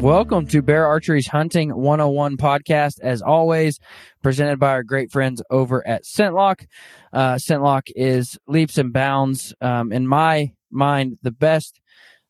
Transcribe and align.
Welcome 0.00 0.46
to 0.48 0.62
Bear 0.62 0.86
Archery's 0.86 1.26
Hunting 1.26 1.70
101 1.70 2.36
podcast, 2.36 3.00
as 3.00 3.20
always, 3.20 3.80
presented 4.22 4.60
by 4.60 4.70
our 4.70 4.84
great 4.84 5.10
friends 5.10 5.42
over 5.50 5.84
at 5.88 6.04
ScentLok. 6.04 6.66
Uh, 7.12 7.34
ScentLok 7.34 7.90
is 7.96 8.38
leaps 8.46 8.78
and 8.78 8.92
bounds, 8.92 9.52
um, 9.60 9.90
in 9.90 10.06
my 10.06 10.52
mind, 10.70 11.18
the 11.22 11.32
best 11.32 11.80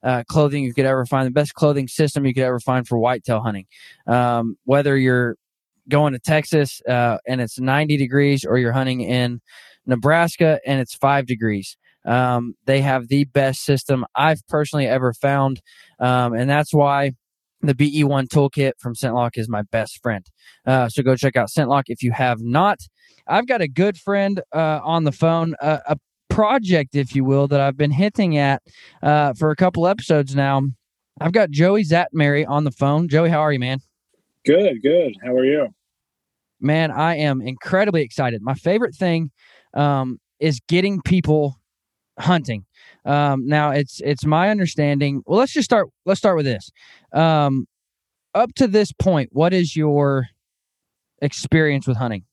uh, 0.03 0.25
clothing 0.29 0.65
you 0.65 0.73
could 0.73 0.87
ever 0.87 1.05
find, 1.05 1.27
the 1.27 1.31
best 1.31 1.53
clothing 1.53 1.89
system 1.89 2.25
you 2.25 2.33
could 2.33 2.43
ever 2.43 2.59
find 2.59 2.89
for 2.89 2.99
whitetail 2.99 3.41
hunting. 3.41 3.67
Um, 4.07 4.57
whether 4.65 4.97
you're 4.97 5.37
going 5.91 6.15
to 6.15 6.19
Texas 6.19 6.81
uh, 6.89 7.19
and 7.27 7.43
it's 7.43 7.61
90 7.61 7.99
degrees 7.99 8.47
or 8.47 8.57
you're 8.57 8.73
hunting 8.73 9.03
in 9.03 9.43
Nebraska 9.85 10.59
and 10.65 10.81
it's 10.81 10.95
five 10.95 11.27
degrees. 11.27 11.77
Um, 12.07 12.55
they 12.65 12.81
have 12.81 13.09
the 13.09 13.25
best 13.25 13.63
system 13.63 14.07
I've 14.15 14.41
personally 14.49 14.87
ever 14.87 15.13
found. 15.13 15.61
Um, 16.01 16.33
and 16.33 16.49
that's 16.49 16.73
why 16.73 17.13
the 17.61 17.75
BE1 17.75 18.29
toolkit 18.29 18.73
from 18.79 18.95
ScentLok 18.95 19.37
is 19.37 19.49
my 19.49 19.63
best 19.63 20.01
friend. 20.03 20.27
Uh, 20.67 20.89
so 20.89 21.03
go 21.03 21.17
check 21.17 21.37
out 21.37 21.49
ScentLok 21.49 21.85
if 21.87 22.03
you 22.03 22.13
have 22.13 22.41
not. 22.41 22.79
I've 23.27 23.47
got 23.47 23.61
a 23.61 23.69
good 23.69 23.99
friend 23.99 24.41
uh, 24.55 24.81
on 24.83 25.05
the 25.05 25.13
phone, 25.13 25.55
uh, 25.61 25.79
a 25.87 25.97
project, 26.29 26.95
if 26.95 27.15
you 27.15 27.25
will, 27.25 27.49
that 27.49 27.61
I've 27.61 27.77
been 27.77 27.91
hinting 27.91 28.37
at 28.37 28.63
uh, 29.03 29.35
for 29.35 29.51
a 29.51 29.57
couple 29.57 29.87
episodes 29.87 30.35
now. 30.35 30.63
I've 31.21 31.33
got 31.33 31.51
Joey 31.51 31.85
Szatmary 31.85 32.49
on 32.49 32.65
the 32.65 32.71
phone. 32.71 33.09
Joey, 33.09 33.31
how 33.31 33.41
are 33.41 33.53
you, 33.53 33.59
man? 33.59 33.81
Good, 34.45 34.81
good. 34.83 35.15
How 35.23 35.33
are 35.33 35.45
you? 35.45 35.69
Man, 36.61 36.91
I 36.91 37.17
am 37.17 37.41
incredibly 37.41 38.03
excited. 38.03 38.41
My 38.43 38.55
favorite 38.55 38.95
thing 38.95 39.31
um, 39.75 40.21
is 40.39 40.61
getting 40.69 41.03
people 41.03 41.59
hunting. 42.19 42.65
Um, 43.05 43.47
now 43.47 43.71
it's 43.71 44.01
it's 44.05 44.25
my 44.25 44.51
understanding. 44.51 45.23
Well, 45.25 45.39
let's 45.39 45.53
just 45.53 45.65
start. 45.65 45.89
Let's 46.05 46.19
start 46.19 46.37
with 46.37 46.47
this. 46.47 46.71
Um, 47.13 47.67
up 48.35 48.55
to 48.55 48.67
this 48.67 48.93
point, 48.93 49.31
what 49.33 49.53
is 49.53 49.75
your 49.75 50.29
experience 51.21 51.87
with 51.87 51.97
hunting? 51.97 52.25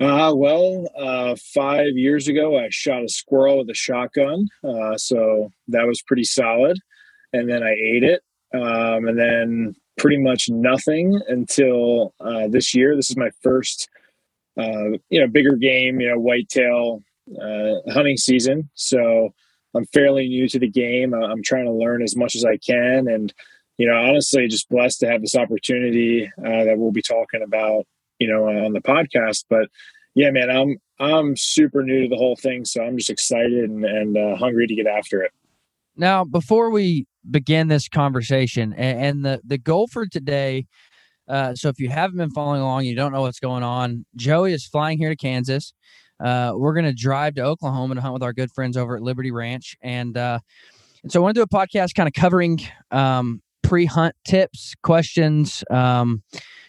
Uh, 0.00 0.32
well, 0.34 0.88
uh, 0.98 1.36
five 1.54 1.90
years 1.94 2.26
ago, 2.28 2.58
I 2.58 2.68
shot 2.70 3.04
a 3.04 3.08
squirrel 3.08 3.58
with 3.58 3.70
a 3.70 3.74
shotgun. 3.74 4.46
Uh, 4.64 4.96
so 4.96 5.50
that 5.68 5.86
was 5.86 6.02
pretty 6.02 6.24
solid. 6.24 6.78
And 7.32 7.48
then 7.48 7.62
I 7.62 7.72
ate 7.72 8.02
it. 8.02 8.22
Um, 8.54 9.06
and 9.06 9.18
then 9.18 9.74
pretty 9.98 10.18
much 10.18 10.48
nothing 10.48 11.20
until 11.28 12.14
uh, 12.20 12.48
this 12.48 12.74
year. 12.74 12.96
This 12.96 13.10
is 13.10 13.16
my 13.16 13.30
first, 13.42 13.88
uh, 14.58 14.90
you 15.08 15.20
know, 15.20 15.28
bigger 15.28 15.56
game, 15.56 16.00
you 16.00 16.08
know, 16.08 16.18
whitetail 16.18 17.02
uh, 17.40 17.92
hunting 17.92 18.16
season. 18.16 18.68
So 18.74 19.32
I'm 19.74 19.86
fairly 19.86 20.28
new 20.28 20.48
to 20.48 20.58
the 20.58 20.68
game. 20.68 21.14
I'm 21.14 21.42
trying 21.42 21.64
to 21.64 21.72
learn 21.72 22.02
as 22.02 22.16
much 22.16 22.34
as 22.34 22.44
I 22.44 22.56
can. 22.56 23.08
And, 23.08 23.32
you 23.78 23.86
know, 23.86 23.94
honestly, 23.94 24.46
just 24.48 24.68
blessed 24.68 25.00
to 25.00 25.08
have 25.08 25.20
this 25.20 25.34
opportunity 25.34 26.30
uh, 26.38 26.64
that 26.64 26.78
we'll 26.78 26.92
be 26.92 27.02
talking 27.02 27.42
about, 27.42 27.84
you 28.18 28.28
know, 28.28 28.46
on 28.46 28.72
the 28.72 28.80
podcast. 28.80 29.44
But 29.48 29.68
yeah, 30.14 30.30
man, 30.30 30.50
I'm 30.50 30.76
I'm 31.00 31.36
super 31.36 31.82
new 31.82 32.02
to 32.02 32.08
the 32.08 32.16
whole 32.16 32.36
thing, 32.36 32.64
so 32.64 32.82
I'm 32.82 32.96
just 32.96 33.10
excited 33.10 33.64
and, 33.64 33.84
and 33.84 34.16
uh, 34.16 34.36
hungry 34.36 34.66
to 34.66 34.74
get 34.74 34.86
after 34.86 35.22
it. 35.22 35.32
Now, 35.96 36.24
before 36.24 36.70
we 36.70 37.06
begin 37.30 37.68
this 37.68 37.88
conversation, 37.88 38.72
and, 38.74 39.00
and 39.00 39.24
the 39.24 39.40
the 39.44 39.58
goal 39.58 39.86
for 39.86 40.06
today. 40.06 40.66
Uh, 41.28 41.54
so 41.54 41.68
if 41.68 41.78
you 41.78 41.88
haven't 41.88 42.16
been 42.16 42.32
following 42.32 42.60
along, 42.60 42.84
you 42.84 42.96
don't 42.96 43.12
know 43.12 43.20
what's 43.22 43.38
going 43.38 43.62
on. 43.62 44.04
Joey 44.16 44.52
is 44.52 44.66
flying 44.66 44.98
here 44.98 45.08
to 45.08 45.16
Kansas. 45.16 45.72
Uh, 46.22 46.52
we're 46.54 46.74
going 46.74 46.84
to 46.84 46.92
drive 46.92 47.36
to 47.36 47.42
Oklahoma 47.42 47.94
to 47.94 48.00
hunt 48.00 48.12
with 48.12 48.24
our 48.24 48.32
good 48.32 48.50
friends 48.50 48.76
over 48.76 48.96
at 48.96 49.02
Liberty 49.02 49.30
Ranch, 49.30 49.76
and 49.80 50.16
uh, 50.16 50.40
and 51.02 51.10
so 51.10 51.20
I 51.20 51.22
want 51.22 51.34
to 51.36 51.38
do 51.38 51.42
a 51.42 51.48
podcast 51.48 51.94
kind 51.94 52.08
of 52.08 52.12
covering 52.12 52.60
um, 52.90 53.40
pre-hunt 53.72 54.14
tips, 54.26 54.74
questions, 54.82 55.64
um, 55.70 56.22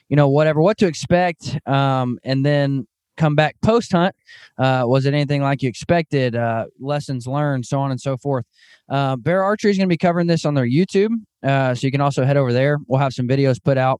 you 0.07 0.15
know, 0.15 0.29
whatever, 0.29 0.61
what 0.61 0.77
to 0.77 0.87
expect, 0.87 1.59
um, 1.67 2.17
and 2.23 2.45
then 2.45 2.87
come 3.17 3.35
back 3.35 3.57
post 3.61 3.91
hunt. 3.91 4.15
Uh, 4.57 4.83
was 4.85 5.05
it 5.05 5.13
anything 5.13 5.41
like 5.41 5.61
you 5.61 5.67
expected? 5.67 6.33
Uh, 6.33 6.63
lessons 6.79 7.27
learned, 7.27 7.65
so 7.65 7.77
on 7.77 7.91
and 7.91 7.99
so 7.99 8.15
forth. 8.15 8.45
Uh, 8.87 9.17
Bear 9.17 9.43
Archery 9.43 9.69
is 9.69 9.77
going 9.77 9.89
to 9.89 9.93
be 9.93 9.97
covering 9.97 10.27
this 10.27 10.45
on 10.45 10.53
their 10.53 10.65
YouTube, 10.65 11.11
uh, 11.43 11.75
so 11.75 11.85
you 11.85 11.91
can 11.91 11.99
also 11.99 12.23
head 12.23 12.37
over 12.37 12.53
there. 12.53 12.77
We'll 12.87 13.01
have 13.01 13.11
some 13.11 13.27
videos 13.27 13.61
put 13.61 13.77
out 13.77 13.99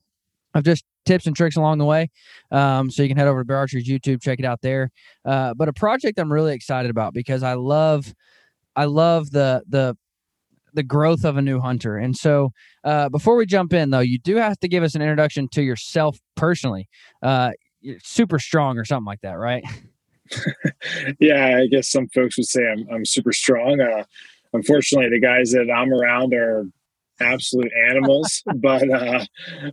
of 0.54 0.64
just 0.64 0.86
tips 1.06 1.28
and 1.28 1.36
tricks 1.36 1.58
along 1.58 1.80
the 1.80 1.86
way. 1.86 2.10
Um, 2.52 2.90
so 2.90 3.04
you 3.04 3.10
can 3.10 3.18
head 3.18 3.28
over 3.28 3.42
to 3.42 3.46
Bear 3.46 3.58
Archery's 3.58 3.86
YouTube, 3.86 4.22
check 4.22 4.40
it 4.40 4.46
out 4.46 4.62
there. 4.62 4.92
Uh, 5.26 5.54
but 5.56 5.68
a 5.68 5.74
project 5.74 6.18
I'm 6.20 6.32
really 6.32 6.54
excited 6.54 6.90
about 6.90 7.14
because 7.14 7.44
I 7.44 7.56
love, 7.56 8.16
I 8.78 8.86
love 8.86 9.30
the 9.32 9.62
the 9.68 9.98
the 10.74 10.84
growth 10.84 11.24
of 11.24 11.38
a 11.38 11.42
new 11.42 11.60
hunter. 11.60 11.98
And 11.98 12.16
so, 12.16 12.52
uh, 12.84 13.10
before 13.10 13.36
we 13.36 13.46
jump 13.46 13.74
in, 13.74 13.90
though, 13.90 14.00
you 14.00 14.20
do 14.20 14.36
have 14.38 14.60
to 14.60 14.68
give 14.68 14.84
us 14.84 14.96
an 14.96 15.02
introduction 15.02 15.48
to 15.50 15.62
yourself 15.62 16.20
personally. 16.36 16.88
Uh, 17.22 17.52
super 18.02 18.40
strong 18.40 18.78
or 18.78 18.86
something 18.86 19.06
like 19.06 19.22
that, 19.22 19.34
right? 19.34 19.64
yeah, 21.20 21.58
I 21.58 21.68
guess 21.68 21.90
some 21.90 22.08
folks 22.10 22.38
would 22.38 22.48
say 22.48 22.68
I'm, 22.68 22.88
I'm 22.92 23.06
super 23.06 23.34
strong. 23.34 23.80
Uh, 23.82 24.04
unfortunately, 24.54 25.10
the 25.10 25.20
guys 25.20 25.52
that 25.52 25.72
I'm 25.72 25.94
around 25.94 26.34
are 26.34 26.66
absolute 27.20 27.72
animals. 27.90 28.44
but 28.56 28.90
uh, 28.90 29.26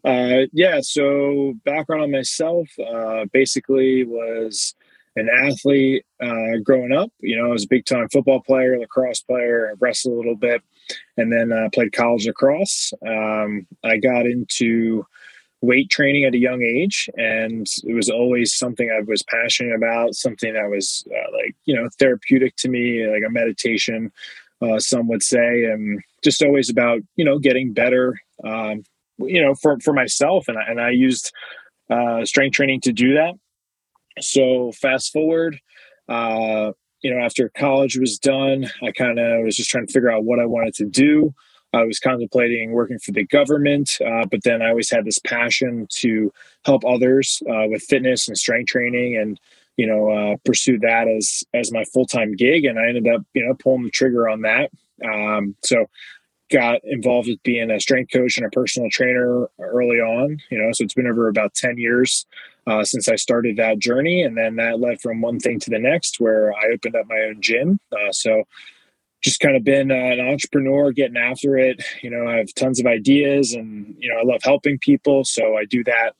uh, 0.04 0.46
yeah, 0.52 0.80
so 0.82 1.54
background 1.64 2.02
on 2.02 2.10
myself 2.10 2.68
uh, 2.78 3.24
basically 3.32 4.04
was 4.04 4.74
an 5.16 5.28
athlete 5.28 6.04
uh, 6.22 6.58
growing 6.62 6.92
up. 6.92 7.10
You 7.20 7.36
know, 7.36 7.46
I 7.46 7.52
was 7.52 7.64
a 7.64 7.68
big 7.68 7.84
time 7.84 8.08
football 8.10 8.40
player, 8.40 8.78
lacrosse 8.78 9.20
player, 9.20 9.74
wrestled 9.80 10.14
a 10.14 10.16
little 10.16 10.36
bit, 10.36 10.62
and 11.16 11.32
then 11.32 11.52
uh, 11.52 11.68
played 11.72 11.92
college 11.92 12.26
lacrosse. 12.26 12.92
Um, 13.06 13.66
I 13.84 13.96
got 13.98 14.26
into 14.26 15.06
weight 15.62 15.90
training 15.90 16.24
at 16.24 16.34
a 16.34 16.38
young 16.38 16.62
age, 16.62 17.08
and 17.16 17.66
it 17.84 17.94
was 17.94 18.08
always 18.08 18.54
something 18.54 18.90
I 18.90 19.00
was 19.00 19.22
passionate 19.22 19.74
about, 19.74 20.14
something 20.14 20.54
that 20.54 20.70
was 20.70 21.04
uh, 21.10 21.32
like, 21.36 21.54
you 21.64 21.74
know, 21.74 21.88
therapeutic 21.98 22.56
to 22.56 22.68
me, 22.68 23.06
like 23.06 23.22
a 23.26 23.30
meditation. 23.30 24.12
Uh, 24.62 24.78
some 24.78 25.08
would 25.08 25.22
say, 25.22 25.64
and 25.64 26.02
just 26.22 26.42
always 26.42 26.68
about 26.68 27.00
you 27.16 27.24
know 27.24 27.38
getting 27.38 27.72
better, 27.72 28.20
um, 28.44 28.82
you 29.18 29.40
know, 29.40 29.54
for 29.54 29.78
for 29.80 29.94
myself, 29.94 30.48
and 30.48 30.58
I, 30.58 30.62
and 30.68 30.80
I 30.80 30.90
used 30.90 31.32
uh, 31.88 32.24
strength 32.24 32.54
training 32.54 32.82
to 32.82 32.92
do 32.92 33.14
that. 33.14 33.34
So 34.20 34.72
fast 34.72 35.12
forward, 35.12 35.58
uh, 36.08 36.72
you 37.02 37.12
know, 37.12 37.20
after 37.20 37.48
college 37.50 37.98
was 37.98 38.18
done, 38.18 38.70
I 38.82 38.92
kind 38.92 39.18
of 39.18 39.44
was 39.44 39.56
just 39.56 39.70
trying 39.70 39.86
to 39.86 39.92
figure 39.92 40.10
out 40.10 40.24
what 40.24 40.40
I 40.40 40.46
wanted 40.46 40.74
to 40.74 40.86
do. 40.86 41.34
I 41.72 41.84
was 41.84 42.00
contemplating 42.00 42.72
working 42.72 42.98
for 42.98 43.12
the 43.12 43.24
government, 43.24 43.98
uh, 44.04 44.26
but 44.26 44.42
then 44.42 44.60
I 44.60 44.70
always 44.70 44.90
had 44.90 45.04
this 45.04 45.18
passion 45.20 45.86
to 45.90 46.32
help 46.64 46.84
others 46.84 47.42
uh, 47.48 47.66
with 47.68 47.82
fitness 47.82 48.26
and 48.26 48.36
strength 48.36 48.68
training, 48.68 49.16
and 49.16 49.38
you 49.76 49.86
know, 49.86 50.10
uh, 50.10 50.36
pursue 50.44 50.78
that 50.80 51.08
as 51.08 51.44
as 51.54 51.72
my 51.72 51.84
full 51.84 52.06
time 52.06 52.34
gig. 52.34 52.64
And 52.64 52.78
I 52.78 52.88
ended 52.88 53.06
up, 53.08 53.22
you 53.34 53.46
know, 53.46 53.54
pulling 53.54 53.84
the 53.84 53.90
trigger 53.90 54.28
on 54.28 54.42
that. 54.42 54.70
Um, 55.04 55.54
so 55.62 55.86
got 56.50 56.80
involved 56.82 57.28
with 57.28 57.42
being 57.44 57.70
a 57.70 57.78
strength 57.78 58.12
coach 58.12 58.36
and 58.36 58.44
a 58.44 58.50
personal 58.50 58.90
trainer 58.90 59.46
early 59.60 59.98
on. 59.98 60.38
You 60.50 60.58
know, 60.58 60.72
so 60.72 60.84
it's 60.84 60.94
been 60.94 61.06
over 61.06 61.28
about 61.28 61.54
ten 61.54 61.78
years 61.78 62.26
uh, 62.66 62.84
since 62.84 63.08
I 63.08 63.16
started 63.16 63.56
that 63.56 63.78
journey. 63.78 64.22
And 64.22 64.36
then 64.36 64.56
that 64.56 64.80
led 64.80 65.00
from 65.00 65.20
one 65.20 65.40
thing 65.40 65.58
to 65.60 65.70
the 65.70 65.78
next 65.78 66.20
where 66.20 66.52
I 66.52 66.72
opened 66.72 66.96
up 66.96 67.06
my 67.08 67.20
own 67.20 67.40
gym. 67.40 67.78
Uh, 67.92 68.12
so 68.12 68.44
just 69.22 69.40
kind 69.40 69.56
of 69.56 69.64
been 69.64 69.90
uh, 69.90 69.94
an 69.94 70.20
entrepreneur 70.20 70.92
getting 70.92 71.16
after 71.16 71.56
it 71.56 71.82
you 72.02 72.10
know 72.10 72.26
i 72.26 72.36
have 72.36 72.52
tons 72.54 72.80
of 72.80 72.86
ideas 72.86 73.52
and 73.52 73.94
you 73.98 74.08
know 74.08 74.18
i 74.18 74.24
love 74.24 74.40
helping 74.42 74.78
people 74.78 75.24
so 75.24 75.56
i 75.56 75.64
do 75.64 75.84
that 75.84 76.14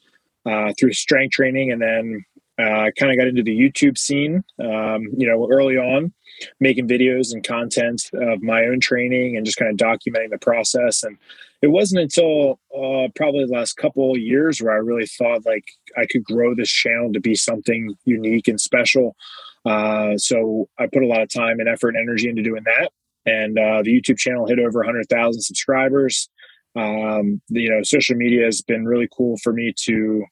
uh, 0.47 0.73
through 0.79 0.93
strength 0.93 1.33
training 1.33 1.71
and 1.73 1.81
then 1.81 2.25
uh, 2.59 2.81
i 2.81 2.91
kind 2.99 3.11
of 3.11 3.19
got 3.19 3.27
into 3.27 3.43
the 3.43 3.59
youtube 3.59 3.97
scene 3.97 4.43
um, 4.59 5.09
you 5.17 5.27
know 5.27 5.49
early 5.51 5.77
on 5.77 6.13
making 6.61 6.89
videos 6.89 7.33
and 7.33 7.45
content 7.45 8.11
of 8.15 8.43
my 8.43 8.65
own 8.65 8.81
training 8.81 9.37
and 9.37 9.47
just 9.47 9.59
kind 9.59 9.71
of 9.71 9.77
documenting 9.77 10.31
the 10.31 10.39
process 10.39 11.03
and 11.03 11.17
it 11.63 11.67
wasn't 11.67 12.01
until 12.01 12.59
uh, 12.75 13.07
probably 13.15 13.45
the 13.45 13.53
last 13.53 13.77
couple 13.77 14.17
years 14.17 14.61
where 14.61 14.73
i 14.73 14.79
really 14.79 15.07
thought 15.07 15.45
like 15.45 15.65
i 15.97 16.07
could 16.11 16.25
grow 16.25 16.55
this 16.55 16.71
channel 16.71 17.13
to 17.13 17.21
be 17.21 17.35
something 17.35 17.95
unique 18.05 18.49
and 18.49 18.61
special 18.61 19.17
uh, 19.65 20.17
so 20.17 20.69
I 20.79 20.87
put 20.87 21.03
a 21.03 21.07
lot 21.07 21.23
of 21.23 21.29
time 21.29 21.61
and 21.61 21.69
effort 21.69 21.91
and 21.91 21.99
energy 21.99 22.29
into 22.29 22.43
doing 22.43 22.65
that. 22.65 22.91
And 23.27 23.59
uh, 23.59 23.83
the 23.83 24.01
YouTube 24.01 24.19
channel 24.19 24.47
hit 24.47 24.59
over 24.59 24.79
100,000 24.79 25.43
subscribers. 25.43 26.29
Um, 26.77 27.43
the, 27.49 27.63
you 27.63 27.71
know, 27.71 27.83
social 27.83 28.17
media 28.17 28.45
has 28.45 28.63
been 28.63 28.87
really 28.87 29.09
cool 29.15 29.37
for 29.43 29.53
me 29.53 29.75
to 29.85 30.25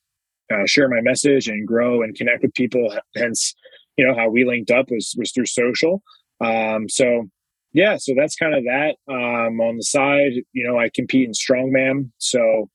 uh, 0.53 0.67
share 0.67 0.89
my 0.89 1.01
message 1.03 1.49
and 1.49 1.67
grow 1.67 2.03
and 2.03 2.15
connect 2.15 2.43
with 2.43 2.55
people. 2.55 2.97
Hence, 3.15 3.55
you 3.99 4.07
know, 4.07 4.15
how 4.17 4.31
we 4.31 4.45
linked 4.45 4.71
up 4.71 4.91
was 4.91 5.15
was 5.19 5.33
through 5.33 5.47
social. 5.47 6.03
Um, 6.41 6.89
so 6.89 7.29
yeah, 7.75 7.97
so 7.99 8.15
that's 8.17 8.37
kind 8.37 8.55
of 8.55 8.65
that. 8.65 8.97
Um, 9.13 9.61
on 9.61 9.77
the 9.77 9.83
side, 9.83 10.33
you 10.53 10.67
know, 10.67 10.79
I 10.79 10.89
compete 10.95 11.27
in 11.27 11.33
strongman. 11.33 12.11
So 12.19 12.71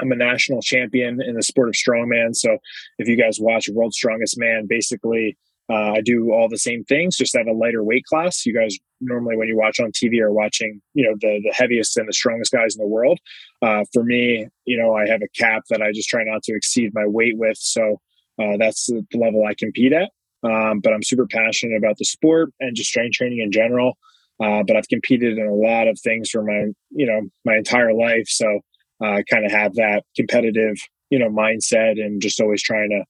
I'm 0.00 0.12
a 0.12 0.16
national 0.16 0.60
champion 0.60 1.22
in 1.22 1.34
the 1.34 1.42
sport 1.42 1.68
of 1.68 1.74
strongman. 1.74 2.34
So 2.34 2.58
if 2.98 3.08
you 3.08 3.16
guys 3.16 3.38
watch 3.40 3.68
World's 3.72 3.96
Strongest 3.96 4.38
Man, 4.38 4.66
basically 4.68 5.36
uh, 5.70 5.92
I 5.92 6.00
do 6.00 6.32
all 6.32 6.48
the 6.48 6.58
same 6.58 6.84
things, 6.84 7.16
just 7.16 7.34
at 7.34 7.46
a 7.46 7.52
lighter 7.52 7.82
weight 7.82 8.04
class. 8.04 8.46
You 8.46 8.54
guys 8.54 8.76
normally, 9.00 9.36
when 9.36 9.48
you 9.48 9.56
watch 9.56 9.80
on 9.80 9.92
TV, 9.92 10.18
are 10.20 10.32
watching, 10.32 10.80
you 10.94 11.04
know, 11.04 11.14
the 11.20 11.40
the 11.44 11.52
heaviest 11.52 11.96
and 11.96 12.08
the 12.08 12.12
strongest 12.12 12.52
guys 12.52 12.74
in 12.74 12.80
the 12.80 12.88
world. 12.88 13.18
Uh, 13.60 13.84
for 13.92 14.02
me, 14.02 14.48
you 14.64 14.78
know, 14.78 14.94
I 14.94 15.06
have 15.06 15.20
a 15.22 15.28
cap 15.38 15.64
that 15.70 15.82
I 15.82 15.92
just 15.92 16.08
try 16.08 16.24
not 16.24 16.42
to 16.44 16.54
exceed 16.54 16.92
my 16.94 17.06
weight 17.06 17.36
with. 17.36 17.58
So 17.58 18.00
uh, 18.38 18.56
that's 18.58 18.86
the 18.86 19.04
level 19.14 19.44
I 19.44 19.54
compete 19.54 19.92
at. 19.92 20.10
Um, 20.42 20.80
but 20.80 20.92
I'm 20.92 21.02
super 21.02 21.26
passionate 21.26 21.76
about 21.76 21.96
the 21.96 22.04
sport 22.04 22.50
and 22.60 22.76
just 22.76 22.90
strength 22.90 23.14
training 23.14 23.40
in 23.40 23.50
general. 23.50 23.98
Uh, 24.40 24.62
but 24.62 24.76
I've 24.76 24.88
competed 24.88 25.36
in 25.36 25.46
a 25.46 25.54
lot 25.54 25.88
of 25.88 25.98
things 26.00 26.30
for 26.30 26.42
my, 26.42 26.66
you 26.90 27.06
know, 27.06 27.22
my 27.44 27.56
entire 27.56 27.92
life. 27.92 28.28
So 28.28 28.60
uh, 29.02 29.14
I 29.14 29.22
kind 29.24 29.44
of 29.44 29.50
have 29.50 29.74
that 29.74 30.04
competitive, 30.16 30.76
you 31.10 31.18
know, 31.18 31.28
mindset 31.28 32.00
and 32.00 32.22
just 32.22 32.40
always 32.40 32.62
trying 32.62 32.90
to 32.90 33.04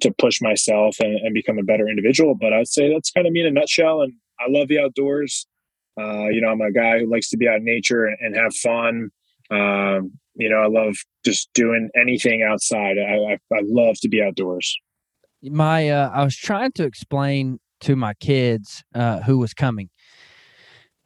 to 0.00 0.14
push 0.18 0.40
myself 0.40 0.96
and, 1.00 1.14
and, 1.16 1.34
become 1.34 1.58
a 1.58 1.62
better 1.62 1.86
individual. 1.86 2.34
But 2.34 2.54
I'd 2.54 2.68
say 2.68 2.90
that's 2.90 3.10
kind 3.10 3.26
of 3.26 3.34
me 3.34 3.40
in 3.40 3.46
a 3.46 3.50
nutshell. 3.50 4.00
And 4.00 4.14
I 4.38 4.44
love 4.48 4.68
the 4.68 4.80
outdoors. 4.80 5.46
Uh, 6.00 6.28
you 6.28 6.40
know, 6.40 6.48
I'm 6.48 6.62
a 6.62 6.72
guy 6.72 7.00
who 7.00 7.10
likes 7.10 7.28
to 7.30 7.36
be 7.36 7.46
out 7.46 7.56
in 7.56 7.64
nature 7.64 8.06
and, 8.06 8.16
and 8.20 8.36
have 8.36 8.54
fun. 8.54 9.10
Um, 9.50 10.12
you 10.36 10.48
know, 10.48 10.56
I 10.56 10.68
love 10.68 10.96
just 11.24 11.50
doing 11.52 11.90
anything 11.94 12.42
outside. 12.42 12.96
I, 12.98 13.32
I, 13.32 13.38
I 13.52 13.60
love 13.62 13.96
to 14.00 14.08
be 14.08 14.22
outdoors. 14.22 14.74
My, 15.42 15.88
uh, 15.88 16.10
I 16.10 16.24
was 16.24 16.36
trying 16.36 16.72
to 16.72 16.84
explain 16.84 17.58
to 17.80 17.96
my 17.96 18.14
kids 18.14 18.84
uh, 18.94 19.20
who 19.20 19.38
was 19.38 19.54
coming. 19.54 19.90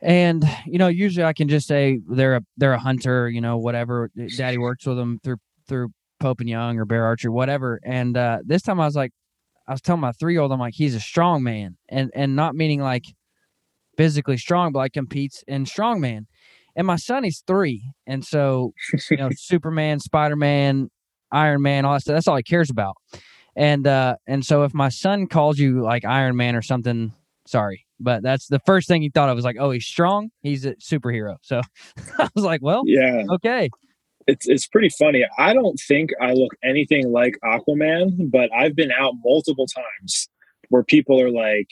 And 0.00 0.44
you 0.66 0.76
know, 0.76 0.88
usually 0.88 1.24
I 1.24 1.32
can 1.32 1.48
just 1.48 1.66
say 1.66 1.98
they're 2.06 2.36
a 2.36 2.40
they're 2.58 2.74
a 2.74 2.78
hunter, 2.78 3.28
you 3.28 3.40
know, 3.40 3.56
whatever. 3.56 4.10
Daddy 4.36 4.58
works 4.58 4.84
with 4.86 4.98
them 4.98 5.18
through 5.24 5.38
through 5.66 5.88
Pope 6.20 6.40
and 6.40 6.48
Young 6.48 6.78
or 6.78 6.84
Bear 6.84 7.04
Archery, 7.06 7.30
whatever. 7.30 7.80
And 7.84 8.16
uh, 8.16 8.40
this 8.44 8.60
time 8.60 8.80
I 8.80 8.84
was 8.84 8.96
like, 8.96 9.12
I 9.66 9.72
was 9.72 9.80
telling 9.80 10.02
my 10.02 10.12
three 10.12 10.34
year 10.34 10.42
old, 10.42 10.52
I'm 10.52 10.60
like, 10.60 10.74
he's 10.74 10.94
a 10.94 11.00
strong 11.00 11.42
man, 11.42 11.78
and 11.88 12.10
and 12.14 12.36
not 12.36 12.54
meaning 12.54 12.80
like 12.80 13.04
physically 13.96 14.36
strong, 14.36 14.72
but 14.72 14.80
like 14.80 14.92
competes 14.92 15.42
in 15.46 15.64
strongman. 15.64 16.26
And 16.76 16.86
my 16.86 16.96
son, 16.96 17.24
is 17.24 17.42
three, 17.46 17.92
and 18.06 18.24
so 18.24 18.74
you 19.10 19.16
know, 19.16 19.30
Superman, 19.36 20.00
Spider 20.00 20.36
Man, 20.36 20.90
Iron 21.32 21.62
Man, 21.62 21.84
all 21.84 21.94
that 21.94 22.02
stuff. 22.02 22.14
That's 22.14 22.28
all 22.28 22.36
he 22.36 22.42
cares 22.42 22.68
about. 22.68 22.96
And 23.56 23.86
uh, 23.86 24.16
and 24.26 24.44
so 24.44 24.64
if 24.64 24.74
my 24.74 24.88
son 24.88 25.26
calls 25.26 25.58
you 25.58 25.82
like 25.82 26.04
Iron 26.04 26.36
Man 26.36 26.56
or 26.56 26.62
something, 26.62 27.12
sorry, 27.46 27.86
but 28.00 28.22
that's 28.22 28.48
the 28.48 28.60
first 28.60 28.88
thing 28.88 29.02
he 29.02 29.10
thought 29.10 29.28
of 29.28 29.36
was 29.36 29.44
like, 29.44 29.56
oh, 29.58 29.70
he's 29.70 29.86
strong, 29.86 30.30
he's 30.42 30.64
a 30.64 30.74
superhero. 30.76 31.36
So 31.42 31.60
I 32.18 32.28
was 32.34 32.44
like, 32.44 32.62
well, 32.62 32.82
yeah, 32.86 33.24
okay 33.34 33.68
it's 34.26 34.48
it's 34.48 34.66
pretty 34.66 34.88
funny. 34.88 35.24
I 35.38 35.52
don't 35.52 35.78
think 35.86 36.10
I 36.20 36.32
look 36.32 36.54
anything 36.62 37.12
like 37.12 37.38
Aquaman, 37.44 38.30
but 38.30 38.50
I've 38.54 38.76
been 38.76 38.92
out 38.92 39.14
multiple 39.24 39.66
times 39.66 40.28
where 40.68 40.82
people 40.82 41.20
are 41.20 41.30
like, 41.30 41.68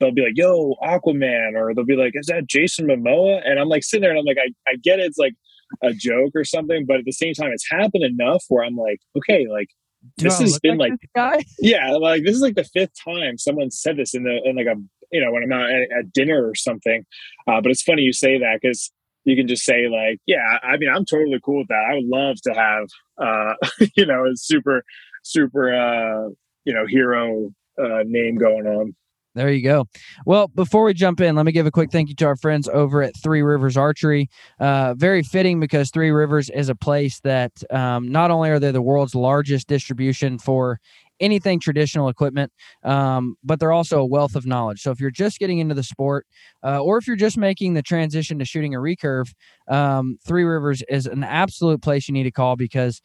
they'll 0.00 0.12
be 0.12 0.22
like, 0.22 0.36
"Yo, 0.36 0.74
Aquaman," 0.82 1.54
or 1.56 1.74
they'll 1.74 1.84
be 1.84 1.96
like, 1.96 2.12
"Is 2.14 2.26
that 2.26 2.46
Jason 2.46 2.86
Momoa?" 2.86 3.40
And 3.44 3.58
I'm 3.58 3.68
like 3.68 3.84
sitting 3.84 4.02
there 4.02 4.10
and 4.10 4.18
I'm 4.18 4.24
like, 4.24 4.38
I, 4.38 4.52
I 4.70 4.76
get 4.76 4.98
it, 4.98 5.06
it's 5.06 5.18
like 5.18 5.34
a 5.82 5.92
joke 5.92 6.32
or 6.34 6.44
something, 6.44 6.84
but 6.86 6.98
at 6.98 7.04
the 7.04 7.12
same 7.12 7.34
time, 7.34 7.50
it's 7.52 7.68
happened 7.70 8.04
enough 8.04 8.44
where 8.48 8.64
I'm 8.64 8.76
like, 8.76 9.00
okay, 9.16 9.46
like 9.48 9.68
This 10.16 10.38
has 10.38 10.58
been 10.60 10.78
like, 10.78 10.92
like 11.16 11.46
yeah, 11.58 11.92
like 11.92 12.24
this 12.24 12.34
is 12.34 12.42
like 12.42 12.54
the 12.54 12.64
fifth 12.64 12.92
time 13.04 13.38
someone 13.38 13.70
said 13.70 13.96
this 13.96 14.14
in 14.14 14.24
the 14.24 14.40
in 14.44 14.56
like 14.56 14.66
a 14.66 14.76
you 15.12 15.24
know 15.24 15.32
when 15.32 15.42
I'm 15.42 15.52
out 15.52 15.70
at, 15.70 15.98
at 15.98 16.12
dinner 16.12 16.46
or 16.46 16.54
something. 16.54 17.04
Uh, 17.46 17.60
but 17.60 17.70
it's 17.70 17.82
funny 17.82 18.02
you 18.02 18.12
say 18.12 18.38
that 18.38 18.60
because 18.60 18.92
you 19.24 19.36
can 19.36 19.48
just 19.48 19.64
say 19.64 19.88
like, 19.88 20.20
yeah, 20.26 20.58
I 20.62 20.76
mean, 20.76 20.90
I'm 20.94 21.04
totally 21.04 21.40
cool 21.42 21.58
with 21.58 21.68
that. 21.68 21.86
I 21.90 21.94
would 21.94 22.04
love 22.04 22.36
to 22.42 22.52
have, 22.52 22.88
uh, 23.18 23.54
you 23.96 24.06
know, 24.06 24.24
a 24.26 24.36
super, 24.36 24.84
super, 25.22 25.74
uh, 25.74 26.28
you 26.64 26.74
know, 26.74 26.86
hero 26.86 27.50
uh, 27.78 28.04
name 28.04 28.36
going 28.36 28.66
on. 28.66 28.94
There 29.34 29.50
you 29.50 29.64
go. 29.64 29.86
Well, 30.26 30.46
before 30.46 30.84
we 30.84 30.94
jump 30.94 31.20
in, 31.20 31.34
let 31.34 31.44
me 31.44 31.50
give 31.50 31.66
a 31.66 31.70
quick 31.72 31.90
thank 31.90 32.08
you 32.08 32.14
to 32.16 32.26
our 32.26 32.36
friends 32.36 32.68
over 32.68 33.02
at 33.02 33.16
Three 33.16 33.42
Rivers 33.42 33.76
Archery. 33.76 34.30
Uh, 34.60 34.94
very 34.94 35.24
fitting 35.24 35.58
because 35.58 35.90
Three 35.90 36.10
Rivers 36.10 36.50
is 36.50 36.68
a 36.68 36.74
place 36.76 37.18
that 37.20 37.50
um, 37.70 38.12
not 38.12 38.30
only 38.30 38.50
are 38.50 38.60
they 38.60 38.70
the 38.70 38.80
world's 38.80 39.14
largest 39.14 39.66
distribution 39.66 40.38
for 40.38 40.78
anything 41.18 41.58
traditional 41.58 42.08
equipment, 42.08 42.52
um, 42.84 43.36
but 43.42 43.58
they're 43.58 43.72
also 43.72 44.00
a 44.00 44.06
wealth 44.06 44.36
of 44.36 44.46
knowledge. 44.46 44.82
So 44.82 44.92
if 44.92 45.00
you're 45.00 45.10
just 45.10 45.40
getting 45.40 45.58
into 45.58 45.74
the 45.74 45.82
sport, 45.82 46.26
uh, 46.62 46.78
or 46.80 46.98
if 46.98 47.06
you're 47.08 47.16
just 47.16 47.36
making 47.36 47.74
the 47.74 47.82
transition 47.82 48.38
to 48.38 48.44
shooting 48.44 48.74
a 48.74 48.78
recurve, 48.78 49.32
um, 49.68 50.16
Three 50.24 50.44
Rivers 50.44 50.82
is 50.88 51.06
an 51.06 51.24
absolute 51.24 51.82
place 51.82 52.06
you 52.06 52.14
need 52.14 52.24
to 52.24 52.30
call 52.30 52.54
because 52.54 53.02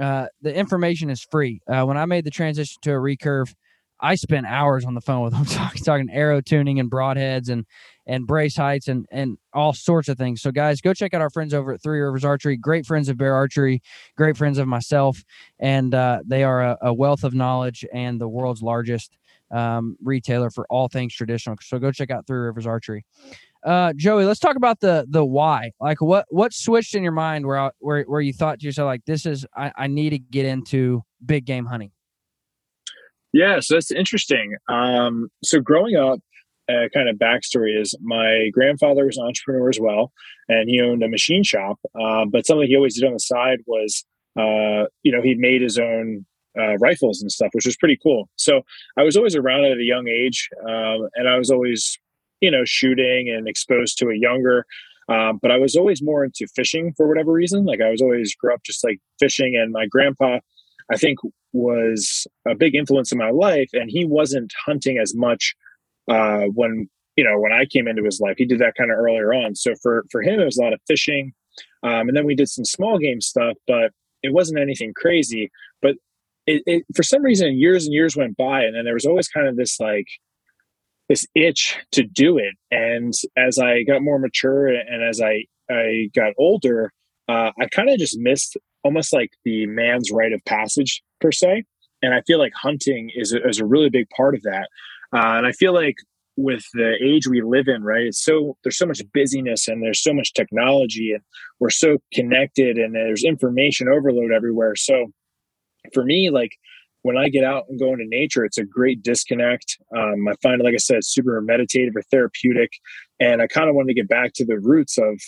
uh, 0.00 0.26
the 0.42 0.54
information 0.54 1.10
is 1.10 1.22
free. 1.28 1.60
Uh, 1.66 1.84
when 1.84 1.96
I 1.96 2.06
made 2.06 2.24
the 2.24 2.30
transition 2.30 2.78
to 2.82 2.92
a 2.92 2.94
recurve, 2.94 3.52
I 4.02 4.16
spent 4.16 4.46
hours 4.46 4.84
on 4.84 4.94
the 4.94 5.00
phone 5.00 5.22
with 5.22 5.32
them 5.32 5.44
talking, 5.46 5.82
talking 5.82 6.10
arrow 6.10 6.40
tuning 6.40 6.80
and 6.80 6.90
broadheads 6.90 7.48
and 7.48 7.64
and 8.04 8.26
brace 8.26 8.56
heights 8.56 8.88
and 8.88 9.06
and 9.12 9.38
all 9.54 9.72
sorts 9.72 10.08
of 10.08 10.18
things. 10.18 10.42
So 10.42 10.50
guys, 10.50 10.80
go 10.80 10.92
check 10.92 11.14
out 11.14 11.20
our 11.20 11.30
friends 11.30 11.54
over 11.54 11.72
at 11.72 11.82
Three 11.82 12.00
Rivers 12.00 12.24
Archery. 12.24 12.56
Great 12.56 12.84
friends 12.84 13.08
of 13.08 13.16
Bear 13.16 13.34
Archery, 13.34 13.80
great 14.16 14.36
friends 14.36 14.58
of 14.58 14.66
myself, 14.66 15.22
and 15.60 15.94
uh, 15.94 16.20
they 16.26 16.42
are 16.42 16.62
a, 16.62 16.78
a, 16.82 16.92
wealth 16.92 17.22
of 17.22 17.32
knowledge 17.32 17.84
and 17.94 18.20
the 18.20 18.28
world's 18.28 18.60
largest 18.60 19.16
um, 19.52 19.96
retailer 20.02 20.50
for 20.50 20.66
all 20.68 20.88
things 20.88 21.14
traditional. 21.14 21.56
So 21.62 21.78
go 21.78 21.92
check 21.92 22.10
out 22.10 22.26
Three 22.26 22.40
Rivers 22.40 22.66
Archery. 22.66 23.04
Uh, 23.64 23.92
Joey, 23.94 24.24
let's 24.24 24.40
talk 24.40 24.56
about 24.56 24.80
the 24.80 25.06
the 25.08 25.24
why. 25.24 25.70
Like 25.80 26.00
what 26.00 26.26
what 26.30 26.52
switched 26.52 26.96
in 26.96 27.04
your 27.04 27.12
mind 27.12 27.46
where 27.46 27.70
where 27.78 28.02
where 28.02 28.20
you 28.20 28.32
thought 28.32 28.58
to 28.58 28.66
yourself 28.66 28.86
like 28.86 29.04
this 29.04 29.26
is 29.26 29.46
I, 29.56 29.70
I 29.76 29.86
need 29.86 30.10
to 30.10 30.18
get 30.18 30.44
into 30.44 31.02
big 31.24 31.44
game 31.44 31.66
hunting. 31.66 31.92
Yeah, 33.32 33.60
so 33.60 33.74
that's 33.74 33.90
interesting. 33.90 34.56
Um, 34.68 35.28
so 35.42 35.60
growing 35.60 35.96
up, 35.96 36.20
uh, 36.68 36.88
kind 36.94 37.08
of 37.08 37.16
backstory 37.16 37.78
is 37.80 37.94
my 38.00 38.50
grandfather 38.52 39.06
was 39.06 39.16
an 39.16 39.26
entrepreneur 39.26 39.68
as 39.68 39.80
well, 39.80 40.12
and 40.48 40.68
he 40.68 40.80
owned 40.80 41.02
a 41.02 41.08
machine 41.08 41.42
shop. 41.42 41.78
Uh, 42.00 42.24
but 42.30 42.46
something 42.46 42.68
he 42.68 42.76
always 42.76 42.94
did 42.94 43.06
on 43.06 43.12
the 43.12 43.18
side 43.18 43.60
was, 43.66 44.04
uh, 44.38 44.86
you 45.02 45.10
know, 45.12 45.22
he 45.22 45.34
made 45.34 45.62
his 45.62 45.78
own 45.78 46.24
uh, 46.58 46.76
rifles 46.78 47.20
and 47.20 47.32
stuff, 47.32 47.50
which 47.52 47.66
was 47.66 47.76
pretty 47.76 47.98
cool. 48.02 48.28
So 48.36 48.62
I 48.96 49.02
was 49.02 49.16
always 49.16 49.34
around 49.34 49.64
at 49.64 49.78
a 49.78 49.82
young 49.82 50.08
age, 50.08 50.48
um, 50.66 51.08
and 51.14 51.28
I 51.28 51.36
was 51.36 51.50
always, 51.50 51.98
you 52.40 52.50
know, 52.50 52.64
shooting 52.64 53.28
and 53.28 53.48
exposed 53.48 53.98
to 53.98 54.10
it 54.10 54.18
younger. 54.18 54.66
Um, 55.08 55.38
but 55.42 55.50
I 55.50 55.58
was 55.58 55.74
always 55.74 56.00
more 56.02 56.24
into 56.24 56.46
fishing 56.54 56.92
for 56.96 57.08
whatever 57.08 57.32
reason. 57.32 57.64
Like 57.64 57.80
I 57.80 57.90
was 57.90 58.00
always 58.00 58.34
grew 58.36 58.54
up 58.54 58.62
just 58.64 58.84
like 58.84 59.00
fishing, 59.18 59.56
and 59.56 59.72
my 59.72 59.86
grandpa 59.86 60.38
I 60.90 60.96
think 60.96 61.18
was 61.52 62.26
a 62.48 62.54
big 62.54 62.74
influence 62.74 63.12
in 63.12 63.18
my 63.18 63.30
life. 63.30 63.70
And 63.72 63.90
he 63.90 64.04
wasn't 64.04 64.52
hunting 64.64 64.98
as 64.98 65.14
much 65.14 65.54
uh, 66.08 66.44
when 66.54 66.88
you 67.16 67.24
know 67.24 67.38
when 67.38 67.52
I 67.52 67.64
came 67.66 67.88
into 67.88 68.04
his 68.04 68.20
life. 68.20 68.36
He 68.38 68.46
did 68.46 68.58
that 68.60 68.74
kind 68.76 68.90
of 68.90 68.98
earlier 68.98 69.32
on. 69.34 69.54
So 69.54 69.74
for 69.82 70.04
for 70.10 70.22
him, 70.22 70.40
it 70.40 70.44
was 70.44 70.58
a 70.58 70.62
lot 70.62 70.72
of 70.72 70.80
fishing, 70.86 71.32
um, 71.82 72.08
and 72.08 72.16
then 72.16 72.26
we 72.26 72.34
did 72.34 72.48
some 72.48 72.64
small 72.64 72.98
game 72.98 73.20
stuff, 73.20 73.56
but 73.66 73.92
it 74.22 74.32
wasn't 74.32 74.60
anything 74.60 74.92
crazy. 74.94 75.50
But 75.80 75.96
it, 76.46 76.62
it, 76.66 76.84
for 76.94 77.02
some 77.02 77.22
reason, 77.22 77.58
years 77.58 77.84
and 77.84 77.94
years 77.94 78.16
went 78.16 78.36
by, 78.36 78.62
and 78.62 78.74
then 78.74 78.84
there 78.84 78.94
was 78.94 79.06
always 79.06 79.28
kind 79.28 79.46
of 79.46 79.56
this 79.56 79.78
like 79.78 80.06
this 81.08 81.26
itch 81.34 81.78
to 81.92 82.02
do 82.02 82.38
it. 82.38 82.54
And 82.70 83.12
as 83.36 83.58
I 83.58 83.82
got 83.82 84.02
more 84.02 84.18
mature 84.18 84.68
and 84.68 85.04
as 85.08 85.20
I 85.20 85.44
I 85.70 86.10
got 86.14 86.32
older, 86.38 86.92
uh, 87.28 87.50
I 87.60 87.66
kind 87.70 87.90
of 87.90 87.98
just 87.98 88.18
missed 88.18 88.56
almost 88.84 89.12
like 89.12 89.30
the 89.44 89.66
man's 89.66 90.10
rite 90.10 90.32
of 90.32 90.44
passage 90.44 91.02
per 91.22 91.32
se. 91.32 91.64
And 92.02 92.12
I 92.12 92.20
feel 92.22 92.38
like 92.38 92.52
hunting 92.60 93.10
is 93.14 93.32
a, 93.32 93.46
is 93.48 93.60
a 93.60 93.64
really 93.64 93.88
big 93.88 94.08
part 94.10 94.34
of 94.34 94.42
that. 94.42 94.68
Uh, 95.14 95.36
and 95.38 95.46
I 95.46 95.52
feel 95.52 95.72
like 95.72 95.96
with 96.36 96.64
the 96.72 96.96
age 97.04 97.26
we 97.26 97.42
live 97.42 97.68
in, 97.68 97.82
right? 97.82 98.06
It's 98.06 98.24
so 98.24 98.56
there's 98.64 98.78
so 98.78 98.86
much 98.86 99.00
busyness 99.12 99.68
and 99.68 99.82
there's 99.82 100.02
so 100.02 100.14
much 100.14 100.32
technology 100.32 101.12
and 101.12 101.22
we're 101.60 101.70
so 101.70 101.98
connected 102.12 102.78
and 102.78 102.94
there's 102.94 103.22
information 103.22 103.88
overload 103.88 104.32
everywhere. 104.32 104.74
So 104.74 105.12
for 105.92 106.04
me, 106.04 106.30
like 106.30 106.52
when 107.02 107.16
I 107.16 107.28
get 107.28 107.44
out 107.44 107.64
and 107.68 107.78
go 107.78 107.92
into 107.92 108.06
nature, 108.06 108.44
it's 108.44 108.58
a 108.58 108.64
great 108.64 109.02
disconnect. 109.02 109.78
Um, 109.96 110.26
I 110.28 110.34
find 110.42 110.62
like 110.62 110.74
I 110.74 110.78
said, 110.78 111.04
super 111.04 111.40
meditative 111.42 111.96
or 111.96 112.02
therapeutic. 112.02 112.72
And 113.20 113.42
I 113.42 113.46
kind 113.46 113.68
of 113.68 113.74
wanted 113.74 113.88
to 113.88 113.94
get 113.94 114.08
back 114.08 114.32
to 114.34 114.44
the 114.44 114.58
roots 114.58 114.98
of, 114.98 115.20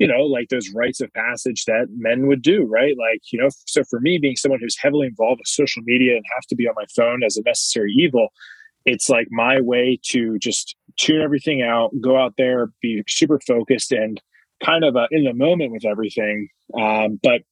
you 0.00 0.08
know, 0.08 0.22
like 0.22 0.48
those 0.48 0.70
rites 0.74 1.02
of 1.02 1.12
passage 1.12 1.66
that 1.66 1.86
men 1.94 2.26
would 2.26 2.40
do, 2.40 2.64
right? 2.64 2.96
Like, 2.98 3.20
you 3.30 3.38
know, 3.38 3.50
so 3.66 3.84
for 3.84 4.00
me, 4.00 4.16
being 4.16 4.34
someone 4.34 4.58
who's 4.58 4.78
heavily 4.78 5.06
involved 5.06 5.40
with 5.40 5.46
social 5.46 5.82
media 5.84 6.16
and 6.16 6.24
have 6.34 6.46
to 6.48 6.56
be 6.56 6.66
on 6.66 6.74
my 6.74 6.86
phone 6.96 7.22
as 7.22 7.36
a 7.36 7.42
necessary 7.42 7.92
evil, 7.92 8.28
it's 8.86 9.10
like 9.10 9.28
my 9.30 9.60
way 9.60 10.00
to 10.04 10.38
just 10.38 10.74
tune 10.96 11.20
everything 11.20 11.60
out, 11.60 11.90
go 12.00 12.16
out 12.16 12.32
there, 12.38 12.72
be 12.80 13.04
super 13.08 13.38
focused 13.46 13.92
and 13.92 14.22
kind 14.64 14.84
of 14.84 14.96
uh, 14.96 15.06
in 15.10 15.24
the 15.24 15.34
moment 15.34 15.70
with 15.70 15.84
everything. 15.84 16.48
Um, 16.80 17.20
but 17.22 17.42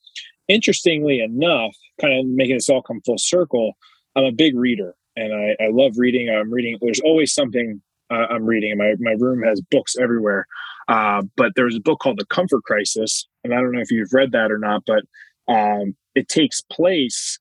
interestingly 0.49 1.21
enough, 1.21 1.77
kind 2.01 2.19
of 2.19 2.25
making 2.27 2.57
this 2.57 2.71
all 2.71 2.81
come 2.81 3.03
full 3.05 3.19
circle, 3.19 3.75
I'm 4.17 4.25
a 4.25 4.33
big 4.33 4.57
reader 4.57 4.95
and 5.17 5.35
I, 5.35 5.65
I 5.65 5.69
love 5.71 5.93
reading. 5.99 6.31
I'm 6.31 6.51
reading, 6.51 6.79
there's 6.81 7.01
always 7.01 7.35
something 7.35 7.83
uh, 8.11 8.27
I'm 8.31 8.47
reading. 8.47 8.79
My, 8.79 8.95
my 9.01 9.17
room 9.19 9.43
has 9.43 9.61
books 9.61 9.97
everywhere. 9.99 10.47
Uh, 10.89 11.23
but 11.37 11.53
there's 11.55 11.77
a 11.77 11.81
book 11.81 12.01
called 12.01 12.19
The 12.19 12.27
Comfort 12.27 12.65
Crisis. 12.65 13.27
And 13.45 13.53
I 13.53 13.57
don't 13.59 13.73
know 13.73 13.81
if 13.81 13.91
you've 13.91 14.13
read 14.13 14.33
that 14.33 14.51
or 14.51 14.59
not, 14.59 14.83
but 14.87 15.05
um, 15.53 15.95
it 16.15 16.29
takes 16.29 16.61
place 16.63 17.39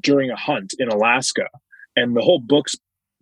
during 0.00 0.30
a 0.30 0.36
hunt 0.36 0.74
in 0.78 0.88
Alaska. 0.88 1.46
And 1.96 2.16
the 2.16 2.22
whole 2.22 2.40
book's 2.40 2.74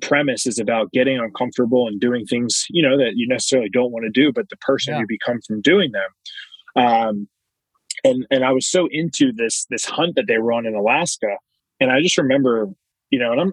premise 0.03 0.47
is 0.47 0.59
about 0.59 0.93
getting 0.93 1.19
uncomfortable 1.19 1.87
and 1.89 2.01
doing 2.01 2.27
things, 2.27 2.65
you 2.71 2.83
know, 2.83 2.97
that 2.99 3.13
you 3.17 3.27
necessarily 3.29 3.69
don't 3.69 3.93
want 3.93 4.05
to 4.05 4.11
do, 4.11 4.33
but 4.33 4.49
the 4.49 4.57
person 4.57 4.95
yeah. 4.95 5.01
you 5.01 5.07
become 5.09 5.41
from 5.47 5.61
doing 5.61 5.93
them. 5.93 6.85
Um, 6.85 7.29
and 8.03 8.27
and 8.31 8.45
I 8.45 8.53
was 8.53 8.69
so 8.69 8.89
into 8.91 9.33
this 9.33 9.67
this 9.71 9.85
hunt 9.85 10.17
that 10.17 10.27
they 10.27 10.39
were 10.39 10.53
on 10.53 10.67
in 10.67 10.75
Alaska, 10.75 11.37
and 11.81 11.91
I 11.91 12.03
just 12.03 12.19
remember, 12.19 12.69
you 13.11 13.19
know, 13.19 13.33
and 13.33 13.41
I'm 13.41 13.53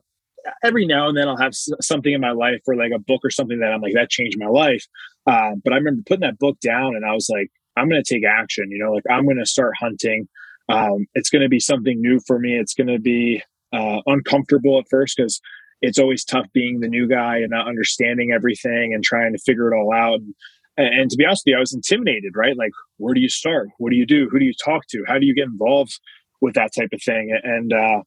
every 0.63 0.85
now 0.85 1.07
and 1.07 1.17
then 1.17 1.27
I'll 1.27 1.37
have 1.37 1.53
something 1.53 2.13
in 2.13 2.21
my 2.21 2.31
life 2.31 2.61
or 2.67 2.75
like 2.75 2.91
a 2.95 2.99
book 2.99 3.21
or 3.23 3.29
something 3.29 3.59
that 3.59 3.71
I'm 3.71 3.81
like 3.81 3.93
that 3.93 4.09
changed 4.09 4.39
my 4.39 4.47
life. 4.47 4.85
Uh, 5.27 5.51
but 5.63 5.73
I 5.73 5.77
remember 5.77 6.03
putting 6.05 6.21
that 6.21 6.39
book 6.39 6.59
down, 6.59 6.95
and 6.95 7.05
I 7.05 7.13
was 7.13 7.29
like, 7.29 7.49
I'm 7.77 7.89
going 7.89 8.01
to 8.03 8.13
take 8.13 8.23
action. 8.25 8.71
You 8.71 8.79
know, 8.79 8.91
like 8.91 9.03
I'm 9.09 9.25
going 9.25 9.37
to 9.37 9.45
start 9.45 9.73
hunting. 9.79 10.27
Um, 10.69 11.05
it's 11.15 11.29
going 11.29 11.41
to 11.41 11.49
be 11.49 11.59
something 11.59 11.99
new 12.01 12.19
for 12.25 12.39
me. 12.39 12.57
It's 12.57 12.73
going 12.73 12.87
to 12.87 12.99
be 12.99 13.43
uh, 13.73 13.99
uncomfortable 14.05 14.79
at 14.79 14.85
first 14.89 15.17
because 15.17 15.41
it's 15.81 15.99
always 15.99 16.23
tough 16.23 16.45
being 16.53 16.79
the 16.79 16.87
new 16.87 17.07
guy 17.07 17.37
and 17.37 17.49
not 17.49 17.67
understanding 17.67 18.31
everything 18.31 18.93
and 18.93 19.03
trying 19.03 19.33
to 19.33 19.39
figure 19.39 19.71
it 19.71 19.77
all 19.77 19.93
out. 19.93 20.19
And 20.19 20.33
and, 20.77 21.11
to 21.11 21.17
be 21.17 21.25
honest 21.25 21.43
with 21.45 21.51
you, 21.51 21.57
I 21.57 21.59
was 21.59 21.73
intimidated, 21.73 22.33
right? 22.35 22.55
Like, 22.57 22.71
where 22.97 23.13
do 23.13 23.19
you 23.19 23.29
start? 23.29 23.69
What 23.77 23.91
do 23.91 23.97
you 23.97 24.05
do? 24.05 24.29
Who 24.29 24.39
do 24.39 24.45
you 24.45 24.53
talk 24.53 24.87
to? 24.87 25.03
How 25.07 25.19
do 25.19 25.25
you 25.25 25.35
get 25.35 25.45
involved 25.45 25.99
with 26.39 26.53
that 26.55 26.71
type 26.77 26.89
of 26.93 27.01
thing? 27.03 27.37
And, 27.43 27.73
uh, 27.73 28.01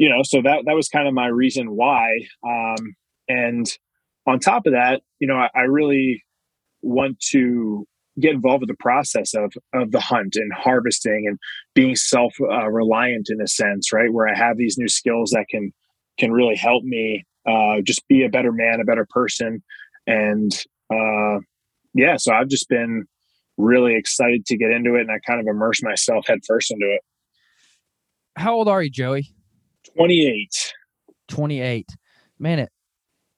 you 0.00 0.08
know, 0.08 0.22
so 0.22 0.40
that, 0.40 0.62
that 0.64 0.74
was 0.74 0.88
kind 0.88 1.06
of 1.06 1.12
my 1.12 1.26
reason 1.26 1.76
why. 1.76 2.08
Um, 2.42 2.96
and 3.28 3.66
on 4.26 4.40
top 4.40 4.64
of 4.64 4.72
that, 4.72 5.02
you 5.18 5.28
know, 5.28 5.36
I, 5.36 5.50
I 5.54 5.60
really 5.64 6.24
want 6.80 7.20
to 7.32 7.86
get 8.18 8.32
involved 8.32 8.62
with 8.62 8.70
the 8.70 8.82
process 8.82 9.34
of 9.34 9.52
of 9.74 9.90
the 9.90 10.00
hunt 10.00 10.36
and 10.36 10.50
harvesting 10.54 11.26
and 11.26 11.38
being 11.74 11.96
self 11.96 12.34
uh, 12.40 12.66
reliant 12.68 13.28
in 13.28 13.42
a 13.42 13.46
sense, 13.46 13.92
right? 13.92 14.10
Where 14.10 14.26
I 14.26 14.34
have 14.34 14.56
these 14.56 14.78
new 14.78 14.88
skills 14.88 15.32
that 15.32 15.44
can 15.50 15.70
can 16.18 16.32
really 16.32 16.56
help 16.56 16.82
me 16.82 17.26
uh, 17.46 17.82
just 17.82 18.08
be 18.08 18.24
a 18.24 18.30
better 18.30 18.52
man, 18.52 18.80
a 18.80 18.84
better 18.84 19.06
person, 19.10 19.62
and 20.06 20.50
uh, 20.90 21.40
yeah, 21.92 22.16
so 22.16 22.32
I've 22.32 22.48
just 22.48 22.70
been 22.70 23.04
really 23.58 23.96
excited 23.96 24.46
to 24.46 24.56
get 24.56 24.70
into 24.70 24.94
it 24.94 25.02
and 25.02 25.10
I 25.10 25.18
kind 25.26 25.40
of 25.40 25.46
immerse 25.46 25.82
myself 25.82 26.26
headfirst 26.26 26.70
into 26.70 26.86
it. 26.86 27.02
How 28.36 28.54
old 28.54 28.68
are 28.68 28.82
you, 28.82 28.88
Joey? 28.88 29.34
28. 29.96 30.72
28. 31.28 31.88
Man, 32.38 32.58
it 32.60 32.68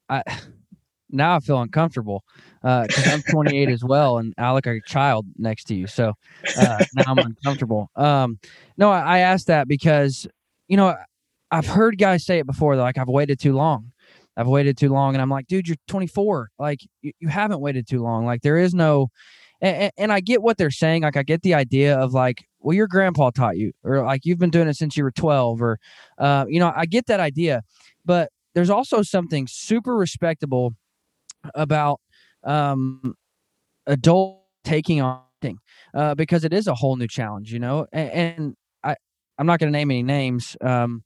I 0.08 0.22
now 1.10 1.36
I 1.36 1.40
feel 1.40 1.60
uncomfortable 1.60 2.24
Uh 2.62 2.86
because 2.86 3.06
uh, 3.08 3.10
I'm 3.12 3.22
28 3.22 3.68
as 3.68 3.84
well, 3.84 4.18
and 4.18 4.34
I 4.38 4.52
look 4.52 4.66
like 4.66 4.82
a 4.84 4.88
child 4.88 5.26
next 5.36 5.64
to 5.64 5.74
you. 5.74 5.86
So 5.86 6.14
uh, 6.58 6.84
now 6.94 7.04
I'm 7.06 7.18
uncomfortable. 7.18 7.90
Um, 7.96 8.38
no, 8.76 8.90
I, 8.90 9.00
I 9.00 9.18
asked 9.18 9.48
that 9.48 9.68
because 9.68 10.26
you 10.68 10.76
know 10.76 10.94
I've 11.50 11.66
heard 11.66 11.98
guys 11.98 12.24
say 12.24 12.38
it 12.38 12.46
before. 12.46 12.76
They're 12.76 12.84
like 12.84 12.98
I've 12.98 13.08
waited 13.08 13.38
too 13.40 13.52
long, 13.52 13.92
I've 14.36 14.46
waited 14.48 14.76
too 14.76 14.90
long. 14.90 15.14
And 15.14 15.22
I'm 15.22 15.30
like, 15.30 15.46
dude, 15.46 15.68
you're 15.68 15.76
24. 15.88 16.50
Like, 16.58 16.80
you, 17.02 17.12
you 17.20 17.28
haven't 17.28 17.60
waited 17.60 17.86
too 17.86 18.02
long. 18.02 18.24
Like, 18.24 18.42
there 18.42 18.58
is 18.58 18.74
no, 18.74 19.08
and, 19.60 19.92
and 19.96 20.12
I 20.12 20.20
get 20.20 20.42
what 20.42 20.58
they're 20.58 20.70
saying. 20.70 21.02
Like, 21.02 21.16
I 21.16 21.22
get 21.22 21.42
the 21.42 21.54
idea 21.54 21.98
of 21.98 22.12
like, 22.12 22.44
well, 22.62 22.74
your 22.74 22.88
grandpa 22.88 23.30
taught 23.30 23.56
you, 23.56 23.72
or 23.84 24.04
like 24.04 24.24
you've 24.24 24.38
been 24.38 24.50
doing 24.50 24.68
it 24.68 24.76
since 24.76 24.96
you 24.96 25.04
were 25.04 25.10
12, 25.10 25.62
or, 25.62 25.78
uh, 26.18 26.44
you 26.48 26.60
know, 26.60 26.72
I 26.74 26.86
get 26.86 27.06
that 27.06 27.20
idea. 27.20 27.62
But 28.04 28.30
there's 28.54 28.70
also 28.70 29.02
something 29.02 29.46
super 29.48 29.96
respectable 29.96 30.74
about 31.54 32.00
um, 32.44 33.14
adult 33.86 34.42
taking 34.64 35.00
on 35.00 35.20
thing 35.40 35.58
uh, 35.94 36.14
because 36.14 36.44
it 36.44 36.52
is 36.52 36.66
a 36.66 36.74
whole 36.74 36.96
new 36.96 37.08
challenge, 37.08 37.52
you 37.52 37.58
know. 37.58 37.86
And, 37.92 38.10
and 38.10 38.56
I, 38.84 38.96
I'm 39.38 39.46
not 39.46 39.58
going 39.58 39.72
to 39.72 39.76
name 39.76 39.90
any 39.90 40.02
names, 40.02 40.56
um, 40.60 41.02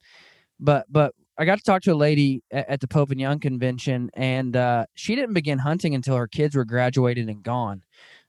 but 0.60 0.86
but 0.90 1.14
I 1.38 1.44
got 1.44 1.58
to 1.58 1.64
talk 1.64 1.82
to 1.82 1.92
a 1.92 1.94
lady 1.94 2.42
at, 2.50 2.80
the 2.80 2.88
Pope 2.88 3.10
and 3.10 3.20
Young 3.20 3.40
convention, 3.40 4.10
and 4.14 4.56
uh, 4.56 4.86
she 4.94 5.14
didn't 5.14 5.34
begin 5.34 5.58
hunting 5.58 5.94
until 5.94 6.16
her 6.16 6.26
kids 6.26 6.56
were 6.56 6.64
graduated 6.64 7.28
and 7.28 7.42
gone. 7.42 7.82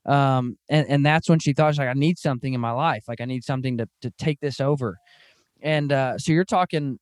Um, 0.08 0.58
and, 0.70 0.88
and 0.88 1.06
that's 1.06 1.30
when 1.30 1.40
she 1.40 1.54
thought, 1.54 1.74
she's 1.74 1.80
like, 1.80 1.90
I 1.90 1.94
need 1.94 2.18
something 2.18 2.54
in 2.54 2.62
my 2.62 2.72
life. 2.72 3.04
Like, 3.08 3.22
I 3.22 3.26
need 3.26 3.44
something 3.44 3.78
to, 3.78 3.88
to 4.02 4.12
take 4.18 4.40
this 4.40 4.60
over. 4.62 4.98
And 5.62 5.92
uh, 5.92 6.18
so 6.18 6.32
you're 6.32 6.46
talking 6.46 6.98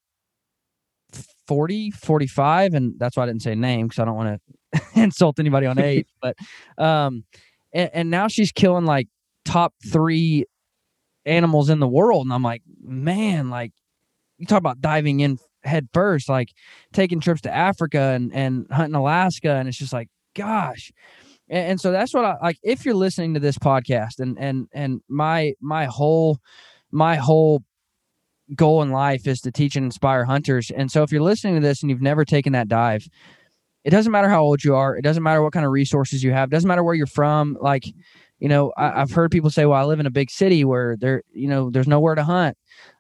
40, 1.48 1.92
45, 1.92 2.74
and 2.74 2.94
that's 2.98 3.16
why 3.16 3.24
I 3.24 3.26
didn't 3.28 3.44
say 3.44 3.56
name 3.56 3.88
because 3.88 4.00
I 4.00 4.06
don't 4.06 4.16
want 4.16 4.42
to 4.74 4.82
insult 4.96 5.40
anybody 5.40 5.68
on 5.68 5.80
age. 5.80 6.08
but, 6.22 6.36
um, 6.84 7.24
and, 7.74 7.90
and 7.94 8.10
now 8.10 8.28
she's 8.28 8.52
killing 8.52 8.86
like 8.86 9.08
top 9.44 9.74
three 9.86 10.46
animals 11.26 11.70
in 11.70 11.80
the 11.80 11.88
world. 11.88 12.26
And 12.26 12.34
I'm 12.34 12.44
like, 12.44 12.64
man, 12.82 13.50
like, 13.50 13.72
you 14.38 14.46
talk 14.46 14.60
about 14.60 14.82
diving 14.82 15.20
in 15.20 15.38
head 15.64 15.88
first, 15.94 16.30
like 16.30 16.50
taking 16.94 17.20
trips 17.20 17.42
to 17.42 17.54
Africa 17.54 18.00
and, 18.00 18.34
and 18.34 18.68
hunting 18.72 18.96
Alaska. 18.96 19.52
And 19.52 19.68
it's 19.68 19.78
just 19.78 19.94
like, 19.94 20.10
gosh. 20.36 20.92
And, 21.50 21.72
and 21.72 21.82
so 21.82 21.92
that's 21.92 22.14
what 22.14 22.26
I 22.26 22.38
like. 22.42 22.58
If 22.64 22.86
you're 22.86 22.96
listening 22.96 23.34
to 23.36 23.40
this 23.40 23.58
podcast 23.58 24.20
and, 24.20 24.38
and, 24.40 24.68
and 24.74 25.02
my, 25.10 25.54
my 25.62 25.86
whole, 25.86 26.40
my 26.92 27.16
whole 27.16 27.64
goal 28.56 28.82
in 28.82 28.92
life 28.92 29.28
is 29.28 29.42
to 29.42 29.52
teach 29.52 29.76
and 29.76 29.86
inspire 29.86 30.26
hunters. 30.26 30.72
And 30.72 30.92
so 30.92 31.04
if 31.04 31.12
you're 31.12 31.22
listening 31.22 31.56
to 31.56 31.62
this 31.62 31.82
and 31.82 31.90
you've 31.90 32.02
never 32.02 32.26
taken 32.26 32.54
that 32.54 32.68
dive, 32.68 33.08
it 33.84 33.90
doesn't 33.92 34.12
matter 34.12 34.30
how 34.30 34.42
old 34.42 34.64
you 34.64 34.76
are. 34.76 34.96
It 34.96 35.04
doesn't 35.04 35.24
matter 35.24 35.44
what 35.44 35.54
kind 35.54 35.66
of 35.66 35.72
resources 35.72 36.24
you 36.24 36.32
have. 36.32 36.50
It 36.50 36.52
doesn't 36.52 36.68
matter 36.68 36.84
where 36.84 36.96
you're 36.96 37.06
from. 37.06 37.58
Like, 37.62 37.86
you 38.40 38.50
know, 38.50 38.74
I, 38.78 39.00
have 39.00 39.12
heard 39.12 39.32
people 39.32 39.50
say, 39.50 39.66
well, 39.66 39.80
I 39.80 39.86
live 39.86 40.00
in 40.00 40.06
a 40.06 40.12
big 40.12 40.30
city 40.30 40.66
where 40.66 40.98
there, 40.98 41.22
you 41.32 41.48
know, 41.48 41.70
there's 41.70 41.88
nowhere 41.88 42.16
to 42.16 42.24
hunt. 42.24 42.58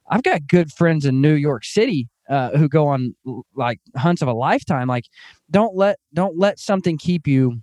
I've 0.09 0.23
got 0.23 0.47
good 0.47 0.71
friends 0.71 1.05
in 1.05 1.21
New 1.21 1.33
York 1.33 1.65
City 1.65 2.07
uh, 2.29 2.51
who 2.51 2.69
go 2.69 2.87
on 2.87 3.15
like 3.55 3.79
hunts 3.95 4.21
of 4.21 4.27
a 4.27 4.33
lifetime. 4.33 4.87
Like, 4.87 5.05
don't 5.49 5.75
let 5.75 5.97
don't 6.13 6.37
let 6.37 6.59
something 6.59 6.97
keep 6.97 7.27
you 7.27 7.61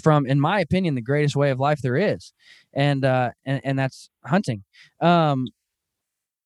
from, 0.00 0.26
in 0.26 0.40
my 0.40 0.60
opinion, 0.60 0.94
the 0.94 1.02
greatest 1.02 1.36
way 1.36 1.50
of 1.50 1.58
life 1.58 1.80
there 1.82 1.96
is, 1.96 2.32
and 2.74 3.04
uh, 3.04 3.30
and 3.44 3.60
and 3.64 3.78
that's 3.78 4.10
hunting. 4.24 4.64
Um, 5.00 5.46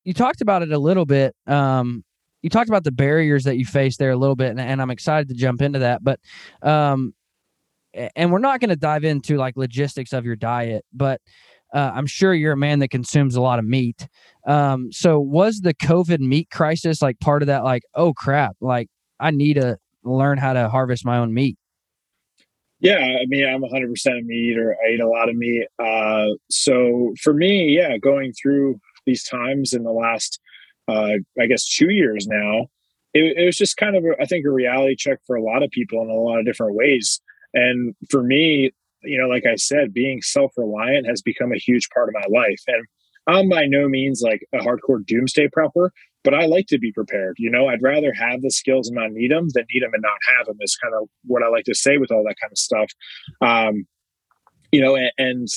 you 0.05 0.15
talked 0.15 0.41
about 0.41 0.63
it 0.63 0.73
a 0.73 0.79
little 0.79 1.07
bit. 1.07 1.35
Um, 1.47 2.05
you 2.43 2.51
talked 2.51 2.69
about 2.69 2.85
the 2.85 2.93
barriers 2.93 3.45
that 3.45 3.57
you 3.57 3.65
face 3.65 3.97
there 3.97 4.11
a 4.11 4.17
little 4.17 4.37
bit, 4.37 4.51
and, 4.51 4.61
and 4.61 4.83
I'm 4.83 4.91
excited 4.91 5.29
to 5.29 5.35
jump 5.35 5.63
into 5.63 5.81
that. 5.81 6.03
But 6.03 6.21
um, 6.63 7.15
and 8.17 8.33
we're 8.33 8.39
not 8.39 8.61
going 8.61 8.71
to 8.71 8.77
dive 8.77 9.05
into 9.05 9.37
like 9.37 9.57
logistics 9.57 10.13
of 10.13 10.25
your 10.25 10.37
diet, 10.37 10.85
but 10.93 11.21
uh, 11.75 11.93
I'm 11.95 12.07
sure 12.07 12.35
you're 12.35 12.53
a 12.53 12.57
man 12.57 12.81
that 12.81 12.89
consumes 12.89 13.35
a 13.35 13.41
lot 13.41 13.59
of 13.59 13.65
meat. 13.65 14.07
Um, 14.47 14.91
so 14.93 15.19
was 15.19 15.61
the 15.61 15.75
COVID 15.75 16.21
meat 16.21 16.51
crisis 16.51 17.01
like 17.01 17.19
part 17.21 17.43
of 17.43 17.47
that? 17.47 17.65
Like, 17.65 17.83
oh 17.95 18.13
crap, 18.13 18.57
like 18.61 18.89
I 19.21 19.31
need 19.31 19.55
to 19.55 19.79
learn 20.05 20.39
how 20.39 20.53
to 20.53 20.69
harvest 20.69 21.05
my 21.05 21.19
own 21.19 21.33
meat. 21.33 21.57
Yeah, 22.83 22.99
I 22.99 23.27
mean, 23.29 23.47
I'm 23.47 23.63
100% 23.63 24.19
a 24.19 24.23
meat 24.23 24.51
eater. 24.51 24.77
I 24.85 24.91
eat 24.95 25.01
a 25.01 25.09
lot 25.09 25.29
of 25.29 25.37
meat. 25.37 25.69
Uh, 25.79 26.27
so 26.51 27.15
for 27.23 27.33
me, 27.33 27.77
yeah, 27.77 27.97
going 27.97 28.33
through 28.33 28.81
these 29.07 29.23
times 29.23 29.73
in 29.73 29.85
the 29.85 29.93
last, 29.93 30.41
uh, 30.89 31.13
I 31.41 31.47
guess, 31.47 31.65
two 31.69 31.93
years 31.93 32.27
now, 32.27 32.67
it, 33.15 33.37
it 33.39 33.47
was 33.47 33.57
just 33.57 33.77
kind 33.77 33.95
of, 33.95 34.05
a, 34.05 34.21
I 34.21 34.27
think, 34.27 34.45
a 34.45 34.51
reality 34.51 34.97
check 34.97 35.21
for 35.29 35.37
a 35.37 35.43
lot 35.43 35.63
of 35.63 35.71
people 35.71 36.03
in 36.03 36.11
a 36.11 36.15
lot 36.15 36.41
of 36.41 36.45
different 36.45 36.75
ways. 36.75 37.21
And 37.55 37.95
for 38.11 38.25
me, 38.25 38.73
you 39.05 39.17
know, 39.17 39.29
like 39.29 39.47
I 39.47 39.55
said, 39.55 39.95
being 39.95 40.21
self 40.21 40.53
reliant 40.57 41.07
has 41.07 41.23
become 41.23 41.53
a 41.53 41.59
huge 41.59 41.89
part 41.95 42.09
of 42.09 42.15
my 42.15 42.41
life. 42.41 42.63
And 42.67 42.85
I'm 43.29 43.49
by 43.49 43.67
no 43.67 43.89
means 43.89 44.23
like 44.23 44.45
a 44.53 44.59
hardcore 44.59 45.07
doomsday 45.07 45.51
prepper, 45.57 45.91
but 46.25 46.35
I 46.35 46.47
like 46.47 46.67
to 46.69 46.79
be 46.79 46.93
prepared. 46.93 47.37
You 47.39 47.51
know, 47.51 47.69
I'd 47.69 47.83
rather 47.83 48.13
have 48.13 48.43
the 48.43 48.51
skills 48.51 48.89
and 48.89 48.97
not 48.97 49.13
need 49.13 49.31
them 49.31 49.49
than 49.53 49.65
need 49.73 49.83
them 49.83 49.95
and 49.95 50.03
not 50.03 50.19
have 50.37 50.47
them. 50.47 50.57
Is 50.61 50.77
kind 50.77 50.95
of 50.95 51.09
what 51.25 51.43
I 51.43 51.49
like 51.49 51.65
to 51.65 51.75
say 51.75 51.99
with 51.99 52.11
all 52.11 52.25
that 52.25 52.37
kind 52.41 52.53
of 52.53 52.59
stuff. 52.59 52.91
Um, 53.41 53.87
you 54.71 54.81
know, 54.81 54.97
and, 54.97 55.13
and 55.19 55.49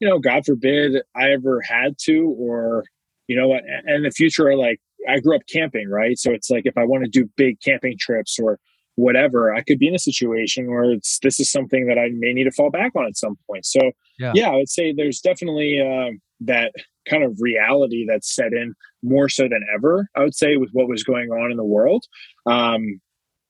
you 0.00 0.08
know, 0.08 0.18
God 0.18 0.44
forbid 0.44 1.02
I 1.14 1.30
ever 1.32 1.60
had 1.62 1.96
to, 2.04 2.34
or 2.38 2.84
you 3.28 3.36
know, 3.36 3.52
and 3.52 3.88
in 3.88 4.02
the 4.02 4.10
future, 4.10 4.56
like 4.56 4.80
I 5.08 5.20
grew 5.20 5.36
up 5.36 5.42
camping, 5.50 5.88
right? 5.88 6.18
So 6.18 6.32
it's 6.32 6.50
like 6.50 6.66
if 6.66 6.76
I 6.76 6.84
want 6.84 7.04
to 7.04 7.10
do 7.10 7.30
big 7.36 7.60
camping 7.60 7.96
trips 7.98 8.38
or 8.38 8.58
whatever, 8.96 9.54
I 9.54 9.62
could 9.62 9.78
be 9.78 9.88
in 9.88 9.94
a 9.94 10.00
situation 10.00 10.68
where 10.68 10.90
it's 10.90 11.18
this 11.22 11.40
is 11.40 11.50
something 11.50 11.86
that 11.86 11.98
I 11.98 12.10
may 12.12 12.32
need 12.32 12.44
to 12.44 12.50
fall 12.50 12.70
back 12.70 12.92
on 12.96 13.06
at 13.06 13.16
some 13.16 13.36
point. 13.46 13.66
So 13.66 13.92
yeah, 14.18 14.32
yeah 14.34 14.50
I 14.50 14.56
would 14.56 14.68
say 14.68 14.92
there's 14.92 15.20
definitely 15.20 15.80
uh, 15.80 16.16
that 16.40 16.72
kind 17.08 17.24
of 17.24 17.36
reality 17.40 18.06
that's 18.08 18.34
set 18.34 18.52
in 18.52 18.74
more 19.02 19.28
so 19.28 19.44
than 19.44 19.64
ever. 19.74 20.08
I 20.16 20.20
would 20.20 20.34
say 20.34 20.56
with 20.56 20.70
what 20.72 20.88
was 20.88 21.04
going 21.04 21.30
on 21.30 21.50
in 21.50 21.56
the 21.56 21.64
world, 21.64 22.04
um, 22.46 23.00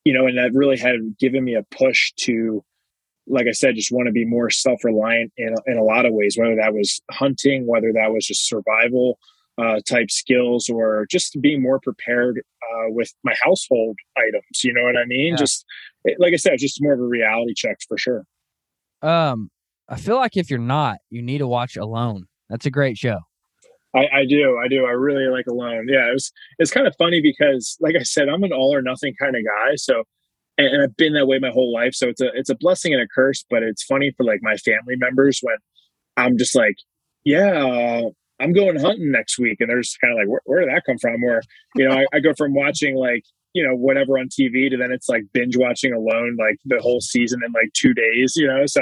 you 0.04 0.12
know, 0.12 0.26
and 0.26 0.38
that 0.38 0.52
really 0.54 0.78
had 0.78 1.19
given 1.19 1.45
me 1.45 1.54
a 1.54 1.62
push 1.71 2.12
to, 2.21 2.64
like 3.26 3.47
I 3.47 3.52
said, 3.52 3.75
just 3.75 3.92
want 3.92 4.07
to 4.07 4.12
be 4.12 4.25
more 4.25 4.50
self 4.50 4.85
reliant 4.85 5.33
in 5.37 5.54
in 5.66 5.76
a 5.76 5.85
lot 5.85 6.07
of 6.07 6.12
ways. 6.12 6.37
Whether 6.38 6.57
that 6.57 6.75
was 6.75 7.00
hunting, 7.11 7.66
whether 7.66 7.92
that 7.92 8.12
was 8.12 8.26
just 8.26 8.49
survival 8.49 9.19
uh, 9.59 9.80
type 9.87 10.11
skills 10.11 10.69
or 10.69 11.07
just 11.11 11.40
being 11.40 11.62
more 11.62 11.80
prepared 11.80 12.38
uh, 12.38 12.87
with 12.88 13.12
my 13.25 13.35
household 13.42 13.99
items. 14.16 14.64
You 14.64 14.73
know 14.73 14.83
what 14.83 14.97
I 14.97 15.04
mean? 15.04 15.33
Yeah. 15.33 15.37
Just 15.37 15.64
like 16.19 16.33
I 16.33 16.37
said, 16.37 16.59
just 16.59 16.83
more 16.83 16.95
of 16.95 17.00
a 17.00 17.04
reality 17.04 17.54
check 17.54 17.78
for 17.87 17.99
sure. 17.99 18.25
Um, 19.02 19.50
I 19.88 19.97
feel 19.97 20.16
like 20.16 20.37
if 20.37 20.50
you're 20.50 20.59
not, 20.59 20.99
you 21.11 21.23
need 21.23 21.38
to 21.38 21.47
watch 21.47 21.76
Alone. 21.76 22.26
That's 22.49 22.66
a 22.66 22.71
great 22.71 22.97
show. 22.97 23.21
I, 23.95 24.21
I 24.21 24.25
do, 24.29 24.59
I 24.63 24.69
do. 24.69 24.85
I 24.85 24.91
really 24.91 25.27
like 25.27 25.47
Alone. 25.47 25.87
Yeah, 25.89 26.09
it 26.11 26.13
was. 26.13 26.33
It's 26.59 26.71
kind 26.71 26.87
of 26.87 26.95
funny 26.97 27.21
because, 27.21 27.77
like 27.81 27.97
I 27.99 28.03
said, 28.03 28.29
I'm 28.29 28.45
an 28.45 28.53
all 28.53 28.75
or 28.75 28.83
nothing 28.83 29.15
kind 29.21 29.35
of 29.35 29.43
guy. 29.45 29.75
So, 29.77 30.05
and, 30.59 30.69
and 30.69 30.83
I've 30.83 30.97
been 30.97 31.15
that 31.15 31.27
way 31.27 31.39
my 31.41 31.51
whole 31.51 31.73
life. 31.73 31.95
So 31.95 32.09
it's 32.09 32.21
a 32.21 32.29
it's 32.35 32.51
a 32.51 32.55
blessing 32.55 32.93
and 32.93 33.03
a 33.03 33.09
curse. 33.13 33.45
But 33.51 33.63
it's 33.63 33.83
funny 33.83 34.13
for 34.17 34.25
like 34.25 34.41
my 34.43 34.57
family 34.57 34.95
members 34.97 35.41
when 35.43 35.57
I'm 36.17 36.39
just 36.39 36.55
like, 36.55 36.77
yeah, 37.25 38.03
I'm 38.41 38.53
going 38.53 38.79
hunting 38.79 39.11
next 39.11 39.39
week. 39.39 39.59
And 39.61 39.69
they're 39.69 39.81
just 39.81 40.01
kind 40.01 40.13
of 40.13 40.19
like, 40.19 40.29
where, 40.29 40.41
where, 40.45 40.61
did 40.61 40.71
that 40.71 40.85
come 40.87 40.99
from? 40.99 41.23
Where, 41.23 41.43
you 41.77 41.89
know, 41.89 41.95
I, 41.95 42.07
I, 42.13 42.21
go 42.21 42.33
from 42.35 42.55
watching 42.55 42.97
like, 42.97 43.25
you 43.53 43.67
know, 43.67 43.75
whatever 43.75 44.19
on 44.19 44.29
TV 44.29 44.71
to 44.71 44.77
then 44.77 44.93
it's 44.93 45.09
like 45.09 45.25
binge 45.33 45.57
watching 45.57 45.93
alone, 45.93 46.37
like 46.39 46.57
the 46.65 46.81
whole 46.81 47.01
season 47.01 47.41
in 47.45 47.53
like 47.53 47.73
two 47.75 47.93
days, 47.93 48.35
you 48.37 48.47
know? 48.47 48.65
So 48.67 48.81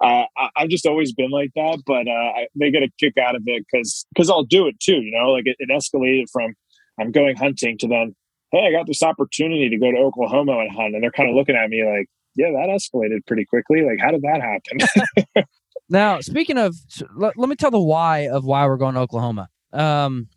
uh, 0.00 0.24
I, 0.36 0.50
have 0.56 0.68
just 0.68 0.86
always 0.86 1.12
been 1.12 1.30
like 1.30 1.50
that, 1.56 1.82
but 1.86 2.06
uh, 2.08 2.10
I, 2.10 2.46
they 2.54 2.70
get 2.70 2.82
a 2.82 2.88
kick 3.00 3.14
out 3.18 3.34
of 3.34 3.42
it 3.46 3.64
because 3.70 4.06
because 4.14 4.30
I'll 4.30 4.44
do 4.44 4.66
it 4.66 4.78
too, 4.80 4.96
you 4.96 5.10
know, 5.10 5.30
like 5.30 5.44
it, 5.46 5.56
it 5.58 5.70
escalated 5.70 6.24
from 6.32 6.54
I'm 6.98 7.12
going 7.12 7.36
hunting 7.36 7.78
to 7.78 7.88
then, 7.88 8.14
hey, 8.52 8.66
I 8.66 8.72
got 8.72 8.86
this 8.86 9.02
opportunity 9.02 9.68
to 9.68 9.78
go 9.78 9.90
to 9.90 9.98
Oklahoma 9.98 10.58
and 10.58 10.70
hunt. 10.70 10.94
And 10.94 11.02
they're 11.02 11.10
kind 11.10 11.28
of 11.28 11.34
looking 11.34 11.56
at 11.56 11.68
me 11.68 11.84
like, 11.84 12.06
yeah, 12.34 12.50
that 12.50 12.68
escalated 12.68 13.26
pretty 13.26 13.44
quickly. 13.44 13.82
Like, 13.82 13.98
how 14.00 14.10
did 14.10 14.22
that 14.22 14.40
happen? 14.40 15.44
Now, 15.88 16.20
speaking 16.20 16.58
of, 16.58 16.74
let, 17.14 17.38
let, 17.38 17.48
me 17.48 17.54
tell 17.54 17.70
the 17.70 17.80
why 17.80 18.28
of 18.28 18.44
why 18.44 18.66
we're 18.66 18.76
going 18.76 18.94
to 18.94 19.00
Oklahoma. 19.00 19.48
Um, 19.72 20.28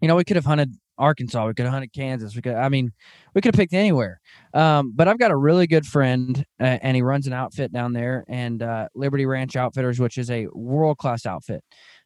you 0.00 0.06
know, 0.06 0.14
we 0.14 0.22
could 0.22 0.36
have 0.36 0.44
hunted 0.44 0.76
Arkansas, 0.98 1.46
we 1.46 1.54
could 1.54 1.64
have 1.64 1.72
hunted 1.72 1.92
Kansas, 1.92 2.34
we 2.34 2.42
could, 2.42 2.54
I 2.54 2.68
mean, 2.68 2.92
we 3.34 3.40
could 3.40 3.54
have 3.54 3.58
picked 3.58 3.74
anywhere. 3.74 4.20
Um, 4.54 4.92
but 4.94 5.08
I've 5.08 5.18
got 5.18 5.30
a 5.30 5.36
really 5.36 5.66
good 5.66 5.86
friend, 5.86 6.44
uh, 6.60 6.78
and 6.82 6.96
he 6.96 7.02
runs 7.02 7.26
an 7.26 7.32
outfit 7.32 7.72
down 7.72 7.92
there, 7.92 8.24
and 8.28 8.62
uh, 8.62 8.88
Liberty 8.94 9.26
Ranch 9.26 9.56
Outfitters, 9.56 10.00
which 10.00 10.18
is 10.18 10.30
a 10.30 10.46
world 10.52 10.98
class 10.98 11.26
outfit. 11.26 11.62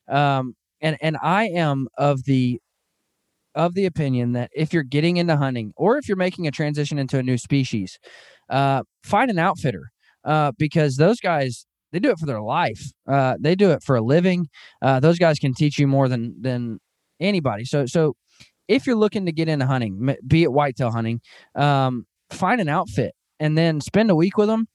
Um, 0.08 0.54
and 0.80 0.96
and 1.02 1.16
I 1.22 1.44
am 1.48 1.88
of 1.98 2.24
the 2.24 2.60
of 3.54 3.74
the 3.74 3.86
opinion 3.86 4.32
that 4.32 4.50
if 4.54 4.72
you're 4.72 4.82
getting 4.82 5.16
into 5.16 5.36
hunting 5.36 5.72
or 5.76 5.98
if 5.98 6.08
you're 6.08 6.16
making 6.16 6.46
a 6.46 6.50
transition 6.50 6.98
into 6.98 7.18
a 7.18 7.22
new 7.22 7.36
species, 7.36 7.98
uh, 8.48 8.82
find 9.02 9.30
an 9.30 9.38
outfitter 9.38 9.90
uh, 10.24 10.52
because 10.58 10.96
those 10.96 11.20
guys 11.20 11.66
they 11.92 11.98
do 11.98 12.10
it 12.10 12.18
for 12.18 12.26
their 12.26 12.40
life. 12.40 12.92
Uh, 13.08 13.36
they 13.40 13.56
do 13.56 13.72
it 13.72 13.82
for 13.82 13.96
a 13.96 14.00
living. 14.00 14.48
Uh, 14.80 15.00
those 15.00 15.18
guys 15.18 15.38
can 15.40 15.54
teach 15.54 15.78
you 15.78 15.86
more 15.88 16.08
than 16.08 16.34
than 16.40 16.78
anybody. 17.20 17.64
So 17.64 17.86
so 17.86 18.14
if 18.70 18.86
you're 18.86 18.96
looking 18.96 19.26
to 19.26 19.32
get 19.32 19.48
into 19.48 19.66
hunting, 19.66 20.14
be 20.26 20.44
it 20.44 20.52
whitetail 20.52 20.92
hunting, 20.92 21.20
um, 21.56 22.06
find 22.30 22.60
an 22.60 22.68
outfit 22.68 23.14
and 23.40 23.58
then 23.58 23.80
spend 23.80 24.10
a 24.10 24.14
week 24.14 24.36
with 24.36 24.48
them 24.48 24.68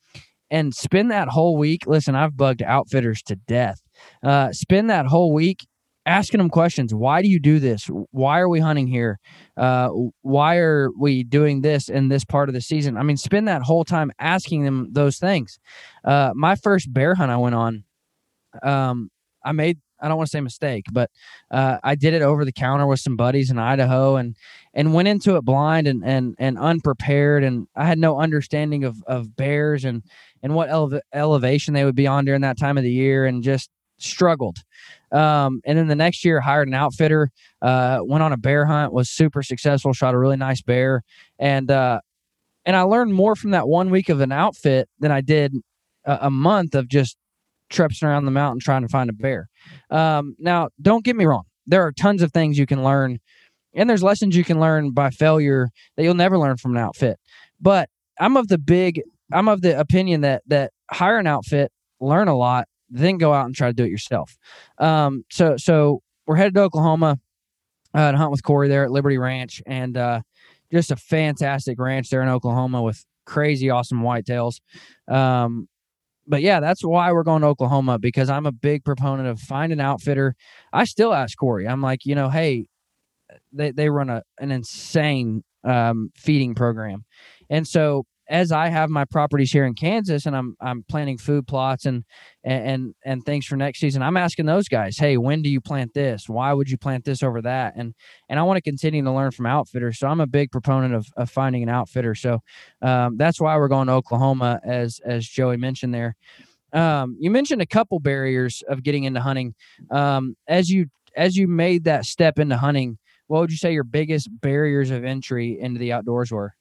and 0.51 0.75
spend 0.75 1.11
that 1.11 1.29
whole 1.29 1.57
week. 1.57 1.87
Listen, 1.87 2.13
I've 2.13 2.35
bugged 2.35 2.61
outfitters 2.61 3.21
to 3.23 3.37
death. 3.37 3.79
Uh, 4.21 4.51
spend 4.51 4.89
that 4.89 5.05
whole 5.05 5.33
week 5.33 5.65
asking 6.05 6.39
them 6.39 6.49
questions. 6.49 6.93
Why 6.93 7.21
do 7.21 7.29
you 7.29 7.39
do 7.39 7.57
this? 7.57 7.89
Why 8.11 8.39
are 8.39 8.49
we 8.49 8.59
hunting 8.59 8.87
here? 8.87 9.17
Uh, 9.55 9.89
why 10.21 10.57
are 10.57 10.89
we 10.99 11.23
doing 11.23 11.61
this 11.61 11.87
in 11.87 12.09
this 12.09 12.25
part 12.25 12.49
of 12.49 12.53
the 12.53 12.61
season? 12.61 12.97
I 12.97 13.03
mean, 13.03 13.17
spend 13.17 13.47
that 13.47 13.61
whole 13.61 13.85
time 13.85 14.11
asking 14.19 14.65
them 14.65 14.89
those 14.91 15.17
things. 15.17 15.57
Uh, 16.03 16.31
my 16.35 16.55
first 16.55 16.93
bear 16.93 17.15
hunt 17.15 17.31
I 17.31 17.37
went 17.37 17.55
on, 17.55 17.85
um, 18.61 19.09
I 19.43 19.53
made 19.53 19.79
I 19.99 20.07
don't 20.07 20.17
want 20.17 20.27
to 20.27 20.31
say 20.31 20.41
mistake, 20.41 20.85
but 20.91 21.09
uh, 21.51 21.77
I 21.83 21.95
did 21.95 22.13
it 22.13 22.21
over 22.21 22.45
the 22.45 22.51
counter 22.51 22.85
with 22.85 22.99
some 22.99 23.15
buddies 23.15 23.51
in 23.51 23.57
Idaho 23.57 24.15
and 24.15 24.35
and 24.73 24.93
went 24.93 25.07
into 25.07 25.35
it 25.35 25.45
blind 25.45 25.87
and 25.87 26.03
and 26.03 26.35
and 26.37 26.57
unprepared 26.57 27.43
and 27.43 27.67
I 27.75 27.85
had 27.85 27.99
no 27.99 28.19
understanding 28.19 28.83
of 28.83 29.01
of 29.07 29.35
bears 29.35 29.85
and 29.85 30.03
and 30.43 30.53
what 30.53 30.69
ele- 30.69 31.01
elevation 31.13 31.73
they 31.73 31.85
would 31.85 31.95
be 31.95 32.07
on 32.07 32.25
during 32.25 32.41
that 32.41 32.57
time 32.57 32.77
of 32.77 32.83
the 32.83 32.91
year 32.91 33.25
and 33.25 33.43
just 33.43 33.69
struggled. 33.97 34.57
Um, 35.11 35.61
and 35.65 35.77
then 35.77 35.87
the 35.87 35.95
next 35.95 36.25
year, 36.25 36.41
hired 36.41 36.67
an 36.67 36.73
outfitter, 36.73 37.31
uh, 37.61 37.99
went 38.03 38.23
on 38.23 38.33
a 38.33 38.37
bear 38.37 38.65
hunt, 38.65 38.91
was 38.91 39.09
super 39.09 39.41
successful, 39.41 39.93
shot 39.93 40.13
a 40.13 40.19
really 40.19 40.35
nice 40.35 40.61
bear, 40.61 41.03
and 41.39 41.71
uh, 41.71 42.01
and 42.65 42.75
I 42.75 42.81
learned 42.81 43.13
more 43.13 43.35
from 43.35 43.51
that 43.51 43.67
one 43.67 43.89
week 43.89 44.09
of 44.09 44.21
an 44.21 44.31
outfit 44.31 44.89
than 44.99 45.11
I 45.11 45.21
did 45.21 45.53
a, 46.05 46.19
a 46.23 46.31
month 46.31 46.75
of 46.75 46.87
just 46.87 47.17
traipsing 47.75 48.07
around 48.07 48.25
the 48.25 48.31
mountain 48.31 48.59
trying 48.59 48.81
to 48.81 48.87
find 48.87 49.09
a 49.09 49.13
bear. 49.13 49.49
Um, 49.89 50.35
now, 50.39 50.69
don't 50.81 51.03
get 51.03 51.15
me 51.15 51.25
wrong, 51.25 51.43
there 51.67 51.83
are 51.85 51.91
tons 51.91 52.21
of 52.21 52.31
things 52.31 52.57
you 52.57 52.65
can 52.65 52.83
learn, 52.83 53.19
and 53.73 53.89
there's 53.89 54.03
lessons 54.03 54.35
you 54.35 54.43
can 54.43 54.59
learn 54.59 54.91
by 54.91 55.09
failure 55.09 55.69
that 55.95 56.03
you'll 56.03 56.13
never 56.13 56.37
learn 56.37 56.57
from 56.57 56.75
an 56.75 56.81
outfit. 56.81 57.19
But 57.59 57.89
I'm 58.19 58.37
of 58.37 58.47
the 58.47 58.57
big, 58.57 59.01
I'm 59.31 59.47
of 59.47 59.61
the 59.61 59.79
opinion 59.79 60.21
that 60.21 60.43
that 60.47 60.71
hire 60.91 61.17
an 61.17 61.27
outfit, 61.27 61.71
learn 61.99 62.27
a 62.27 62.35
lot, 62.35 62.67
then 62.89 63.17
go 63.17 63.33
out 63.33 63.45
and 63.45 63.55
try 63.55 63.67
to 63.67 63.73
do 63.73 63.83
it 63.83 63.89
yourself. 63.89 64.37
Um, 64.77 65.23
so 65.31 65.57
so 65.57 66.01
we're 66.25 66.35
headed 66.37 66.55
to 66.55 66.61
Oklahoma 66.61 67.19
uh, 67.93 68.11
to 68.11 68.17
hunt 68.17 68.31
with 68.31 68.43
Corey 68.43 68.67
there 68.67 68.85
at 68.85 68.91
Liberty 68.91 69.17
Ranch, 69.17 69.61
and 69.65 69.97
uh, 69.97 70.21
just 70.71 70.91
a 70.91 70.95
fantastic 70.95 71.79
ranch 71.79 72.09
there 72.09 72.21
in 72.21 72.29
Oklahoma 72.29 72.81
with 72.81 73.05
crazy 73.25 73.69
awesome 73.69 74.01
whitetails. 74.01 74.59
Um, 75.07 75.67
but 76.27 76.41
yeah, 76.41 76.59
that's 76.59 76.83
why 76.83 77.11
we're 77.11 77.23
going 77.23 77.41
to 77.41 77.47
Oklahoma 77.47 77.99
because 77.99 78.29
I'm 78.29 78.45
a 78.45 78.51
big 78.51 78.83
proponent 78.83 79.27
of 79.27 79.39
find 79.39 79.71
an 79.71 79.79
outfitter. 79.79 80.35
I 80.73 80.85
still 80.85 81.13
ask 81.13 81.37
Corey, 81.37 81.67
I'm 81.67 81.81
like, 81.81 82.05
you 82.05 82.15
know, 82.15 82.29
hey, 82.29 82.67
they 83.51 83.71
they 83.71 83.89
run 83.89 84.09
a 84.09 84.23
an 84.39 84.51
insane 84.51 85.43
um, 85.63 86.11
feeding 86.15 86.55
program, 86.55 87.05
and 87.49 87.67
so 87.67 88.05
as 88.27 88.51
I 88.51 88.69
have 88.69 88.89
my 88.89 89.05
properties 89.05 89.51
here 89.51 89.65
in 89.65 89.73
Kansas 89.73 90.25
and 90.25 90.35
I'm 90.35 90.55
I'm 90.59 90.83
planting 90.83 91.17
food 91.17 91.47
plots 91.47 91.85
and 91.85 92.03
and 92.43 92.95
and 93.03 93.23
things 93.23 93.45
for 93.45 93.55
next 93.55 93.79
season, 93.79 94.01
I'm 94.01 94.17
asking 94.17 94.45
those 94.45 94.67
guys, 94.67 94.97
hey, 94.97 95.17
when 95.17 95.41
do 95.41 95.49
you 95.49 95.61
plant 95.61 95.93
this? 95.93 96.27
Why 96.27 96.53
would 96.53 96.69
you 96.69 96.77
plant 96.77 97.05
this 97.05 97.21
over 97.21 97.41
that? 97.43 97.73
And 97.75 97.93
and 98.29 98.39
I 98.39 98.43
want 98.43 98.57
to 98.57 98.61
continue 98.61 99.03
to 99.03 99.11
learn 99.11 99.31
from 99.31 99.45
outfitters. 99.45 99.99
So 99.99 100.07
I'm 100.07 100.21
a 100.21 100.27
big 100.27 100.51
proponent 100.51 100.93
of, 100.93 101.07
of 101.17 101.29
finding 101.29 101.63
an 101.63 101.69
outfitter. 101.69 102.15
So 102.15 102.39
um, 102.81 103.17
that's 103.17 103.39
why 103.39 103.57
we're 103.57 103.67
going 103.67 103.87
to 103.87 103.93
Oklahoma, 103.93 104.59
as 104.63 104.99
as 105.05 105.27
Joey 105.27 105.57
mentioned 105.57 105.93
there. 105.93 106.15
Um, 106.73 107.15
you 107.19 107.31
mentioned 107.31 107.61
a 107.61 107.67
couple 107.67 107.99
barriers 107.99 108.63
of 108.67 108.83
getting 108.83 109.05
into 109.05 109.21
hunting. 109.21 109.55
Um, 109.91 110.35
as 110.47 110.69
you 110.69 110.87
as 111.15 111.37
you 111.37 111.47
made 111.47 111.85
that 111.85 112.05
step 112.05 112.39
into 112.39 112.57
hunting, 112.57 112.97
what 113.27 113.39
would 113.41 113.51
you 113.51 113.57
say 113.57 113.73
your 113.73 113.83
biggest 113.83 114.29
barriers 114.41 114.91
of 114.91 115.03
entry 115.03 115.59
into 115.59 115.79
the 115.79 115.93
outdoors 115.93 116.31
were? 116.31 116.53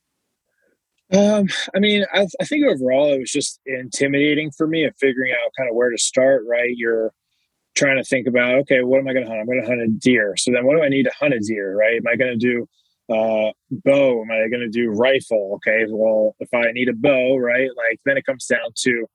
Um, 1.13 1.49
I 1.75 1.81
mean, 1.81 2.05
I, 2.13 2.27
I, 2.41 2.45
think 2.45 2.65
overall 2.65 3.13
it 3.13 3.21
was 3.21 3.31
just 3.31 3.61
intimidating 3.67 4.51
for 4.51 4.67
me 4.67 4.85
of 4.85 4.95
figuring 4.99 5.33
out 5.33 5.53
kind 5.57 5.69
of 5.69 5.77
where 5.77 5.91
to 5.91 5.99
start. 5.99 6.45
Right, 6.49 6.71
you're 6.75 7.13
trying 7.75 7.97
to 7.97 8.05
think 8.05 8.27
about, 8.27 8.55
okay, 8.61 8.83
what 8.83 9.01
am 9.01 9.09
I 9.09 9.13
going 9.13 9.25
to 9.25 9.31
hunt? 9.31 9.41
I'm 9.41 9.47
going 9.47 9.61
to 9.61 9.67
hunt 9.67 9.83
a 9.83 9.89
deer. 9.89 10.35
So 10.37 10.51
then, 10.51 10.65
what 10.65 10.77
do 10.77 10.83
I 10.83 10.89
need 10.89 11.05
to 11.05 11.13
hunt 11.19 11.35
a 11.35 11.41
deer? 11.41 11.77
Right? 11.77 11.97
Am 11.97 12.07
I 12.07 12.17
going 12.17 12.39
to 12.39 12.47
do 12.47 12.69
uh, 13.15 13.53
bow? 13.71 14.23
Am 14.23 14.31
I 14.31 14.49
going 14.49 14.61
to 14.61 14.69
do 14.69 14.91
rifle? 14.91 15.53
Okay, 15.57 15.85
well, 15.89 16.37
if 16.41 16.49
I 16.55 16.73
need 16.73 16.89
a 16.89 16.95
bow, 16.95 17.37
right, 17.37 17.69
like 17.77 18.01
then 18.07 18.17
it 18.17 18.25
comes 18.25 18.47
down 18.47 18.71
to 18.77 19.07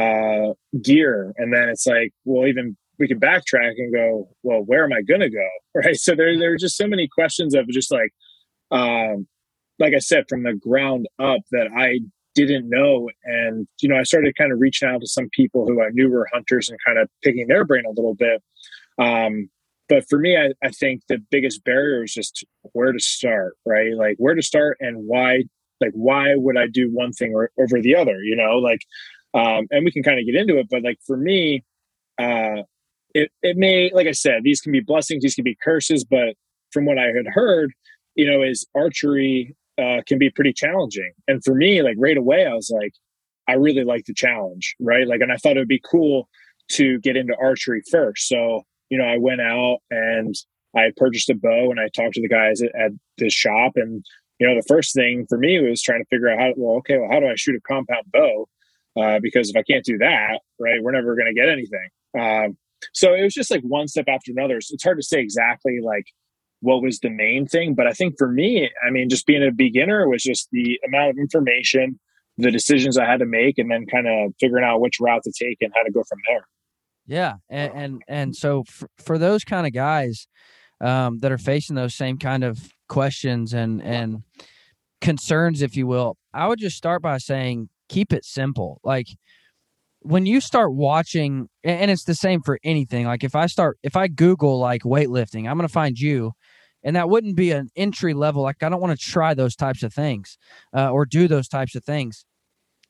uh, 0.00 0.54
gear, 0.82 1.34
and 1.36 1.52
then 1.52 1.68
it's 1.68 1.86
like, 1.86 2.12
well, 2.24 2.46
even 2.46 2.76
we 2.98 3.06
can 3.06 3.20
backtrack 3.20 3.74
and 3.76 3.92
go, 3.92 4.28
well, 4.42 4.60
where 4.60 4.84
am 4.84 4.92
I 4.92 5.02
going 5.02 5.20
to 5.20 5.30
go? 5.30 5.48
Right. 5.74 5.96
So 5.96 6.16
there, 6.16 6.36
there 6.36 6.54
are 6.54 6.56
just 6.56 6.76
so 6.76 6.88
many 6.88 7.06
questions 7.06 7.54
of 7.54 7.68
just 7.68 7.92
like, 7.92 8.12
um, 8.72 9.28
like 9.78 9.94
I 9.94 9.98
said, 9.98 10.24
from 10.28 10.42
the 10.42 10.54
ground 10.54 11.08
up 11.18 11.40
that 11.50 11.68
I 11.76 12.00
didn't 12.34 12.68
know. 12.68 13.10
And, 13.24 13.66
you 13.80 13.88
know, 13.88 13.96
I 13.96 14.02
started 14.04 14.36
kind 14.36 14.52
of 14.52 14.60
reaching 14.60 14.88
out 14.88 15.00
to 15.00 15.06
some 15.06 15.28
people 15.32 15.66
who 15.66 15.82
I 15.82 15.88
knew 15.92 16.08
were 16.08 16.28
hunters 16.32 16.68
and 16.68 16.78
kind 16.86 16.98
of 16.98 17.08
picking 17.22 17.48
their 17.48 17.64
brain 17.64 17.84
a 17.86 17.90
little 17.90 18.14
bit. 18.14 18.42
Um, 18.98 19.48
but 19.88 20.04
for 20.08 20.18
me, 20.18 20.36
I, 20.36 20.52
I 20.62 20.70
think 20.70 21.02
the 21.08 21.18
biggest 21.30 21.64
barrier 21.64 22.04
is 22.04 22.12
just 22.12 22.44
where 22.72 22.92
to 22.92 23.00
start, 23.00 23.56
right? 23.64 23.94
Like 23.94 24.16
where 24.18 24.34
to 24.34 24.42
start 24.42 24.76
and 24.80 25.06
why, 25.06 25.44
like, 25.80 25.92
why 25.94 26.34
would 26.34 26.56
I 26.56 26.66
do 26.66 26.90
one 26.92 27.12
thing 27.12 27.32
or, 27.34 27.50
over 27.58 27.80
the 27.80 27.96
other, 27.96 28.22
you 28.22 28.36
know, 28.36 28.58
like, 28.58 28.80
um, 29.34 29.66
and 29.70 29.84
we 29.84 29.92
can 29.92 30.02
kind 30.02 30.18
of 30.18 30.26
get 30.26 30.34
into 30.34 30.58
it, 30.58 30.66
but 30.70 30.82
like 30.82 30.98
for 31.06 31.16
me, 31.16 31.64
uh, 32.20 32.62
it, 33.14 33.30
it 33.42 33.56
may, 33.56 33.90
like 33.94 34.06
I 34.06 34.12
said, 34.12 34.42
these 34.42 34.60
can 34.60 34.72
be 34.72 34.80
blessings, 34.80 35.22
these 35.22 35.34
can 35.34 35.44
be 35.44 35.56
curses, 35.62 36.04
but 36.04 36.34
from 36.72 36.84
what 36.84 36.98
I 36.98 37.06
had 37.06 37.26
heard, 37.26 37.72
you 38.14 38.30
know, 38.30 38.42
is 38.42 38.66
archery 38.74 39.54
uh, 39.78 40.02
can 40.06 40.18
be 40.18 40.30
pretty 40.30 40.52
challenging. 40.52 41.12
And 41.26 41.42
for 41.44 41.54
me, 41.54 41.82
like 41.82 41.96
right 41.98 42.16
away, 42.16 42.46
I 42.46 42.54
was 42.54 42.70
like, 42.70 42.92
I 43.48 43.54
really 43.54 43.84
like 43.84 44.04
the 44.04 44.14
challenge, 44.14 44.74
right? 44.80 45.06
Like, 45.06 45.20
and 45.20 45.32
I 45.32 45.36
thought 45.36 45.56
it 45.56 45.60
would 45.60 45.68
be 45.68 45.82
cool 45.90 46.28
to 46.72 46.98
get 47.00 47.16
into 47.16 47.34
archery 47.40 47.82
first. 47.90 48.28
So, 48.28 48.62
you 48.90 48.98
know, 48.98 49.04
I 49.04 49.16
went 49.18 49.40
out 49.40 49.78
and 49.90 50.34
I 50.76 50.92
purchased 50.96 51.30
a 51.30 51.34
bow 51.34 51.70
and 51.70 51.80
I 51.80 51.88
talked 51.88 52.14
to 52.14 52.22
the 52.22 52.28
guys 52.28 52.60
at, 52.60 52.74
at 52.78 52.90
this 53.16 53.32
shop. 53.32 53.72
And, 53.76 54.04
you 54.38 54.46
know, 54.46 54.54
the 54.54 54.66
first 54.68 54.94
thing 54.94 55.26
for 55.28 55.38
me 55.38 55.60
was 55.60 55.82
trying 55.82 56.00
to 56.00 56.08
figure 56.10 56.28
out 56.28 56.38
how, 56.38 56.52
well, 56.56 56.76
okay, 56.78 56.98
well, 56.98 57.10
how 57.10 57.20
do 57.20 57.26
I 57.26 57.34
shoot 57.36 57.56
a 57.56 57.60
compound 57.60 58.04
bow? 58.12 58.48
Uh, 58.96 59.18
because 59.22 59.48
if 59.48 59.56
I 59.56 59.62
can't 59.62 59.84
do 59.84 59.98
that, 59.98 60.40
right, 60.58 60.82
we're 60.82 60.92
never 60.92 61.14
going 61.14 61.32
to 61.32 61.40
get 61.40 61.48
anything. 61.48 61.88
Um, 62.18 62.58
so 62.92 63.14
it 63.14 63.22
was 63.22 63.34
just 63.34 63.50
like 63.50 63.62
one 63.62 63.88
step 63.88 64.06
after 64.08 64.30
another. 64.30 64.60
So 64.60 64.74
it's 64.74 64.84
hard 64.84 64.98
to 64.98 65.02
say 65.02 65.20
exactly 65.20 65.78
like 65.82 66.06
what 66.60 66.82
was 66.82 66.98
the 67.00 67.10
main 67.10 67.46
thing. 67.46 67.74
But 67.74 67.86
I 67.86 67.92
think 67.92 68.14
for 68.18 68.30
me, 68.30 68.70
I 68.86 68.90
mean, 68.90 69.08
just 69.08 69.26
being 69.26 69.46
a 69.46 69.52
beginner 69.52 70.08
was 70.08 70.22
just 70.22 70.48
the 70.52 70.78
amount 70.86 71.10
of 71.10 71.18
information, 71.18 71.98
the 72.36 72.50
decisions 72.50 72.98
I 72.98 73.06
had 73.06 73.20
to 73.20 73.26
make, 73.26 73.58
and 73.58 73.70
then 73.70 73.86
kind 73.86 74.06
of 74.06 74.32
figuring 74.40 74.64
out 74.64 74.80
which 74.80 74.98
route 75.00 75.22
to 75.24 75.32
take 75.32 75.58
and 75.60 75.72
how 75.74 75.82
to 75.82 75.92
go 75.92 76.02
from 76.08 76.18
there. 76.28 76.46
Yeah, 77.06 77.34
and 77.48 77.72
and, 77.74 78.02
and 78.06 78.36
so 78.36 78.64
for, 78.64 78.88
for 78.98 79.18
those 79.18 79.44
kind 79.44 79.66
of 79.66 79.72
guys 79.72 80.26
um, 80.80 81.18
that 81.20 81.32
are 81.32 81.38
facing 81.38 81.76
those 81.76 81.94
same 81.94 82.18
kind 82.18 82.44
of 82.44 82.72
questions 82.88 83.54
and 83.54 83.82
and 83.82 84.22
concerns, 85.00 85.62
if 85.62 85.76
you 85.76 85.86
will, 85.86 86.16
I 86.34 86.46
would 86.46 86.58
just 86.58 86.76
start 86.76 87.02
by 87.02 87.18
saying 87.18 87.70
keep 87.88 88.12
it 88.12 88.24
simple. 88.24 88.80
Like 88.84 89.06
when 90.00 90.26
you 90.26 90.40
start 90.40 90.74
watching, 90.74 91.48
and 91.64 91.90
it's 91.90 92.04
the 92.04 92.14
same 92.14 92.40
for 92.42 92.58
anything. 92.62 93.06
Like 93.06 93.24
if 93.24 93.34
I 93.34 93.46
start, 93.46 93.78
if 93.82 93.96
I 93.96 94.08
Google 94.08 94.58
like 94.58 94.82
weightlifting, 94.82 95.48
I'm 95.48 95.56
gonna 95.56 95.68
find 95.68 95.98
you, 95.98 96.32
and 96.88 96.96
that 96.96 97.08
wouldn't 97.08 97.36
be 97.36 97.52
an 97.52 97.68
entry 97.76 98.14
level. 98.14 98.42
Like 98.42 98.62
I 98.62 98.68
don't 98.68 98.80
want 98.80 98.98
to 98.98 99.04
try 99.04 99.34
those 99.34 99.54
types 99.54 99.82
of 99.82 99.92
things 99.92 100.38
uh, 100.74 100.90
or 100.90 101.04
do 101.04 101.28
those 101.28 101.46
types 101.46 101.74
of 101.74 101.84
things. 101.84 102.24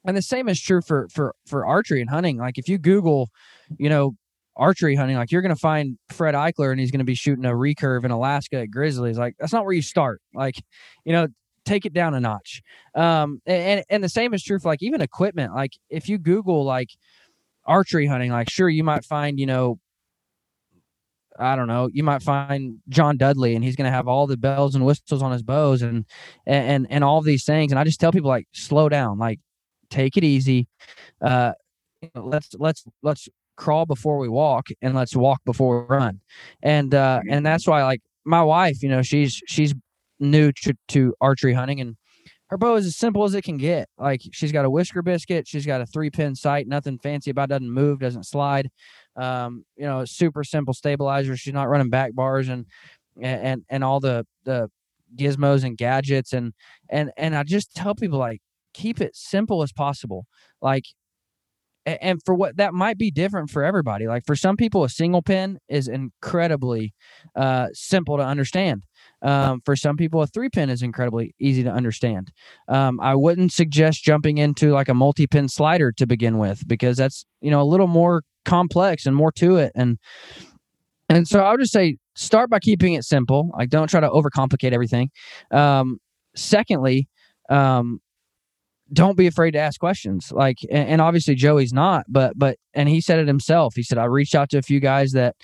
And 0.06 0.16
the 0.16 0.22
same 0.22 0.48
is 0.48 0.60
true 0.60 0.80
for 0.80 1.08
for 1.12 1.34
for 1.46 1.66
archery 1.66 2.00
and 2.00 2.08
hunting. 2.08 2.38
Like 2.38 2.56
if 2.56 2.68
you 2.68 2.78
Google 2.78 3.28
you 3.76 3.88
know, 3.88 4.14
archery 4.56 4.96
hunting, 4.96 5.16
like 5.16 5.30
you're 5.30 5.42
going 5.42 5.54
to 5.54 5.60
find 5.60 5.98
Fred 6.10 6.34
Eichler 6.34 6.70
and 6.70 6.80
he's 6.80 6.90
going 6.90 7.00
to 7.00 7.04
be 7.04 7.14
shooting 7.14 7.44
a 7.44 7.50
recurve 7.50 8.04
in 8.04 8.10
Alaska 8.10 8.60
at 8.60 8.70
Grizzlies. 8.70 9.18
Like 9.18 9.36
that's 9.38 9.52
not 9.52 9.64
where 9.64 9.74
you 9.74 9.82
start. 9.82 10.20
Like, 10.34 10.56
you 11.04 11.12
know, 11.12 11.28
take 11.64 11.84
it 11.84 11.92
down 11.92 12.14
a 12.14 12.20
notch. 12.20 12.62
Um, 12.94 13.40
and 13.46 13.84
and 13.90 14.02
the 14.02 14.08
same 14.08 14.34
is 14.34 14.42
true 14.42 14.58
for 14.58 14.68
like 14.68 14.82
even 14.82 15.00
equipment. 15.00 15.54
Like 15.54 15.72
if 15.90 16.08
you 16.08 16.18
Google 16.18 16.64
like 16.64 16.90
archery 17.66 18.06
hunting, 18.06 18.30
like 18.30 18.50
sure 18.50 18.68
you 18.68 18.84
might 18.84 19.04
find 19.04 19.38
you 19.38 19.46
know. 19.46 19.78
I 21.38 21.56
don't 21.56 21.68
know. 21.68 21.88
You 21.92 22.02
might 22.02 22.22
find 22.22 22.78
John 22.88 23.16
Dudley, 23.16 23.54
and 23.54 23.64
he's 23.64 23.76
going 23.76 23.90
to 23.90 23.94
have 23.96 24.08
all 24.08 24.26
the 24.26 24.36
bells 24.36 24.74
and 24.74 24.84
whistles 24.84 25.22
on 25.22 25.32
his 25.32 25.42
bows, 25.42 25.82
and 25.82 26.04
and 26.46 26.86
and 26.90 27.04
all 27.04 27.20
these 27.22 27.44
things. 27.44 27.72
And 27.72 27.78
I 27.78 27.84
just 27.84 28.00
tell 28.00 28.12
people 28.12 28.28
like, 28.28 28.46
slow 28.52 28.88
down, 28.88 29.18
like, 29.18 29.40
take 29.90 30.16
it 30.16 30.24
easy. 30.24 30.66
Uh, 31.20 31.52
let's 32.14 32.50
let's 32.58 32.84
let's 33.02 33.28
crawl 33.56 33.86
before 33.86 34.18
we 34.18 34.28
walk 34.28 34.68
and 34.82 34.94
let's 34.94 35.16
walk 35.16 35.40
before 35.44 35.80
we 35.80 35.86
run 35.96 36.20
and 36.62 36.94
uh 36.94 37.20
and 37.28 37.44
that's 37.44 37.66
why 37.66 37.82
like 37.82 38.00
my 38.24 38.42
wife 38.42 38.82
you 38.82 38.88
know 38.88 39.02
she's 39.02 39.42
she's 39.48 39.74
new 40.20 40.52
to, 40.52 40.72
to 40.86 41.12
archery 41.20 41.52
hunting 41.52 41.80
and 41.80 41.96
her 42.50 42.56
bow 42.56 42.76
is 42.76 42.86
as 42.86 42.96
simple 42.96 43.24
as 43.24 43.34
it 43.34 43.42
can 43.42 43.56
get 43.56 43.88
like 43.98 44.22
she's 44.32 44.52
got 44.52 44.64
a 44.64 44.70
whisker 44.70 45.02
biscuit 45.02 45.46
she's 45.46 45.66
got 45.66 45.80
a 45.80 45.86
three 45.86 46.08
pin 46.08 46.36
sight 46.36 46.68
nothing 46.68 46.98
fancy 46.98 47.30
about 47.30 47.44
it, 47.44 47.48
doesn't 47.48 47.70
move 47.70 47.98
doesn't 47.98 48.24
slide 48.24 48.70
um 49.18 49.64
you 49.76 49.84
know 49.84 50.04
super 50.04 50.44
simple 50.44 50.74
stabilizer. 50.74 51.36
She's 51.36 51.54
not 51.54 51.68
running 51.68 51.90
back 51.90 52.14
bars 52.14 52.48
and 52.48 52.66
and 53.20 53.64
and 53.68 53.84
all 53.84 54.00
the 54.00 54.26
the 54.44 54.70
gizmos 55.16 55.64
and 55.64 55.76
gadgets. 55.76 56.32
And 56.32 56.52
and 56.88 57.10
and 57.16 57.34
i 57.36 57.42
just 57.42 57.74
tell 57.74 57.94
people 57.94 58.18
like 58.18 58.40
keep 58.74 59.00
it 59.00 59.16
simple 59.16 59.62
as 59.62 59.72
possible. 59.72 60.26
Like 60.62 60.84
and 62.00 62.20
for 62.24 62.34
what 62.34 62.56
that 62.56 62.74
might 62.74 62.98
be 62.98 63.10
different 63.10 63.50
for 63.50 63.64
everybody. 63.64 64.06
Like 64.06 64.24
for 64.26 64.36
some 64.36 64.56
people 64.56 64.84
a 64.84 64.88
single 64.88 65.22
pin 65.22 65.58
is 65.68 65.88
incredibly 65.88 66.92
uh, 67.34 67.68
simple 67.72 68.16
to 68.18 68.22
understand. 68.22 68.84
Um, 69.22 69.62
for 69.64 69.74
some 69.74 69.96
people 69.96 70.20
a 70.22 70.26
three 70.26 70.50
pin 70.50 70.70
is 70.70 70.82
incredibly 70.82 71.34
easy 71.40 71.62
to 71.64 71.70
understand. 71.70 72.30
Um, 72.68 73.00
i 73.00 73.14
wouldn't 73.14 73.52
suggest 73.52 74.02
jumping 74.04 74.38
into 74.38 74.72
like 74.72 74.88
a 74.88 74.94
multi-pin 74.94 75.48
slider 75.48 75.92
to 75.92 76.06
begin 76.06 76.38
with 76.38 76.66
because 76.68 76.96
that's 76.96 77.24
you 77.40 77.50
know 77.50 77.62
a 77.62 77.64
little 77.64 77.86
more 77.86 78.22
complex 78.48 79.04
and 79.04 79.14
more 79.14 79.30
to 79.32 79.56
it. 79.56 79.72
And 79.74 79.98
and 81.08 81.28
so 81.28 81.40
i 81.40 81.50
would 81.50 81.60
just 81.60 81.72
say 81.72 81.96
start 82.16 82.50
by 82.50 82.58
keeping 82.58 82.94
it 82.94 83.04
simple. 83.04 83.50
Like 83.56 83.68
don't 83.68 83.88
try 83.88 84.00
to 84.00 84.08
overcomplicate 84.08 84.72
everything. 84.72 85.10
Um, 85.50 85.98
secondly 86.34 87.08
um, 87.48 88.00
don't 88.92 89.16
be 89.16 89.26
afraid 89.26 89.52
to 89.52 89.58
ask 89.58 89.78
questions. 89.78 90.32
Like 90.32 90.58
and, 90.70 90.88
and, 90.88 91.00
obviously 91.00 91.34
joey's 91.34 91.72
not 91.72 92.06
but 92.08 92.38
but 92.38 92.56
and 92.74 92.88
he 92.88 93.00
said 93.00 93.18
it 93.18 93.28
himself. 93.28 93.74
He 93.76 93.82
said 93.82 93.98
i 93.98 94.04
reached 94.04 94.34
out 94.34 94.50
to 94.50 94.58
a 94.58 94.62
few 94.62 94.80
guys 94.80 95.12
that 95.12 95.36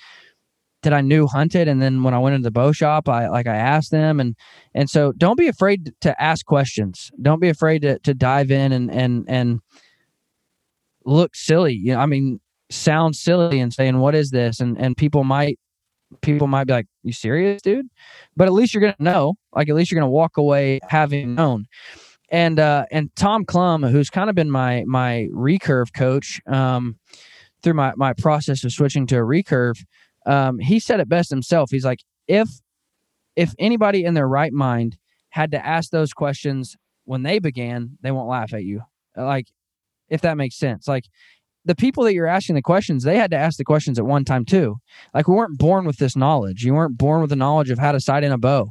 that 0.83 0.93
i 0.93 1.01
knew 1.01 1.27
hunted 1.27 1.67
and 1.67 1.81
then 1.81 2.03
when 2.03 2.13
i 2.13 2.19
went 2.19 2.35
into 2.35 2.45
the 2.45 2.51
bow 2.51 2.71
shop 2.71 3.09
i 3.09 3.29
like 3.29 3.47
i 3.47 3.57
asked 3.57 3.91
them. 3.91 4.19
And 4.21 4.35
and 4.75 4.89
so 4.89 5.13
don't 5.13 5.39
be 5.39 5.49
afraid 5.49 5.93
to 6.01 6.23
ask 6.23 6.45
questions. 6.47 7.11
Don't 7.21 7.41
be 7.41 7.49
afraid 7.51 7.83
to, 7.83 7.99
to 8.01 8.15
dive 8.15 8.51
in 8.51 8.73
and 8.73 8.91
and 8.91 9.25
and 9.29 9.61
look 11.05 11.37
silly. 11.37 11.75
You 11.75 11.93
know 11.95 12.01
i 12.01 12.07
mean 12.07 12.41
sound 12.75 13.17
silly 13.17 13.61
and 13.61 13.73
saying 13.73 13.99
what 13.99 14.15
is 14.15 14.31
this 14.31 14.61
and 14.61 14.79
and 14.79 14.97
people 14.97 15.25
might 15.25 15.59
people 16.21 16.47
might 16.47 16.65
be 16.65 16.73
like 16.73 16.87
you 17.03 17.13
serious 17.13 17.61
dude 17.63 17.89
but 18.37 18.47
at 18.47 18.53
least 18.53 18.73
you're 18.73 18.81
gonna 18.81 18.95
know 18.99 19.35
like 19.53 19.69
at 19.69 19.75
least 19.75 19.91
you're 19.91 20.01
gonna 20.01 20.11
walk 20.11 20.37
away 20.37 20.79
having 20.89 21.35
known 21.35 21.67
and 22.35 22.59
uh, 22.59 22.87
and 22.91 23.15
Tom 23.15 23.45
Clum, 23.45 23.85
who's 23.85 24.11
kind 24.11 24.29
of 24.29 24.35
been 24.35 24.51
my 24.51 24.85
my 24.87 25.29
recurve 25.33 25.93
coach 25.95 26.41
um, 26.47 26.99
through 27.63 27.75
my 27.75 27.93
my 27.97 28.13
process 28.15 28.65
of 28.65 28.73
switching 28.73 29.07
to 29.09 29.17
a 29.17 29.21
recurve, 29.21 29.85
um, 30.27 30.59
he 30.59 30.81
said 30.81 31.01
it 31.01 31.09
best 31.09 31.31
himself. 31.31 31.71
He's 31.71 31.85
like, 31.85 32.01
if 32.27 32.49
if 33.37 33.55
anybody 33.59 34.05
in 34.05 34.15
their 34.15 34.29
right 34.29 34.53
mind 34.53 34.97
had 35.31 35.51
to 35.53 35.65
ask 35.65 35.91
those 35.91 36.13
questions 36.13 36.77
when 37.05 37.23
they 37.23 37.39
began, 37.39 37.99
they 38.01 38.11
won't 38.11 38.29
laugh 38.29 38.55
at 38.55 38.65
you. 38.65 38.83
Like, 39.17 39.47
if 40.09 40.23
that 40.23 40.37
makes 40.37 40.57
sense. 40.57 40.89
Like, 40.89 41.05
the 41.65 41.75
people 41.75 42.05
that 42.05 42.15
you're 42.15 42.27
asking 42.27 42.55
the 42.55 42.63
questions, 42.63 43.05
they 43.05 43.17
had 43.17 43.31
to 43.31 43.37
ask 43.37 43.57
the 43.57 43.65
questions 43.65 43.99
at 43.99 44.05
one 44.05 44.25
time 44.25 44.45
too. 44.45 44.77
Like 45.15 45.29
we 45.29 45.35
weren't 45.35 45.59
born 45.59 45.87
with 45.87 45.97
this 45.97 46.15
knowledge. 46.15 46.65
You 46.65 46.75
weren't 46.75 46.99
born 46.99 47.21
with 47.21 47.31
the 47.31 47.37
knowledge 47.37 47.71
of 47.71 47.79
how 47.79 47.93
to 47.93 48.01
sight 48.01 48.25
in 48.25 48.33
a 48.33 48.39
bow. 48.39 48.71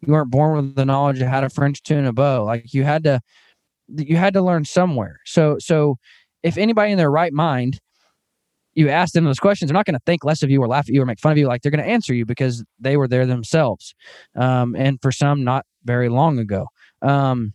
You 0.00 0.12
weren't 0.12 0.30
born 0.30 0.56
with 0.56 0.74
the 0.74 0.86
knowledge 0.86 1.20
of 1.20 1.28
how 1.28 1.40
to 1.40 1.50
French 1.50 1.82
tune 1.82 2.06
a 2.06 2.12
bow. 2.12 2.44
Like 2.44 2.72
you 2.72 2.84
had 2.84 3.04
to, 3.04 3.20
you 3.88 4.16
had 4.16 4.34
to 4.34 4.42
learn 4.42 4.64
somewhere. 4.64 5.18
So, 5.26 5.56
so 5.58 5.98
if 6.42 6.56
anybody 6.56 6.92
in 6.92 6.98
their 6.98 7.10
right 7.10 7.32
mind, 7.32 7.78
you 8.74 8.88
ask 8.88 9.12
them 9.12 9.24
those 9.24 9.40
questions, 9.40 9.68
they're 9.68 9.74
not 9.74 9.84
going 9.84 9.94
to 9.94 10.02
think 10.06 10.24
less 10.24 10.42
of 10.42 10.50
you 10.50 10.62
or 10.62 10.68
laugh 10.68 10.88
at 10.88 10.94
you 10.94 11.02
or 11.02 11.06
make 11.06 11.20
fun 11.20 11.32
of 11.32 11.38
you. 11.38 11.46
Like 11.46 11.62
they're 11.62 11.72
going 11.72 11.84
to 11.84 11.90
answer 11.90 12.14
you 12.14 12.24
because 12.24 12.64
they 12.78 12.96
were 12.96 13.08
there 13.08 13.26
themselves. 13.26 13.94
Um, 14.36 14.74
and 14.76 14.98
for 15.02 15.12
some, 15.12 15.44
not 15.44 15.66
very 15.84 16.08
long 16.08 16.38
ago. 16.38 16.66
Um, 17.02 17.52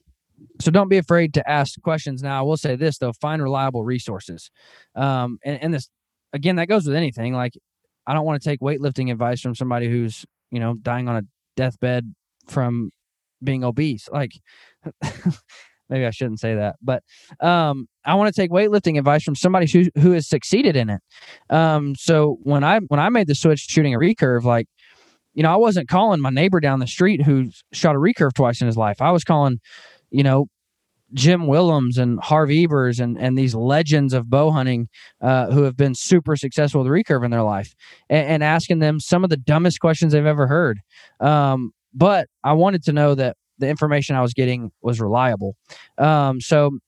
so 0.60 0.72
don't 0.72 0.90
be 0.90 0.98
afraid 0.98 1.34
to 1.36 1.50
ask 1.50 1.80
questions. 1.82 2.22
Now, 2.22 2.40
I 2.40 2.42
will 2.42 2.58
say 2.58 2.76
this 2.76 2.98
though: 2.98 3.14
find 3.14 3.42
reliable 3.42 3.84
resources. 3.84 4.50
Um, 4.96 5.40
and, 5.44 5.62
and 5.62 5.74
this 5.74 5.90
again, 6.34 6.58
that 6.58 6.68
goes 6.68 6.86
with 6.86 6.96
anything. 6.96 7.34
Like, 7.34 7.54
I 8.08 8.14
don't 8.14 8.26
want 8.26 8.42
to 8.42 8.50
take 8.50 8.60
weightlifting 8.60 9.12
advice 9.12 9.42
from 9.42 9.56
somebody 9.56 9.90
who's 9.90 10.26
you 10.52 10.60
know 10.60 10.76
dying 10.76 11.08
on 11.08 11.18
a 11.18 11.22
deathbed 11.56 12.14
from 12.48 12.92
being 13.44 13.64
obese. 13.64 14.10
Like, 14.12 14.32
maybe 15.90 16.06
I 16.06 16.12
shouldn't 16.12 16.40
say 16.40 16.56
that, 16.56 16.76
but 16.82 17.04
um, 17.40 17.88
I 18.06 18.16
want 18.16 18.34
to 18.34 18.42
take 18.42 18.52
weightlifting 18.52 18.98
advice 18.98 19.24
from 19.24 19.36
somebody 19.36 19.68
who 19.72 19.86
who 20.02 20.12
has 20.12 20.28
succeeded 20.28 20.76
in 20.76 20.90
it. 20.90 21.02
Um, 21.50 21.96
so 21.96 22.38
when 22.44 22.64
I 22.64 22.80
when 22.80 23.00
I 23.00 23.10
made 23.10 23.28
the 23.28 23.36
switch 23.36 23.62
shooting 23.62 23.94
a 23.94 24.00
recurve, 24.00 24.44
like 24.44 24.68
you 25.36 25.44
know, 25.44 25.52
I 25.52 25.58
wasn't 25.58 25.90
calling 25.90 26.22
my 26.22 26.30
neighbor 26.30 26.60
down 26.62 26.80
the 26.80 26.88
street 26.88 27.22
who 27.22 27.50
shot 27.74 27.96
a 27.96 28.00
recurve 28.00 28.34
twice 28.34 28.62
in 28.62 28.68
his 28.68 28.78
life. 28.78 29.02
I 29.02 29.12
was 29.12 29.24
calling 29.24 29.60
you 30.16 30.24
know, 30.24 30.48
Jim 31.14 31.48
Willems 31.48 31.98
and 31.98 32.20
Harv 32.20 32.50
Ebers 32.52 33.00
and, 33.00 33.18
and 33.18 33.38
these 33.38 33.54
legends 33.54 34.14
of 34.14 34.30
bow 34.30 34.52
hunting 34.52 34.90
uh, 35.22 35.52
who 35.52 35.64
have 35.64 35.78
been 35.78 35.94
super 35.94 36.36
successful 36.36 36.84
with 36.84 36.92
recurve 36.92 37.24
in 37.24 37.32
their 37.32 37.44
life 37.44 37.76
and, 38.10 38.28
and, 38.28 38.44
asking 38.44 38.80
them 38.80 39.00
some 39.00 39.24
of 39.24 39.30
the 39.30 39.38
dumbest 39.38 39.80
questions 39.80 40.14
they've 40.14 40.26
ever 40.26 40.48
heard. 40.48 40.80
Um, 41.20 41.74
but 41.94 42.28
I 42.44 42.54
wanted 42.54 42.84
to 42.86 42.94
know 42.94 43.14
that 43.16 43.38
the 43.60 43.70
information 43.70 44.16
I 44.16 44.22
was 44.22 44.34
getting 44.34 44.72
was 44.82 45.00
reliable. 45.00 45.56
Um, 45.98 46.42
so 46.42 46.80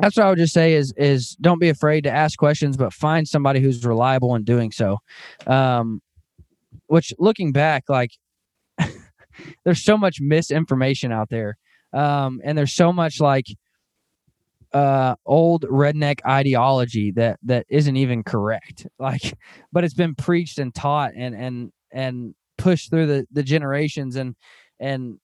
that's 0.00 0.16
what 0.16 0.26
I 0.26 0.28
would 0.28 0.38
just 0.38 0.54
say 0.54 0.74
is 0.74 0.92
is 0.96 1.36
don't 1.40 1.60
be 1.60 1.68
afraid 1.68 2.04
to 2.04 2.10
ask 2.10 2.38
questions, 2.38 2.76
but 2.76 2.92
find 2.92 3.26
somebody 3.26 3.60
who's 3.60 3.84
reliable 3.84 4.34
in 4.34 4.44
doing 4.44 4.72
so. 4.72 4.98
Um, 5.46 6.00
which 6.86 7.12
looking 7.18 7.52
back, 7.52 7.84
like 7.88 8.10
there's 9.64 9.82
so 9.82 9.96
much 9.96 10.18
misinformation 10.20 11.12
out 11.12 11.30
there. 11.30 11.56
Um, 11.94 12.40
and 12.44 12.58
there's 12.58 12.72
so 12.72 12.92
much 12.92 13.20
like 13.20 13.46
uh 14.74 15.14
old 15.24 15.62
redneck 15.70 16.18
ideology 16.26 17.12
that 17.12 17.38
that 17.44 17.64
isn't 17.68 17.96
even 17.96 18.22
correct. 18.22 18.86
Like 18.98 19.34
but 19.72 19.84
it's 19.84 19.94
been 19.94 20.14
preached 20.14 20.58
and 20.58 20.74
taught 20.74 21.12
and 21.16 21.34
and 21.34 21.72
and 21.92 22.34
pushed 22.58 22.90
through 22.90 23.06
the 23.06 23.26
the 23.30 23.42
generations 23.42 24.16
and 24.16 24.34
and 24.80 25.18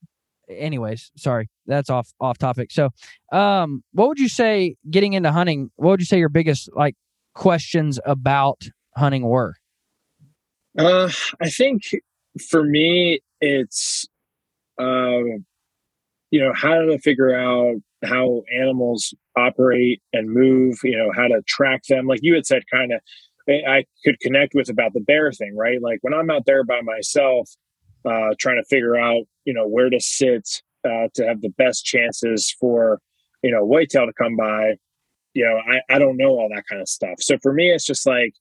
anyways 0.49 1.11
sorry 1.17 1.49
that's 1.67 1.91
off 1.91 2.13
off 2.21 2.39
topic. 2.39 2.71
So 2.71 2.91
um 3.33 3.83
what 3.93 4.09
would 4.09 4.19
you 4.21 4.29
say 4.29 4.77
getting 4.89 5.15
into 5.15 5.33
hunting 5.33 5.71
what 5.77 5.91
would 5.91 6.01
you 6.01 6.07
say 6.07 6.19
your 6.19 6.29
biggest 6.29 6.69
like 6.75 6.95
questions 7.35 7.99
about 8.05 8.63
hunting 8.97 9.25
were? 9.25 9.55
Uh 10.79 11.11
i 11.41 11.49
think 11.51 11.83
for 12.49 12.63
me 12.63 13.19
it's 13.41 14.07
um 14.79 15.45
you 16.31 16.41
know 16.41 16.53
how 16.55 16.81
to 16.81 16.99
figure 16.99 17.35
out 17.35 17.77
how 18.05 18.43
animals 18.55 19.15
operate 19.37 20.03
and 20.13 20.31
move 20.31 20.79
you 20.83 20.97
know 20.97 21.11
how 21.15 21.27
to 21.29 21.43
track 21.47 21.83
them. 21.89 22.07
Like 22.07 22.21
you 22.23 22.35
had 22.35 22.47
said 22.47 22.63
kind 22.73 22.93
of 22.93 23.01
i 23.49 23.85
could 24.05 24.21
connect 24.21 24.55
with 24.55 24.69
about 24.69 24.93
the 24.93 25.01
bear 25.01 25.33
thing 25.33 25.57
right? 25.57 25.83
Like 25.83 25.99
when 26.03 26.15
i'm 26.15 26.31
out 26.31 26.47
there 26.47 26.65
by 26.65 26.81
myself 26.83 27.51
uh, 28.05 28.31
trying 28.39 28.57
to 28.57 28.65
figure 28.65 28.97
out 28.97 29.25
you 29.45 29.53
know 29.53 29.67
where 29.67 29.91
to 29.91 30.01
sit 30.01 30.49
uh, 30.85 31.09
to 31.15 31.27
have 31.27 31.41
the 31.43 31.51
best 31.59 31.85
chances 31.85 32.55
for 32.59 33.01
you 33.43 33.51
know 33.51 33.65
whitetail 33.65 34.07
to 34.07 34.13
come 34.13 34.37
by 34.37 34.75
you 35.35 35.45
know 35.45 35.59
I, 35.59 35.95
I 35.95 35.99
don't 35.99 36.17
know 36.17 36.31
all 36.31 36.49
that 36.55 36.65
kind 36.69 36.81
of 36.81 36.89
stuff. 36.89 37.17
So 37.19 37.39
for 37.43 37.53
me 37.53 37.71
it's 37.71 37.85
just 37.85 38.07
like 38.07 38.33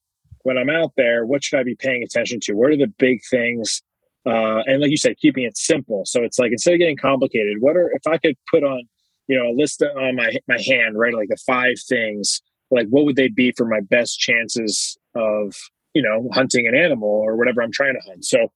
when 0.44 0.58
i'm 0.58 0.70
out 0.70 0.94
there 0.96 1.26
what 1.26 1.44
should 1.44 1.60
i 1.60 1.64
be 1.64 1.76
paying 1.76 2.04
attention 2.04 2.40
to? 2.44 2.54
What 2.54 2.72
are 2.72 2.78
the 2.78 2.94
big 3.00 3.22
things 3.30 3.82
uh, 4.26 4.62
and 4.66 4.82
like 4.82 4.92
you 4.92 4.98
said 4.98 5.18
keeping 5.18 5.44
it 5.44 5.58
simple. 5.58 6.04
So 6.06 6.24
it's 6.24 6.40
like 6.40 6.52
instead 6.52 6.74
of 6.74 6.80
getting 6.80 6.98
complicated 6.98 7.58
what 7.60 7.76
are 7.76 7.92
if 7.92 8.06
i 8.08 8.18
could 8.18 8.36
put 8.52 8.64
on 8.64 8.84
you 9.28 9.38
know 9.38 9.50
a 9.50 9.56
list 9.56 9.82
on 9.82 10.16
my 10.16 10.36
my 10.48 10.60
hand 10.62 10.98
right? 10.98 11.14
Like 11.14 11.30
the 11.30 11.38
five 11.48 11.76
things 11.88 12.42
like 12.72 12.88
what 12.90 13.06
would 13.06 13.16
they 13.16 13.30
be 13.30 13.54
for 13.56 13.66
my 13.66 13.80
best 13.82 14.20
chances 14.20 14.98
of 15.16 15.56
you 15.94 16.02
know 16.02 16.30
hunting 16.34 16.68
an 16.68 16.76
animal 16.76 17.10
or 17.10 17.36
whatever 17.36 17.62
i'm 17.62 17.72
trying 17.72 17.96
to 17.96 18.10
hunt? 18.10 18.26
So 18.26 18.52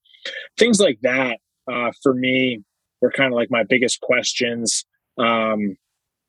things 0.58 0.80
like 0.80 1.00
that 1.02 1.40
uh, 1.72 1.92
for 2.02 2.14
me 2.14 2.62
were 3.02 3.12
kind 3.12 3.34
of 3.34 3.36
like 3.36 3.52
my 3.52 3.64
biggest 3.64 4.02
questions. 4.02 4.86
Um, 5.18 5.78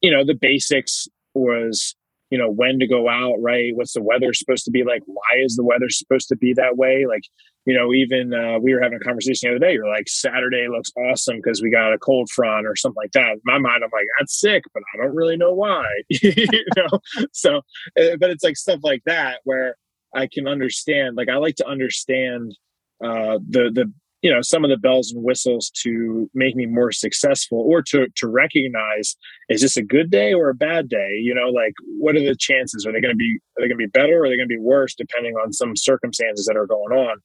you 0.00 0.10
know 0.10 0.24
the 0.24 0.34
basics 0.34 1.08
was 1.34 1.96
you 2.30 2.38
know 2.38 2.50
when 2.50 2.78
to 2.78 2.86
go 2.86 3.08
out 3.08 3.36
right? 3.40 3.74
What's 3.74 3.94
the 3.94 4.02
weather 4.02 4.32
supposed 4.32 4.64
to 4.66 4.70
be 4.70 4.84
like? 4.84 5.02
Why 5.06 5.40
is 5.42 5.56
the 5.56 5.64
weather 5.64 5.88
supposed 5.88 6.28
to 6.28 6.36
be 6.36 6.52
that 6.54 6.76
way? 6.76 7.06
Like 7.08 7.22
you 7.64 7.74
know 7.74 7.92
even 7.92 8.32
uh, 8.32 8.58
we 8.58 8.74
were 8.74 8.80
having 8.80 8.98
a 9.00 9.04
conversation 9.04 9.48
the 9.48 9.56
other 9.56 9.66
day 9.66 9.72
you're 9.74 9.88
like 9.88 10.08
saturday 10.08 10.66
looks 10.68 10.90
awesome 10.96 11.36
because 11.36 11.62
we 11.62 11.70
got 11.70 11.92
a 11.92 11.98
cold 11.98 12.28
front 12.30 12.66
or 12.66 12.76
something 12.76 13.02
like 13.02 13.12
that. 13.12 13.32
In 13.32 13.40
my 13.44 13.58
mind 13.58 13.82
i'm 13.84 13.90
like 13.92 14.06
that's 14.18 14.38
sick 14.38 14.64
but 14.72 14.82
i 14.94 14.98
don't 14.98 15.14
really 15.14 15.36
know 15.36 15.52
why. 15.52 15.86
You 16.08 16.46
know? 16.76 17.00
So 17.32 17.58
uh, 17.58 18.16
but 18.18 18.30
it's 18.30 18.44
like 18.44 18.56
stuff 18.56 18.80
like 18.82 19.02
that 19.06 19.40
where 19.44 19.76
i 20.14 20.28
can 20.32 20.46
understand 20.46 21.16
like 21.16 21.28
i 21.28 21.36
like 21.36 21.56
to 21.56 21.66
understand 21.66 22.56
uh, 23.04 23.38
the 23.48 23.70
the 23.72 23.92
you 24.22 24.32
know 24.32 24.40
some 24.40 24.64
of 24.64 24.70
the 24.70 24.78
bells 24.78 25.12
and 25.12 25.22
whistles 25.22 25.70
to 25.82 26.30
make 26.32 26.56
me 26.56 26.64
more 26.64 26.90
successful 26.90 27.58
or 27.58 27.82
to 27.82 28.06
to 28.16 28.26
recognize 28.26 29.16
is 29.50 29.60
this 29.60 29.76
a 29.76 29.82
good 29.82 30.10
day 30.10 30.32
or 30.32 30.48
a 30.48 30.54
bad 30.54 30.88
day? 30.88 31.18
You 31.20 31.34
know 31.34 31.50
like 31.50 31.74
what 31.98 32.16
are 32.16 32.20
the 32.20 32.34
chances? 32.34 32.86
Are 32.86 32.92
they 32.92 33.02
going 33.02 33.12
to 33.12 33.16
be 33.16 33.38
are 33.58 33.60
they 33.60 33.68
going 33.68 33.78
to 33.78 33.86
be 33.86 33.86
better 33.86 34.20
or 34.20 34.24
are 34.24 34.28
they 34.30 34.36
going 34.36 34.48
to 34.48 34.54
be 34.54 34.58
worse 34.58 34.94
depending 34.94 35.34
on 35.34 35.52
some 35.52 35.76
circumstances 35.76 36.46
that 36.46 36.56
are 36.56 36.66
going 36.66 36.98
on 36.98 37.18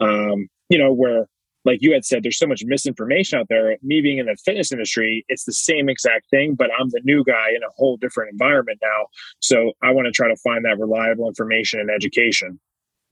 um, 0.00 0.48
you 0.68 0.78
know 0.78 0.92
where 0.92 1.26
like 1.64 1.78
you 1.80 1.92
had 1.92 2.04
said 2.04 2.22
there's 2.22 2.38
so 2.38 2.46
much 2.46 2.62
misinformation 2.64 3.38
out 3.38 3.46
there 3.48 3.76
me 3.82 4.00
being 4.00 4.18
in 4.18 4.26
the 4.26 4.36
fitness 4.44 4.72
industry 4.72 5.24
it's 5.28 5.44
the 5.44 5.52
same 5.52 5.88
exact 5.88 6.28
thing 6.30 6.54
but 6.54 6.68
i'm 6.78 6.88
the 6.90 7.00
new 7.04 7.24
guy 7.24 7.48
in 7.54 7.62
a 7.62 7.70
whole 7.76 7.96
different 7.96 8.30
environment 8.30 8.78
now 8.82 9.06
so 9.40 9.72
i 9.82 9.90
want 9.90 10.06
to 10.06 10.12
try 10.12 10.28
to 10.28 10.36
find 10.36 10.64
that 10.64 10.78
reliable 10.78 11.26
information 11.26 11.80
and 11.80 11.90
education 11.90 12.60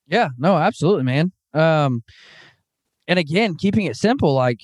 yeah 0.06 0.28
no 0.38 0.56
absolutely 0.56 1.02
man 1.02 1.32
um 1.52 2.02
and 3.06 3.18
again, 3.18 3.56
keeping 3.56 3.86
it 3.86 3.96
simple, 3.96 4.34
like 4.34 4.60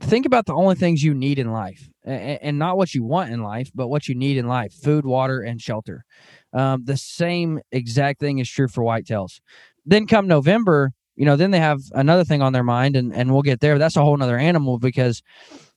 think 0.00 0.24
about 0.24 0.46
the 0.46 0.54
only 0.54 0.74
things 0.74 1.02
you 1.02 1.14
need 1.14 1.38
in 1.38 1.52
life 1.52 1.88
and, 2.04 2.38
and, 2.42 2.58
not 2.58 2.78
what 2.78 2.94
you 2.94 3.04
want 3.04 3.30
in 3.30 3.42
life, 3.42 3.70
but 3.74 3.88
what 3.88 4.08
you 4.08 4.14
need 4.14 4.38
in 4.38 4.48
life 4.48 4.72
food, 4.72 5.04
water, 5.04 5.42
and 5.42 5.60
shelter. 5.60 6.04
Um, 6.52 6.84
the 6.84 6.96
same 6.96 7.60
exact 7.70 8.18
thing 8.20 8.38
is 8.38 8.50
true 8.50 8.68
for 8.68 8.82
whitetails. 8.82 9.40
Then 9.84 10.06
come 10.06 10.26
November, 10.26 10.92
you 11.20 11.26
know, 11.26 11.36
then 11.36 11.50
they 11.50 11.58
have 11.58 11.82
another 11.92 12.24
thing 12.24 12.40
on 12.40 12.54
their 12.54 12.64
mind, 12.64 12.96
and, 12.96 13.14
and 13.14 13.30
we'll 13.30 13.42
get 13.42 13.60
there. 13.60 13.78
That's 13.78 13.94
a 13.94 14.00
whole 14.00 14.16
nother 14.16 14.38
animal 14.38 14.78
because 14.78 15.22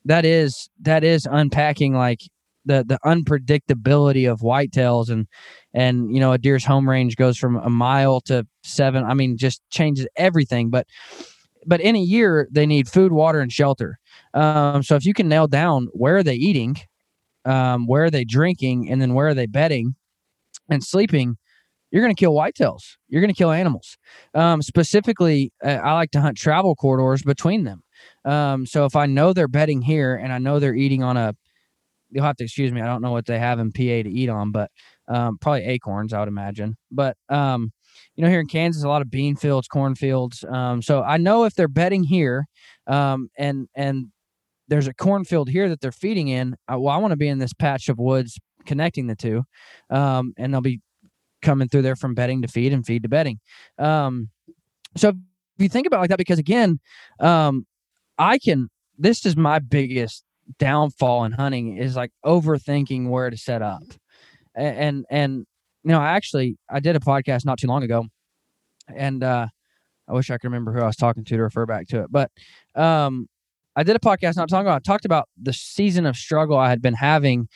that 0.06 0.23
is 0.23 0.69
that 0.79 1.03
is 1.03 1.27
unpacking 1.29 1.93
like 1.93 2.21
the 2.63 2.86
the 2.88 2.97
unpredictability 3.03 4.32
of 4.32 4.39
whitetails 4.39 5.10
and 5.10 5.27
and 5.73 6.15
you 6.15 6.21
know 6.21 6.32
a 6.32 6.38
deer's 6.38 6.63
home 6.63 6.89
range 6.89 7.17
goes 7.17 7.38
from 7.38 7.58
a 7.58 7.69
mile 7.69 8.21
to 8.21 8.47
seven. 8.63 9.03
I 9.03 9.15
mean, 9.15 9.36
just 9.36 9.62
changes 9.69 10.08
everything. 10.15 10.69
But 10.69 10.88
but 11.65 11.82
in 11.82 11.97
a 11.97 11.99
year 11.99 12.47
they 12.49 12.65
need 12.65 12.88
food, 12.88 13.12
water, 13.12 13.41
and 13.41 13.51
shelter. 13.51 13.99
Um, 14.34 14.82
so 14.82 14.95
if 14.95 15.06
you 15.06 15.13
can 15.13 15.27
nail 15.27 15.47
down 15.47 15.89
where 15.91 16.15
are 16.15 16.23
they 16.23 16.36
eating, 16.36 16.77
um, 17.43 17.86
where 17.86 18.06
are 18.06 18.10
they 18.10 18.23
drinking, 18.23 18.89
and 18.89 19.01
then 19.01 19.13
where 19.13 19.27
are 19.27 19.34
they 19.34 19.47
bedding 19.47 19.95
and 20.69 20.82
sleeping, 20.82 21.36
you're 21.93 22.01
going 22.01 22.13
to 22.13 22.19
kill 22.19 22.34
whitetails. 22.34 22.97
You're 23.08 23.21
going 23.21 23.32
to 23.32 23.38
kill 23.38 23.51
animals. 23.51 23.97
Um, 24.34 24.63
specifically, 24.63 25.53
uh, 25.63 25.69
I 25.73 25.93
like 25.93 26.10
to 26.12 26.21
hunt 26.21 26.38
travel 26.38 26.75
corridors 26.75 27.21
between 27.21 27.65
them. 27.65 27.84
Um, 28.25 28.65
so 28.65 28.86
if 28.86 28.95
I 28.95 29.06
know 29.06 29.32
they're 29.32 29.47
bedding 29.47 29.84
here 29.84 30.15
and 30.15 30.34
I 30.34 30.39
know 30.39 30.60
they're 30.60 30.73
eating 30.73 31.03
on 31.03 31.17
a, 31.17 31.36
you'll 32.10 32.25
have 32.25 32.36
to 32.38 32.45
excuse 32.45 32.71
me. 32.71 32.82
I 32.82 32.88
don't 32.88 33.03
know 33.03 33.12
what 33.12 33.27
they 33.27 33.38
have 33.38 33.60
in 33.60 33.71
PA 33.71 33.82
to 33.82 34.10
eat 34.10 34.27
on, 34.27 34.51
but 34.51 34.71
um, 35.08 35.38
probably 35.38 35.65
acorns, 35.65 36.13
I 36.13 36.19
would 36.19 36.27
imagine. 36.27 36.77
But 36.91 37.15
um, 37.29 37.71
you 38.15 38.23
know, 38.23 38.29
here 38.29 38.39
in 38.39 38.47
Kansas, 38.47 38.84
a 38.84 38.88
lot 38.88 39.03
of 39.03 39.12
bean 39.12 39.36
fields, 39.36 39.67
cornfields. 39.67 40.43
Um, 40.43 40.82
so 40.82 41.03
I 41.03 41.17
know 41.17 41.43
if 41.43 41.53
they're 41.53 41.67
bedding 41.67 42.03
here, 42.03 42.47
um, 42.88 43.29
and 43.38 43.67
and 43.75 44.08
there's 44.67 44.88
a 44.88 44.93
cornfield 44.95 45.49
here 45.49 45.69
that 45.69 45.79
they're 45.79 45.91
feeding 45.91 46.29
in. 46.29 46.56
Uh, 46.71 46.79
well, 46.79 46.93
I 46.93 46.97
want 46.97 47.12
to 47.12 47.17
be 47.17 47.27
in 47.27 47.38
this 47.38 47.53
patch 47.53 47.88
of 47.88 47.99
woods 47.99 48.39
connecting 48.65 49.06
the 49.06 49.15
two, 49.15 49.43
and 49.89 50.34
they'll 50.36 50.62
be 50.62 50.82
coming 51.43 51.67
through 51.67 51.84
there 51.84 51.95
from 51.95 52.13
bedding 52.13 52.41
to 52.41 52.47
feed 52.47 52.73
and 52.73 52.86
feed 52.86 53.03
to 53.03 53.10
bedding. 53.10 53.39
Um, 53.77 54.29
so 54.95 55.10
if 55.10 55.15
you 55.58 55.69
think 55.69 55.88
about 55.88 56.01
like 56.01 56.10
that, 56.10 56.17
because 56.17 56.39
again, 56.39 56.79
um, 57.19 57.65
I 58.17 58.38
can. 58.38 58.69
This 58.97 59.25
is 59.25 59.36
my 59.36 59.60
biggest 59.60 60.23
downfall 60.60 61.25
in 61.25 61.32
hunting 61.32 61.77
is 61.77 61.95
like 61.95 62.12
overthinking 62.25 63.10
where 63.10 63.29
to 63.29 63.38
set 63.38 63.62
up, 63.62 63.84
and 64.56 64.77
and, 64.77 65.06
and 65.10 65.45
you 65.84 65.91
know, 65.91 65.99
I 65.99 66.12
actually 66.12 66.58
I 66.69 66.79
did 66.79 66.95
a 66.95 66.99
podcast 66.99 67.45
not 67.45 67.60
too 67.60 67.67
long 67.67 67.84
ago, 67.84 68.06
and 68.95 69.23
uh, 69.23 69.47
I 70.08 70.13
wish 70.13 70.29
I 70.29 70.38
could 70.38 70.47
remember 70.47 70.73
who 70.73 70.82
I 70.82 70.88
was 70.88 70.95
talking 70.95 71.23
to 71.23 71.38
to 71.38 71.43
refer 71.43 71.65
back 71.65 71.88
to 71.88 72.03
it. 72.03 72.12
But 72.12 72.32
um, 72.75 73.27
I 73.75 73.84
did 73.84 73.95
a 73.95 73.99
podcast 73.99 74.36
not 74.36 74.49
too 74.49 74.56
long 74.56 74.65
ago. 74.65 74.75
I 74.75 74.79
talked 74.79 75.06
about 75.06 75.27
the 75.41 75.53
season 75.53 76.06
of 76.06 76.15
struggle 76.15 76.58
I 76.58 76.69
had 76.69 76.82
been 76.82 76.93
having 76.93 77.47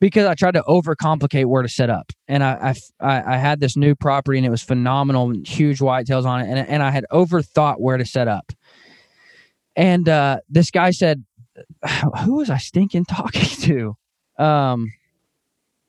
because 0.00 0.26
I 0.26 0.34
tried 0.34 0.54
to 0.54 0.62
overcomplicate 0.62 1.44
where 1.46 1.62
to 1.62 1.68
set 1.68 1.90
up, 1.90 2.12
and 2.26 2.42
I 2.42 2.74
I, 3.00 3.34
I 3.34 3.36
had 3.36 3.60
this 3.60 3.76
new 3.76 3.94
property 3.94 4.38
and 4.38 4.46
it 4.46 4.50
was 4.50 4.62
phenomenal, 4.62 5.32
huge 5.44 5.78
whitetails 5.78 6.24
on 6.24 6.40
it, 6.40 6.48
and 6.48 6.68
and 6.68 6.82
I 6.82 6.90
had 6.90 7.04
overthought 7.12 7.80
where 7.80 7.96
to 7.96 8.04
set 8.04 8.28
up. 8.28 8.52
And 9.76 10.08
uh, 10.08 10.40
this 10.48 10.70
guy 10.70 10.90
said, 10.90 11.24
"Who 12.24 12.36
was 12.36 12.50
I 12.50 12.58
stinking 12.58 13.04
talking 13.04 13.42
to?" 13.42 13.96
Um, 14.38 14.90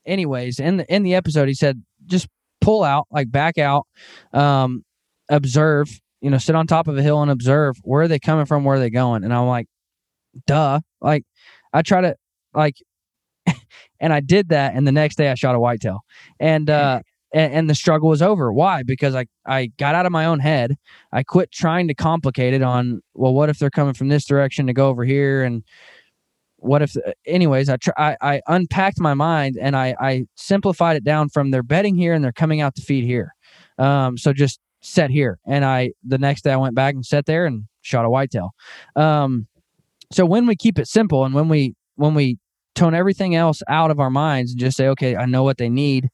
anyways, 0.06 0.60
in 0.60 0.78
the 0.78 0.94
in 0.94 1.02
the 1.02 1.14
episode, 1.14 1.48
he 1.48 1.54
said 1.54 1.82
just 2.06 2.28
pull 2.60 2.84
out, 2.84 3.06
like 3.10 3.30
back 3.30 3.58
out, 3.58 3.86
um, 4.32 4.84
observe, 5.28 6.00
you 6.20 6.30
know, 6.30 6.38
sit 6.38 6.54
on 6.54 6.66
top 6.66 6.88
of 6.88 6.96
a 6.96 7.02
hill 7.02 7.20
and 7.22 7.30
observe 7.30 7.76
where 7.82 8.02
are 8.02 8.08
they 8.08 8.18
coming 8.18 8.46
from, 8.46 8.64
where 8.64 8.76
are 8.76 8.80
they 8.80 8.90
going. 8.90 9.24
And 9.24 9.34
I'm 9.34 9.46
like, 9.46 9.66
duh. 10.46 10.80
Like 11.00 11.24
I 11.72 11.82
try 11.82 12.00
to 12.00 12.16
like 12.54 12.76
and 14.02 14.12
I 14.12 14.20
did 14.20 14.50
that 14.50 14.74
and 14.74 14.86
the 14.86 14.92
next 14.92 15.16
day 15.16 15.30
I 15.30 15.34
shot 15.34 15.54
a 15.54 15.60
whitetail. 15.60 16.00
And 16.38 16.68
uh 16.68 17.00
and, 17.32 17.52
and 17.54 17.70
the 17.70 17.74
struggle 17.74 18.10
was 18.10 18.20
over. 18.20 18.52
Why? 18.52 18.82
Because 18.82 19.14
I 19.14 19.26
I 19.46 19.72
got 19.78 19.94
out 19.94 20.04
of 20.04 20.12
my 20.12 20.26
own 20.26 20.40
head. 20.40 20.76
I 21.12 21.22
quit 21.22 21.50
trying 21.50 21.88
to 21.88 21.94
complicate 21.94 22.52
it 22.52 22.62
on 22.62 23.00
well, 23.14 23.32
what 23.32 23.48
if 23.48 23.58
they're 23.58 23.70
coming 23.70 23.94
from 23.94 24.08
this 24.08 24.26
direction 24.26 24.66
to 24.66 24.74
go 24.74 24.88
over 24.88 25.04
here 25.04 25.42
and 25.42 25.62
what 26.56 26.80
if 26.80 26.94
anyways 27.26 27.68
I, 27.68 27.76
I, 27.96 28.16
I 28.20 28.42
unpacked 28.46 29.00
my 29.00 29.14
mind 29.14 29.56
and 29.60 29.76
I 29.76 29.96
I 29.98 30.26
simplified 30.36 30.96
it 30.96 31.04
down 31.04 31.28
from 31.28 31.50
they're 31.50 31.62
bedding 31.62 31.96
here 31.96 32.12
and 32.12 32.22
they're 32.22 32.32
coming 32.32 32.60
out 32.60 32.74
to 32.76 32.82
feed 32.82 33.04
here 33.04 33.34
um 33.78 34.16
so 34.16 34.32
just 34.32 34.60
set 34.80 35.10
here 35.10 35.38
and 35.44 35.64
I 35.64 35.92
the 36.04 36.18
next 36.18 36.42
day 36.42 36.52
I 36.52 36.56
went 36.56 36.76
back 36.76 36.94
and 36.94 37.04
sat 37.04 37.26
there 37.26 37.46
and 37.46 37.64
shot 37.82 38.04
a 38.04 38.10
whitetail 38.10 38.50
um 38.94 39.48
so 40.12 40.24
when 40.24 40.46
we 40.46 40.54
keep 40.54 40.78
it 40.78 40.86
simple 40.86 41.24
and 41.24 41.34
when 41.34 41.48
we 41.48 41.74
when 41.96 42.14
we 42.14 42.38
tone 42.74 42.94
everything 42.94 43.34
else 43.34 43.62
out 43.68 43.90
of 43.90 44.00
our 44.00 44.10
minds 44.10 44.52
and 44.52 44.60
just 44.60 44.76
say 44.76 44.88
okay 44.88 45.16
I 45.16 45.26
know 45.26 45.42
what 45.42 45.58
they 45.58 45.68
need 45.68 46.08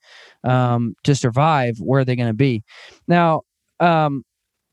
um 0.44 0.94
to 1.04 1.14
survive 1.14 1.76
where 1.78 2.00
are 2.00 2.04
they 2.04 2.16
going 2.16 2.28
to 2.28 2.34
be 2.34 2.62
now 3.06 3.42
um 3.80 4.24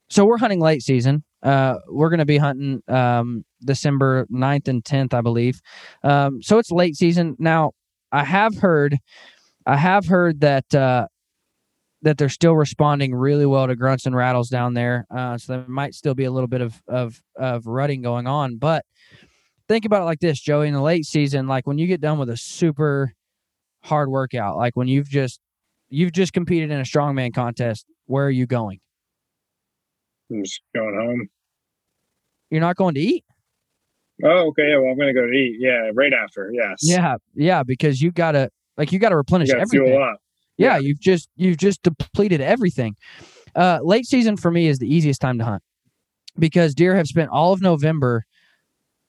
so 0.09 0.25
we're 0.25 0.37
hunting 0.37 0.59
late 0.59 0.81
season 0.81 1.23
Uh, 1.43 1.75
we're 1.89 2.09
going 2.09 2.19
to 2.19 2.25
be 2.25 2.37
hunting 2.39 2.81
um, 2.87 3.45
December 3.63 4.25
9th 4.31 4.67
and 4.67 4.83
10th, 4.83 5.13
I 5.13 5.21
believe. 5.21 5.61
Um, 6.03 6.41
so 6.41 6.57
it's 6.57 6.71
late 6.71 6.95
season. 6.95 7.35
Now, 7.37 7.71
I 8.11 8.23
have 8.23 8.57
heard, 8.57 8.97
I 9.67 9.77
have 9.77 10.07
heard 10.07 10.41
that 10.41 10.73
uh, 10.73 11.07
that 12.01 12.17
they're 12.17 12.29
still 12.29 12.55
responding 12.55 13.13
really 13.13 13.45
well 13.45 13.67
to 13.67 13.75
grunts 13.75 14.05
and 14.05 14.15
rattles 14.15 14.49
down 14.49 14.73
there. 14.73 15.05
Uh, 15.15 15.37
so 15.37 15.53
there 15.53 15.65
might 15.67 15.93
still 15.93 16.15
be 16.15 16.25
a 16.25 16.31
little 16.31 16.47
bit 16.47 16.61
of 16.61 16.81
of 16.87 17.21
of 17.35 17.67
rutting 17.67 18.01
going 18.01 18.27
on. 18.27 18.57
But 18.57 18.85
think 19.67 19.86
about 19.86 20.01
it 20.01 20.06
like 20.06 20.19
this, 20.19 20.39
Joey. 20.39 20.67
In 20.67 20.73
the 20.73 20.82
late 20.82 21.06
season, 21.06 21.47
like 21.47 21.65
when 21.67 21.78
you 21.78 21.88
get 21.88 22.01
done 22.01 22.17
with 22.19 22.30
a 22.30 22.38
super 22.38 23.13
hard 23.84 24.10
workout, 24.10 24.58
like 24.58 24.75
when 24.75 24.88
you've 24.88 25.10
just 25.10 25.39
you've 25.89 26.12
just 26.12 26.34
competed 26.34 26.71
in 26.71 26.80
a 26.80 26.84
strongman 26.84 27.34
contest, 27.34 27.86
where 28.06 28.25
are 28.25 28.30
you 28.32 28.45
going? 28.45 28.80
I'm 30.32 30.43
just 30.43 30.62
going 30.75 30.95
home. 30.95 31.28
You're 32.49 32.62
not 32.62 32.75
going 32.75 32.95
to 32.95 33.01
eat. 33.01 33.23
Oh, 34.23 34.47
okay. 34.47 34.69
Yeah, 34.69 34.78
well, 34.78 34.91
I'm 34.91 34.97
going 34.97 35.13
to 35.13 35.19
go 35.19 35.25
to 35.28 35.34
eat. 35.34 35.58
Yeah, 35.60 35.91
right 35.93 36.13
after. 36.13 36.49
Yes. 36.54 36.78
Yeah, 36.82 37.15
yeah, 37.36 37.63
because 37.63 38.01
you 38.01 38.12
gotta 38.12 38.49
like 38.78 38.91
you 38.91 38.99
gotta 38.99 39.15
replenish 39.17 39.49
You 39.49 39.56
gotta 39.56 39.62
everything. 39.63 39.88
fuel 39.88 40.04
up. 40.04 40.19
Yeah, 40.58 40.73
Yeah. 40.75 40.78
you've 40.80 40.99
just 41.01 41.30
you've 41.36 41.58
just 41.58 41.82
depleted 41.84 42.39
everything. 42.41 42.95
Uh, 43.56 43.80
late 43.84 44.06
season 44.06 44.38
for 44.38 44.51
me 44.51 44.67
is 44.67 44.80
the 44.80 44.88
easiest 44.93 45.21
time 45.21 45.38
to 45.39 45.43
hunt 45.45 45.63
because 46.38 46.73
deer 46.75 46.95
have 46.95 47.08
spent 47.08 47.30
all 47.30 47.54
of 47.54 47.62
November 47.62 48.23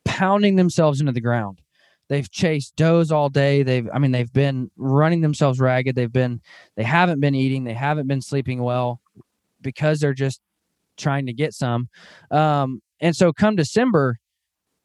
pounding 0.07 0.57
themselves 0.57 1.01
into 1.01 1.13
the 1.13 1.21
ground. 1.21 1.61
They've 2.09 2.31
chased 2.31 2.77
does 2.77 3.11
all 3.11 3.29
day. 3.29 3.63
They've 3.63 3.89
I 3.93 3.99
mean 3.99 4.13
they've 4.13 4.33
been 4.33 4.71
running 4.77 5.21
themselves 5.21 5.61
ragged. 5.61 5.97
They've 5.97 6.13
been 6.13 6.41
they 6.77 6.85
haven't 6.85 7.21
been 7.21 7.35
eating. 7.35 7.65
They 7.65 7.75
haven't 7.75 8.07
been 8.07 8.23
sleeping 8.23 8.63
well 8.63 9.01
because 9.61 10.01
they're 10.01 10.15
just 10.15 10.41
trying 10.97 11.27
to 11.27 11.33
get 11.33 11.53
some. 11.53 11.89
Um, 12.31 12.81
and 13.01 13.15
so 13.15 13.33
come 13.33 13.57
December, 13.57 14.19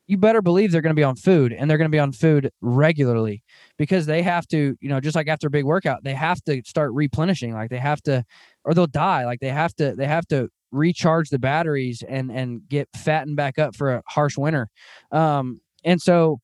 you 0.07 0.17
better 0.17 0.41
believe 0.41 0.71
they're 0.71 0.81
going 0.81 0.95
to 0.95 0.99
be 0.99 1.03
on 1.03 1.15
food 1.15 1.53
and 1.53 1.69
they're 1.69 1.77
going 1.77 1.89
to 1.89 1.95
be 1.95 1.99
on 1.99 2.11
food 2.11 2.51
regularly 2.59 3.43
because 3.77 4.05
they 4.05 4.21
have 4.21 4.47
to, 4.47 4.75
you 4.81 4.89
know, 4.89 4.99
just 4.99 5.15
like 5.15 5.27
after 5.27 5.47
a 5.47 5.51
big 5.51 5.63
workout, 5.63 6.03
they 6.03 6.13
have 6.13 6.43
to 6.43 6.61
start 6.65 6.91
replenishing. 6.93 7.53
Like 7.53 7.69
they 7.69 7.77
have 7.77 8.01
to, 8.03 8.25
or 8.65 8.73
they'll 8.73 8.87
die. 8.87 9.25
Like 9.25 9.39
they 9.39 9.49
have 9.49 9.73
to, 9.75 9.95
they 9.95 10.07
have 10.07 10.27
to 10.27 10.49
recharge 10.71 11.29
the 11.29 11.39
batteries 11.39 12.03
and 12.07 12.31
and 12.31 12.67
get 12.69 12.89
fattened 12.95 13.35
back 13.35 13.59
up 13.59 13.75
for 13.75 13.95
a 13.95 14.03
harsh 14.07 14.37
winter. 14.37 14.69
Um, 15.11 15.61
and 15.83 16.01
so 16.01 16.39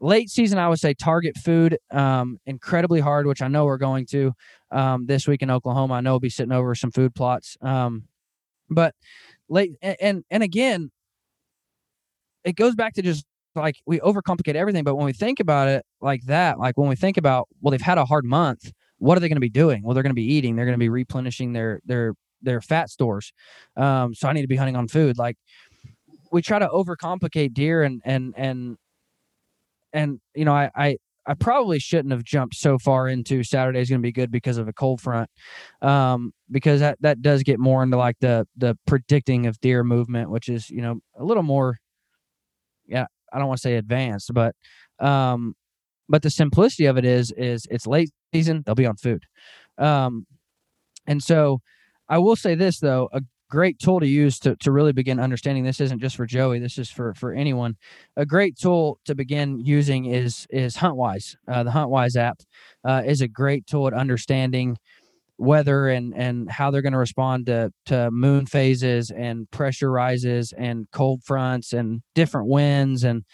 late 0.00 0.30
season, 0.30 0.58
I 0.58 0.68
would 0.68 0.78
say 0.78 0.94
target 0.94 1.36
food 1.38 1.78
um, 1.90 2.38
incredibly 2.46 3.00
hard, 3.00 3.26
which 3.26 3.42
I 3.42 3.48
know 3.48 3.64
we're 3.64 3.78
going 3.78 4.06
to 4.06 4.32
um, 4.70 5.06
this 5.06 5.26
week 5.26 5.42
in 5.42 5.50
Oklahoma. 5.50 5.94
I 5.94 6.00
know 6.00 6.12
we'll 6.12 6.20
be 6.20 6.30
sitting 6.30 6.52
over 6.52 6.74
some 6.74 6.90
food 6.90 7.14
plots. 7.14 7.56
Um, 7.62 8.04
but 8.70 8.94
late 9.48 9.72
and, 9.82 10.24
and 10.30 10.42
again, 10.42 10.90
it 12.44 12.56
goes 12.56 12.74
back 12.74 12.94
to 12.94 13.02
just 13.02 13.24
like 13.54 13.76
we 13.86 14.00
overcomplicate 14.00 14.54
everything. 14.54 14.84
But 14.84 14.96
when 14.96 15.06
we 15.06 15.12
think 15.12 15.40
about 15.40 15.68
it 15.68 15.84
like 16.00 16.22
that, 16.24 16.58
like 16.58 16.76
when 16.76 16.88
we 16.88 16.96
think 16.96 17.16
about 17.16 17.48
well, 17.60 17.70
they've 17.70 17.80
had 17.80 17.98
a 17.98 18.04
hard 18.04 18.24
month. 18.24 18.72
What 18.98 19.18
are 19.18 19.20
they 19.20 19.28
going 19.28 19.36
to 19.36 19.40
be 19.40 19.50
doing? 19.50 19.82
Well, 19.82 19.94
they're 19.94 20.02
going 20.02 20.10
to 20.10 20.14
be 20.14 20.32
eating. 20.32 20.56
They're 20.56 20.64
going 20.64 20.78
to 20.78 20.78
be 20.78 20.88
replenishing 20.88 21.52
their 21.52 21.80
their 21.84 22.14
their 22.44 22.60
fat 22.60 22.90
stores. 22.90 23.32
Um, 23.76 24.14
so 24.14 24.28
I 24.28 24.32
need 24.32 24.42
to 24.42 24.48
be 24.48 24.56
hunting 24.56 24.76
on 24.76 24.88
food. 24.88 25.18
Like 25.18 25.36
we 26.30 26.42
try 26.42 26.58
to 26.58 26.68
overcomplicate 26.68 27.54
deer 27.54 27.82
and 27.82 28.02
and 28.04 28.34
and 28.36 28.76
and 29.92 30.20
you 30.34 30.44
know 30.44 30.52
I 30.52 30.70
I 30.74 30.96
I 31.26 31.34
probably 31.34 31.78
shouldn't 31.78 32.12
have 32.12 32.24
jumped 32.24 32.54
so 32.54 32.78
far 32.78 33.08
into 33.08 33.42
Saturday's 33.42 33.88
going 33.88 34.00
to 34.00 34.06
be 34.06 34.12
good 34.12 34.30
because 34.30 34.58
of 34.58 34.68
a 34.68 34.72
cold 34.72 35.00
front, 35.00 35.30
um, 35.80 36.32
because 36.50 36.80
that 36.80 36.98
that 37.00 37.22
does 37.22 37.42
get 37.42 37.58
more 37.58 37.82
into 37.82 37.96
like 37.96 38.16
the 38.20 38.46
the 38.56 38.76
predicting 38.86 39.46
of 39.46 39.60
deer 39.60 39.84
movement, 39.84 40.30
which 40.30 40.48
is 40.48 40.68
you 40.70 40.82
know 40.82 41.00
a 41.18 41.24
little 41.24 41.42
more, 41.42 41.78
yeah, 42.86 43.06
I 43.32 43.38
don't 43.38 43.48
want 43.48 43.58
to 43.58 43.62
say 43.62 43.76
advanced, 43.76 44.32
but 44.34 44.54
um, 44.98 45.54
but 46.08 46.22
the 46.22 46.30
simplicity 46.30 46.86
of 46.86 46.98
it 46.98 47.04
is 47.04 47.32
is 47.36 47.66
it's 47.70 47.86
late 47.86 48.10
season, 48.34 48.62
they'll 48.66 48.74
be 48.74 48.86
on 48.86 48.96
food, 48.96 49.24
um, 49.78 50.26
and 51.06 51.22
so 51.22 51.60
I 52.08 52.18
will 52.18 52.36
say 52.36 52.54
this 52.54 52.80
though, 52.80 53.08
a 53.12 53.22
great 53.50 53.78
tool 53.78 54.00
to 54.00 54.06
use 54.06 54.38
to, 54.40 54.56
to 54.56 54.72
really 54.72 54.92
begin 54.92 55.20
understanding 55.20 55.64
this 55.64 55.80
isn't 55.80 56.00
just 56.00 56.16
for 56.16 56.26
Joey, 56.26 56.58
this 56.58 56.78
is 56.78 56.90
for 56.90 57.14
for 57.14 57.32
anyone. 57.32 57.76
A 58.16 58.26
great 58.26 58.56
tool 58.58 58.98
to 59.04 59.14
begin 59.14 59.60
using 59.60 60.06
is 60.06 60.46
is 60.50 60.76
HuntWise. 60.76 61.36
Uh, 61.46 61.62
the 61.62 61.70
HuntWise 61.70 62.16
app 62.16 62.40
uh, 62.84 63.02
is 63.06 63.20
a 63.20 63.28
great 63.28 63.66
tool 63.66 63.86
at 63.86 63.94
understanding 63.94 64.76
weather 65.38 65.88
and 65.88 66.14
and 66.14 66.50
how 66.50 66.70
they're 66.70 66.82
going 66.82 66.92
to 66.92 66.98
respond 66.98 67.46
to 67.46 67.70
to 67.86 68.10
moon 68.10 68.46
phases 68.46 69.10
and 69.10 69.50
pressure 69.50 69.90
rises 69.90 70.52
and 70.56 70.86
cold 70.92 71.22
fronts 71.24 71.72
and 71.72 72.02
different 72.14 72.48
winds 72.48 73.04
and 73.04 73.24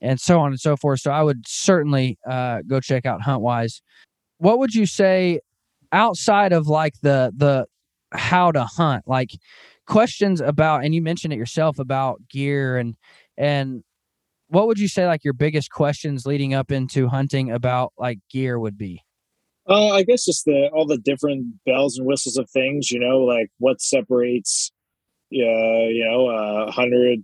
and 0.00 0.20
so 0.20 0.38
on 0.40 0.52
and 0.52 0.60
so 0.60 0.76
forth. 0.76 1.00
So 1.00 1.10
I 1.10 1.22
would 1.22 1.46
certainly 1.46 2.18
uh, 2.28 2.60
go 2.66 2.80
check 2.80 3.06
out 3.06 3.20
HuntWise. 3.22 3.80
What 4.38 4.60
would 4.60 4.74
you 4.74 4.86
say 4.86 5.40
outside 5.92 6.52
of 6.52 6.68
like 6.68 6.94
the 7.02 7.32
the 7.36 7.66
how 8.12 8.50
to 8.52 8.64
hunt 8.64 9.04
like 9.06 9.30
questions 9.86 10.40
about 10.40 10.84
and 10.84 10.94
you 10.94 11.02
mentioned 11.02 11.32
it 11.32 11.36
yourself 11.36 11.78
about 11.78 12.20
gear 12.28 12.76
and 12.76 12.96
and 13.36 13.82
what 14.48 14.66
would 14.66 14.78
you 14.78 14.88
say 14.88 15.06
like 15.06 15.24
your 15.24 15.34
biggest 15.34 15.70
questions 15.70 16.26
leading 16.26 16.54
up 16.54 16.70
into 16.70 17.08
hunting 17.08 17.50
about 17.50 17.92
like 17.98 18.18
gear 18.30 18.58
would 18.58 18.78
be 18.78 19.02
Uh, 19.68 19.90
I 19.90 20.02
guess 20.02 20.24
just 20.24 20.46
the 20.46 20.70
all 20.72 20.86
the 20.86 20.96
different 20.96 21.44
bells 21.66 21.98
and 21.98 22.06
whistles 22.06 22.38
of 22.38 22.48
things. 22.50 22.90
You 22.90 23.00
know, 23.00 23.18
like 23.20 23.50
what 23.58 23.82
separates, 23.82 24.72
uh, 25.30 25.86
you 25.92 26.04
know, 26.08 26.30
a 26.30 26.70
hundred 26.70 27.22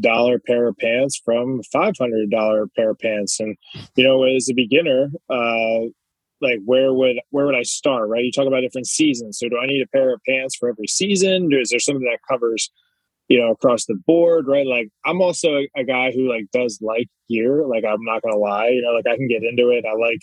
dollar 0.00 0.40
pair 0.40 0.66
of 0.66 0.76
pants 0.78 1.20
from 1.24 1.62
five 1.72 1.94
hundred 1.96 2.28
dollar 2.30 2.66
pair 2.74 2.90
of 2.90 2.98
pants, 2.98 3.38
and 3.38 3.56
you 3.94 4.02
know, 4.04 4.24
as 4.24 4.48
a 4.50 4.54
beginner, 4.54 5.10
uh, 5.30 5.86
like 6.40 6.58
where 6.64 6.92
would 6.92 7.16
where 7.30 7.46
would 7.46 7.54
I 7.54 7.62
start? 7.62 8.08
Right? 8.08 8.24
You 8.24 8.32
talk 8.32 8.46
about 8.46 8.60
different 8.60 8.86
seasons. 8.86 9.38
So 9.38 9.48
do 9.48 9.58
I 9.58 9.66
need 9.66 9.82
a 9.82 9.88
pair 9.88 10.12
of 10.12 10.20
pants 10.28 10.56
for 10.56 10.68
every 10.68 10.86
season? 10.86 11.48
Is 11.52 11.70
there 11.70 11.78
something 11.78 12.04
that 12.04 12.18
covers? 12.28 12.70
you 13.28 13.38
know 13.38 13.50
across 13.50 13.86
the 13.86 13.94
board 14.06 14.46
right 14.46 14.66
like 14.66 14.88
i'm 15.04 15.20
also 15.20 15.56
a, 15.56 15.68
a 15.76 15.84
guy 15.84 16.10
who 16.12 16.28
like 16.28 16.44
does 16.52 16.78
like 16.80 17.08
gear 17.28 17.66
like 17.66 17.84
i'm 17.84 18.02
not 18.04 18.22
gonna 18.22 18.36
lie 18.36 18.68
you 18.68 18.82
know 18.82 18.92
like 18.92 19.06
i 19.06 19.16
can 19.16 19.28
get 19.28 19.42
into 19.42 19.70
it 19.70 19.84
i 19.84 19.94
like 19.94 20.20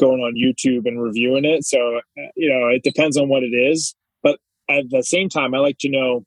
going 0.00 0.20
on 0.20 0.34
youtube 0.34 0.86
and 0.86 1.02
reviewing 1.02 1.44
it 1.44 1.64
so 1.64 1.96
uh, 1.96 2.22
you 2.36 2.48
know 2.48 2.68
it 2.68 2.82
depends 2.82 3.16
on 3.16 3.28
what 3.28 3.42
it 3.42 3.54
is 3.54 3.94
but 4.22 4.38
at 4.68 4.84
the 4.90 5.02
same 5.02 5.28
time 5.28 5.54
i 5.54 5.58
like 5.58 5.78
to 5.78 5.88
know 5.88 6.24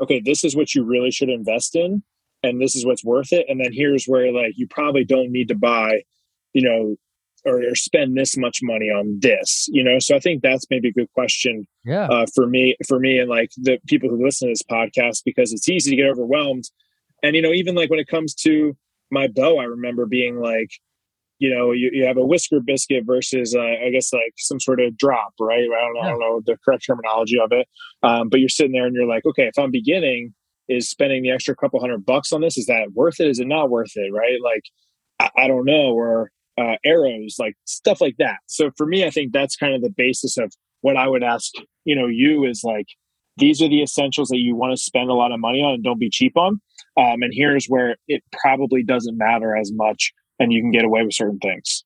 okay 0.00 0.20
this 0.20 0.44
is 0.44 0.56
what 0.56 0.74
you 0.74 0.82
really 0.82 1.10
should 1.10 1.30
invest 1.30 1.74
in 1.74 2.02
and 2.42 2.60
this 2.60 2.74
is 2.74 2.84
what's 2.84 3.04
worth 3.04 3.32
it 3.32 3.46
and 3.48 3.60
then 3.60 3.72
here's 3.72 4.06
where 4.06 4.32
like 4.32 4.52
you 4.56 4.66
probably 4.68 5.04
don't 5.04 5.30
need 5.30 5.48
to 5.48 5.54
buy 5.54 6.02
you 6.52 6.62
know 6.62 6.96
or, 7.44 7.58
or 7.58 7.74
spend 7.74 8.16
this 8.16 8.36
much 8.36 8.60
money 8.62 8.86
on 8.86 9.18
this 9.20 9.68
you 9.70 9.82
know? 9.82 9.98
So 9.98 10.16
i 10.16 10.20
think 10.20 10.42
that's 10.42 10.66
maybe 10.70 10.88
a 10.88 10.92
good 10.92 11.10
question 11.12 11.66
yeah. 11.84 12.06
uh, 12.06 12.26
for 12.34 12.46
me 12.46 12.76
for 12.86 12.98
me 12.98 13.18
and 13.18 13.28
like 13.28 13.50
the 13.56 13.78
people 13.86 14.08
who 14.08 14.24
listen 14.24 14.48
to 14.48 14.52
this 14.52 14.62
podcast 14.62 15.22
because 15.24 15.52
it's 15.52 15.68
easy 15.68 15.90
to 15.90 15.96
get 15.96 16.10
overwhelmed. 16.10 16.64
And 17.22 17.36
you 17.36 17.42
know 17.42 17.52
even 17.52 17.74
like 17.74 17.90
when 17.90 18.00
it 18.00 18.08
comes 18.08 18.34
to 18.46 18.76
my 19.10 19.28
bow 19.28 19.58
i 19.58 19.64
remember 19.64 20.06
being 20.06 20.40
like 20.40 20.70
you 21.38 21.52
know 21.52 21.72
you, 21.72 21.90
you 21.92 22.04
have 22.04 22.16
a 22.16 22.24
whisker 22.24 22.60
biscuit 22.60 23.04
versus 23.04 23.54
uh, 23.54 23.60
i 23.60 23.90
guess 23.90 24.12
like 24.12 24.32
some 24.36 24.60
sort 24.60 24.80
of 24.80 24.96
drop 24.96 25.32
right? 25.40 25.60
I 25.60 25.84
don't 25.84 25.94
know, 25.94 26.00
I 26.00 26.08
don't 26.10 26.20
know 26.20 26.42
the 26.44 26.56
correct 26.64 26.84
terminology 26.86 27.38
of 27.38 27.50
it. 27.52 27.66
Um, 28.02 28.28
but 28.28 28.40
you're 28.40 28.48
sitting 28.48 28.72
there 28.72 28.86
and 28.86 28.94
you're 28.94 29.06
like 29.06 29.26
okay 29.26 29.46
if 29.46 29.58
i'm 29.58 29.70
beginning 29.70 30.34
is 30.68 30.88
spending 30.88 31.22
the 31.22 31.30
extra 31.30 31.56
couple 31.56 31.80
hundred 31.80 32.06
bucks 32.06 32.32
on 32.32 32.40
this 32.40 32.56
is 32.56 32.66
that 32.66 32.92
worth 32.92 33.20
it? 33.20 33.28
Is 33.28 33.40
it 33.40 33.48
not 33.48 33.70
worth 33.70 33.92
it? 33.96 34.12
Right? 34.12 34.38
Like 34.42 34.62
i, 35.18 35.44
I 35.44 35.48
don't 35.48 35.64
know 35.64 35.92
or 35.92 36.30
uh, 36.58 36.76
arrows 36.84 37.36
like 37.38 37.54
stuff 37.64 38.00
like 38.00 38.16
that. 38.18 38.38
So 38.46 38.70
for 38.76 38.86
me 38.86 39.04
i 39.04 39.10
think 39.10 39.32
that's 39.32 39.56
kind 39.56 39.74
of 39.74 39.82
the 39.82 39.90
basis 39.90 40.36
of 40.36 40.52
what 40.80 40.96
i 40.96 41.08
would 41.08 41.22
ask 41.22 41.52
you 41.84 41.96
know 41.96 42.06
you 42.06 42.44
is 42.44 42.62
like 42.64 42.86
these 43.38 43.62
are 43.62 43.68
the 43.68 43.82
essentials 43.82 44.28
that 44.28 44.38
you 44.38 44.54
want 44.54 44.72
to 44.72 44.76
spend 44.76 45.08
a 45.08 45.14
lot 45.14 45.32
of 45.32 45.40
money 45.40 45.62
on 45.62 45.74
and 45.74 45.84
don't 45.84 45.98
be 45.98 46.10
cheap 46.10 46.36
on 46.36 46.60
um, 46.96 47.22
and 47.22 47.32
here's 47.34 47.66
where 47.66 47.96
it 48.08 48.22
probably 48.42 48.82
doesn't 48.82 49.16
matter 49.16 49.56
as 49.56 49.72
much 49.72 50.12
and 50.38 50.52
you 50.52 50.60
can 50.60 50.70
get 50.70 50.84
away 50.84 51.02
with 51.02 51.14
certain 51.14 51.38
things. 51.38 51.84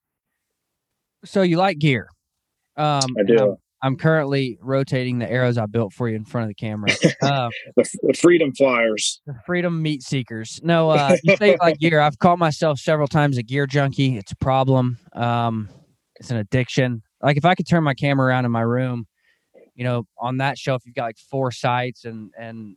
So 1.25 1.43
you 1.43 1.57
like 1.59 1.79
gear. 1.79 2.09
Um 2.77 3.01
i 3.19 3.23
do 3.23 3.57
I'm, 3.87 3.97
currently 3.97 4.59
rotating 4.61 5.19
the 5.19 5.31
arrows 5.31 5.59
i 5.59 5.67
built 5.67 5.93
for 5.93 6.09
you 6.09 6.17
in 6.17 6.25
front 6.25 6.45
of 6.45 6.49
the 6.49 6.55
camera. 6.55 6.91
Uh, 7.23 7.49
the, 7.77 7.89
the 8.03 8.15
freedom 8.15 8.53
flyers. 8.53 9.21
the 9.27 9.35
freedom 9.47 9.81
meat 9.83 10.03
seekers. 10.03 10.61
No 10.63 10.91
uh 10.91 11.17
you 11.25 11.37
say 11.37 11.57
like 11.61 11.79
gear. 11.79 12.01
I've 12.01 12.19
called 12.19 12.39
myself 12.39 12.79
several 12.79 13.09
times 13.09 13.39
a 13.39 13.43
gear 13.43 13.67
junkie. 13.67 14.17
It's 14.17 14.33
a 14.33 14.37
problem. 14.37 14.99
Um 15.15 15.69
it's 16.17 16.31
an 16.31 16.37
addiction. 16.37 17.03
Like 17.23 17.37
if 17.37 17.45
i 17.45 17.55
could 17.55 17.67
turn 17.67 17.83
my 17.83 17.95
camera 17.95 18.27
around 18.29 18.45
in 18.45 18.53
my 18.53 18.61
room 18.61 19.07
you 19.77 19.85
know 19.85 20.07
on 20.19 20.39
that 20.39 20.59
shelf 20.59 20.83
you've 20.85 20.95
got 20.95 21.05
like 21.05 21.19
four 21.19 21.53
sights 21.53 22.05
and 22.05 22.33
and 22.37 22.77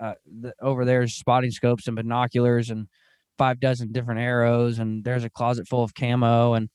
uh, 0.00 0.14
the, 0.40 0.52
over 0.60 0.84
there's 0.84 1.14
spotting 1.14 1.50
scopes 1.50 1.86
and 1.86 1.96
binoculars 1.96 2.70
and 2.70 2.88
five 3.38 3.60
dozen 3.60 3.92
different 3.92 4.20
arrows 4.20 4.78
and 4.78 5.04
there's 5.04 5.24
a 5.24 5.30
closet 5.30 5.66
full 5.68 5.82
of 5.82 5.94
camo 5.94 6.54
and 6.54 6.68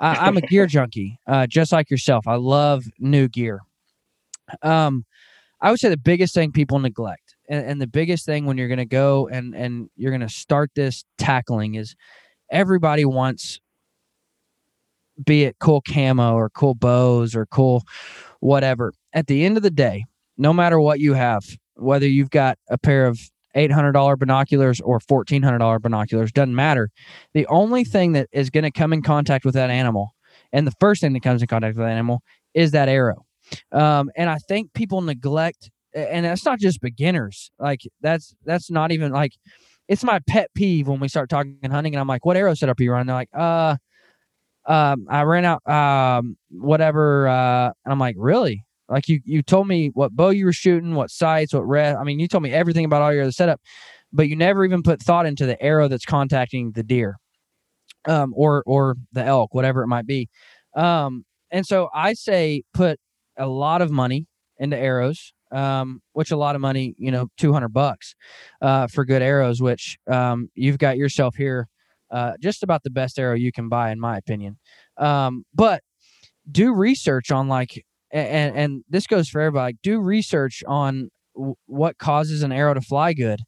I'm 0.00 0.36
a 0.36 0.40
gear 0.40 0.66
junkie 0.66 1.18
uh, 1.26 1.46
just 1.46 1.72
like 1.72 1.90
yourself 1.90 2.26
i 2.26 2.34
love 2.36 2.84
new 2.98 3.28
gear 3.28 3.60
um 4.62 5.04
i 5.60 5.70
would 5.70 5.80
say 5.80 5.88
the 5.88 5.96
biggest 5.96 6.34
thing 6.34 6.52
people 6.52 6.78
neglect 6.78 7.36
and, 7.48 7.64
and 7.64 7.80
the 7.80 7.86
biggest 7.86 8.26
thing 8.26 8.46
when 8.46 8.58
you're 8.58 8.68
going 8.68 8.78
to 8.78 8.84
go 8.84 9.28
and 9.28 9.54
and 9.54 9.88
you're 9.96 10.10
going 10.10 10.20
to 10.20 10.28
start 10.28 10.70
this 10.74 11.04
tackling 11.18 11.74
is 11.74 11.94
everybody 12.50 13.04
wants 13.04 13.60
be 15.24 15.44
it 15.44 15.56
cool 15.58 15.80
camo 15.80 16.34
or 16.34 16.50
cool 16.50 16.74
bows 16.74 17.34
or 17.34 17.46
cool 17.46 17.82
whatever. 18.40 18.92
At 19.12 19.26
the 19.26 19.44
end 19.44 19.56
of 19.56 19.62
the 19.62 19.70
day, 19.70 20.04
no 20.36 20.52
matter 20.52 20.80
what 20.80 21.00
you 21.00 21.14
have, 21.14 21.44
whether 21.74 22.06
you've 22.06 22.30
got 22.30 22.58
a 22.68 22.78
pair 22.78 23.06
of 23.06 23.18
$800 23.56 24.18
binoculars 24.18 24.80
or 24.80 25.00
$1,400 25.00 25.80
binoculars, 25.80 26.32
doesn't 26.32 26.54
matter. 26.54 26.90
The 27.34 27.46
only 27.46 27.84
thing 27.84 28.12
that 28.12 28.28
is 28.32 28.50
going 28.50 28.64
to 28.64 28.70
come 28.70 28.92
in 28.92 29.02
contact 29.02 29.44
with 29.44 29.54
that 29.54 29.70
animal, 29.70 30.14
and 30.52 30.66
the 30.66 30.74
first 30.80 31.00
thing 31.00 31.12
that 31.14 31.22
comes 31.22 31.42
in 31.42 31.48
contact 31.48 31.76
with 31.76 31.84
that 31.84 31.92
animal, 31.92 32.22
is 32.54 32.70
that 32.72 32.88
arrow. 32.88 33.24
Um, 33.72 34.10
and 34.16 34.28
I 34.30 34.36
think 34.36 34.72
people 34.74 35.00
neglect, 35.00 35.70
and 35.94 36.24
that's 36.26 36.44
not 36.44 36.58
just 36.58 36.80
beginners. 36.80 37.50
Like 37.58 37.80
that's 38.00 38.34
that's 38.44 38.70
not 38.70 38.92
even 38.92 39.12
like 39.12 39.32
it's 39.88 40.04
my 40.04 40.20
pet 40.28 40.50
peeve 40.54 40.86
when 40.88 41.00
we 41.00 41.08
start 41.08 41.30
talking 41.30 41.56
hunting, 41.70 41.94
and 41.94 42.00
I'm 42.00 42.06
like, 42.08 42.26
"What 42.26 42.36
arrow 42.36 42.54
setup 42.54 42.78
are 42.78 42.82
you 42.82 42.92
running?" 42.92 43.06
They're 43.06 43.16
like, 43.16 43.30
"Uh, 43.34 43.76
um, 44.66 45.06
I 45.10 45.22
ran 45.22 45.44
out, 45.44 45.66
um, 45.68 46.36
whatever." 46.50 47.28
Uh, 47.28 47.66
and 47.84 47.92
I'm 47.92 47.98
like, 47.98 48.16
"Really? 48.18 48.64
Like 48.88 49.08
you 49.08 49.20
you 49.24 49.42
told 49.42 49.68
me 49.68 49.90
what 49.94 50.12
bow 50.16 50.30
you 50.30 50.46
were 50.46 50.52
shooting, 50.52 50.94
what 50.94 51.10
sights, 51.10 51.52
what 51.52 51.66
red. 51.66 51.96
I 51.96 52.04
mean, 52.04 52.18
you 52.18 52.28
told 52.28 52.42
me 52.42 52.52
everything 52.52 52.84
about 52.84 53.02
all 53.02 53.12
your 53.12 53.22
other 53.22 53.32
setup, 53.32 53.60
but 54.12 54.28
you 54.28 54.36
never 54.36 54.64
even 54.64 54.82
put 54.82 55.02
thought 55.02 55.26
into 55.26 55.46
the 55.46 55.60
arrow 55.62 55.88
that's 55.88 56.04
contacting 56.06 56.72
the 56.72 56.82
deer, 56.82 57.16
um, 58.06 58.32
or 58.36 58.62
or 58.66 58.96
the 59.12 59.24
elk, 59.24 59.54
whatever 59.54 59.82
it 59.82 59.88
might 59.88 60.06
be. 60.06 60.28
Um, 60.74 61.24
and 61.50 61.66
so 61.66 61.88
I 61.94 62.14
say 62.14 62.62
put 62.72 62.98
a 63.36 63.46
lot 63.46 63.82
of 63.82 63.90
money 63.90 64.26
into 64.58 64.76
arrows, 64.76 65.32
um, 65.52 66.00
which 66.12 66.30
a 66.30 66.36
lot 66.36 66.54
of 66.54 66.60
money, 66.60 66.94
you 66.98 67.10
know, 67.10 67.28
two 67.36 67.52
hundred 67.52 67.72
bucks 67.74 68.14
uh, 68.62 68.86
for 68.86 69.04
good 69.04 69.22
arrows, 69.22 69.60
which 69.60 69.98
um, 70.10 70.48
you've 70.54 70.78
got 70.78 70.96
yourself 70.96 71.36
here. 71.36 71.68
Uh, 72.10 72.32
just 72.40 72.62
about 72.62 72.82
the 72.84 72.90
best 72.90 73.18
arrow 73.18 73.34
you 73.34 73.52
can 73.52 73.68
buy, 73.68 73.90
in 73.90 74.00
my 74.00 74.16
opinion. 74.16 74.58
Um, 74.96 75.44
but 75.54 75.82
do 76.50 76.72
research 76.72 77.30
on 77.30 77.48
like 77.48 77.84
and 78.10 78.56
and 78.56 78.84
this 78.88 79.06
goes 79.06 79.28
for 79.28 79.40
everybody. 79.40 79.76
Do 79.82 80.00
research 80.00 80.62
on 80.66 81.10
w- 81.34 81.54
what 81.66 81.98
causes 81.98 82.42
an 82.42 82.52
arrow 82.52 82.74
to 82.74 82.80
fly 82.80 83.12
good, 83.12 83.40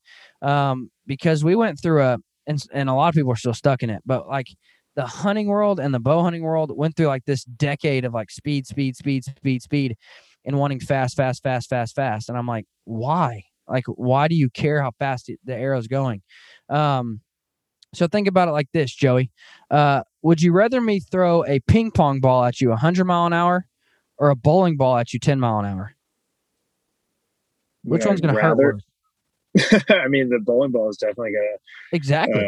um, 0.42 0.90
because 1.06 1.44
we 1.44 1.54
went 1.56 1.80
through 1.80 2.02
a 2.02 2.18
and 2.46 2.62
and 2.72 2.88
a 2.88 2.94
lot 2.94 3.08
of 3.08 3.14
people 3.14 3.32
are 3.32 3.36
still 3.36 3.54
stuck 3.54 3.82
in 3.82 3.90
it. 3.90 4.02
But 4.04 4.28
like 4.28 4.48
the 4.96 5.06
hunting 5.06 5.46
world 5.46 5.80
and 5.80 5.94
the 5.94 6.00
bow 6.00 6.22
hunting 6.22 6.42
world 6.42 6.72
went 6.74 6.96
through 6.96 7.06
like 7.06 7.24
this 7.24 7.44
decade 7.44 8.04
of 8.04 8.12
like 8.12 8.30
speed, 8.30 8.66
speed, 8.66 8.96
speed, 8.96 9.24
speed, 9.24 9.62
speed, 9.62 9.96
and 10.44 10.58
wanting 10.58 10.80
fast, 10.80 11.16
fast, 11.16 11.42
fast, 11.42 11.68
fast, 11.68 11.94
fast. 11.94 12.28
And 12.28 12.36
I'm 12.36 12.46
like, 12.46 12.66
why? 12.84 13.44
Like, 13.68 13.84
why 13.86 14.26
do 14.26 14.34
you 14.34 14.50
care 14.50 14.82
how 14.82 14.90
fast 14.98 15.30
the 15.44 15.54
arrow's 15.54 15.86
going? 15.86 16.22
Um, 16.68 17.20
so 17.94 18.06
think 18.06 18.28
about 18.28 18.48
it 18.48 18.52
like 18.52 18.68
this, 18.72 18.94
Joey. 18.94 19.30
Uh, 19.70 20.02
would 20.22 20.42
you 20.42 20.52
rather 20.52 20.80
me 20.80 21.00
throw 21.00 21.44
a 21.44 21.60
ping 21.60 21.90
pong 21.90 22.20
ball 22.20 22.44
at 22.44 22.60
you 22.60 22.68
100 22.70 23.04
mile 23.04 23.26
an 23.26 23.32
hour 23.32 23.66
or 24.20 24.30
a 24.30 24.36
bowling 24.36 24.76
ball 24.76 24.96
at 24.98 25.12
you 25.12 25.18
10 25.18 25.40
mile 25.40 25.58
an 25.58 25.66
hour? 25.66 25.96
Which 27.82 28.02
Yeah, 28.02 28.08
one's 28.08 28.20
going 28.20 28.34
to 28.34 28.40
hurt 28.40 28.56
worse? 28.56 28.82
I 29.88 30.06
mean, 30.06 30.28
the 30.28 30.38
bowling 30.38 30.70
ball 30.70 30.88
is 30.90 30.96
definitely 30.98 31.32
gonna. 31.32 31.56
Exactly. 31.92 32.44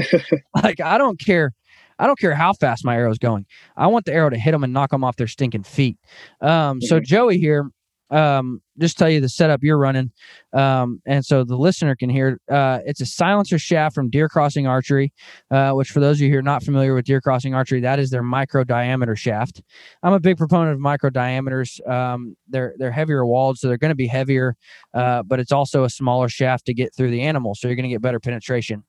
Uh, 0.00 0.18
like 0.62 0.80
I 0.80 0.96
don't 0.96 1.20
care. 1.20 1.52
I 1.98 2.06
don't 2.06 2.18
care 2.18 2.34
how 2.34 2.52
fast 2.54 2.84
my 2.84 2.96
arrow's 2.96 3.18
going. 3.18 3.46
I 3.76 3.86
want 3.88 4.04
the 4.06 4.12
arrow 4.12 4.30
to 4.30 4.38
hit 4.38 4.52
them 4.52 4.64
and 4.64 4.72
knock 4.72 4.90
them 4.90 5.04
off 5.04 5.16
their 5.16 5.26
stinking 5.28 5.64
feet. 5.64 5.98
Um, 6.40 6.80
so 6.80 6.98
Mhm. 6.98 7.04
Joey 7.04 7.38
here, 7.38 7.68
um, 8.10 8.62
just 8.78 8.98
tell 8.98 9.08
you 9.08 9.20
the 9.20 9.28
setup 9.28 9.62
you're 9.62 9.78
running, 9.78 10.10
um, 10.52 11.00
and 11.06 11.24
so 11.24 11.44
the 11.44 11.56
listener 11.56 11.94
can 11.94 12.10
hear. 12.10 12.40
Uh, 12.50 12.80
it's 12.84 13.00
a 13.00 13.06
silencer 13.06 13.58
shaft 13.58 13.94
from 13.94 14.10
Deer 14.10 14.28
Crossing 14.28 14.66
Archery, 14.66 15.12
uh, 15.50 15.72
which 15.72 15.90
for 15.90 16.00
those 16.00 16.16
of 16.18 16.22
you 16.22 16.30
who 16.30 16.38
are 16.38 16.42
not 16.42 16.62
familiar 16.62 16.94
with 16.94 17.04
Deer 17.04 17.20
Crossing 17.20 17.54
Archery, 17.54 17.80
that 17.80 17.98
is 17.98 18.10
their 18.10 18.22
micro 18.22 18.64
diameter 18.64 19.16
shaft. 19.16 19.62
I'm 20.02 20.12
a 20.12 20.20
big 20.20 20.36
proponent 20.36 20.74
of 20.74 20.80
micro 20.80 21.10
diameters. 21.10 21.80
Um, 21.86 22.36
they're 22.48 22.74
they're 22.78 22.92
heavier 22.92 23.24
walled, 23.24 23.58
so 23.58 23.68
they're 23.68 23.78
going 23.78 23.90
to 23.90 23.94
be 23.94 24.06
heavier, 24.06 24.56
uh, 24.92 25.22
but 25.22 25.40
it's 25.40 25.52
also 25.52 25.84
a 25.84 25.90
smaller 25.90 26.28
shaft 26.28 26.66
to 26.66 26.74
get 26.74 26.94
through 26.94 27.10
the 27.10 27.22
animal, 27.22 27.54
so 27.54 27.68
you're 27.68 27.76
going 27.76 27.88
to 27.88 27.94
get 27.94 28.02
better 28.02 28.20
penetration. 28.20 28.84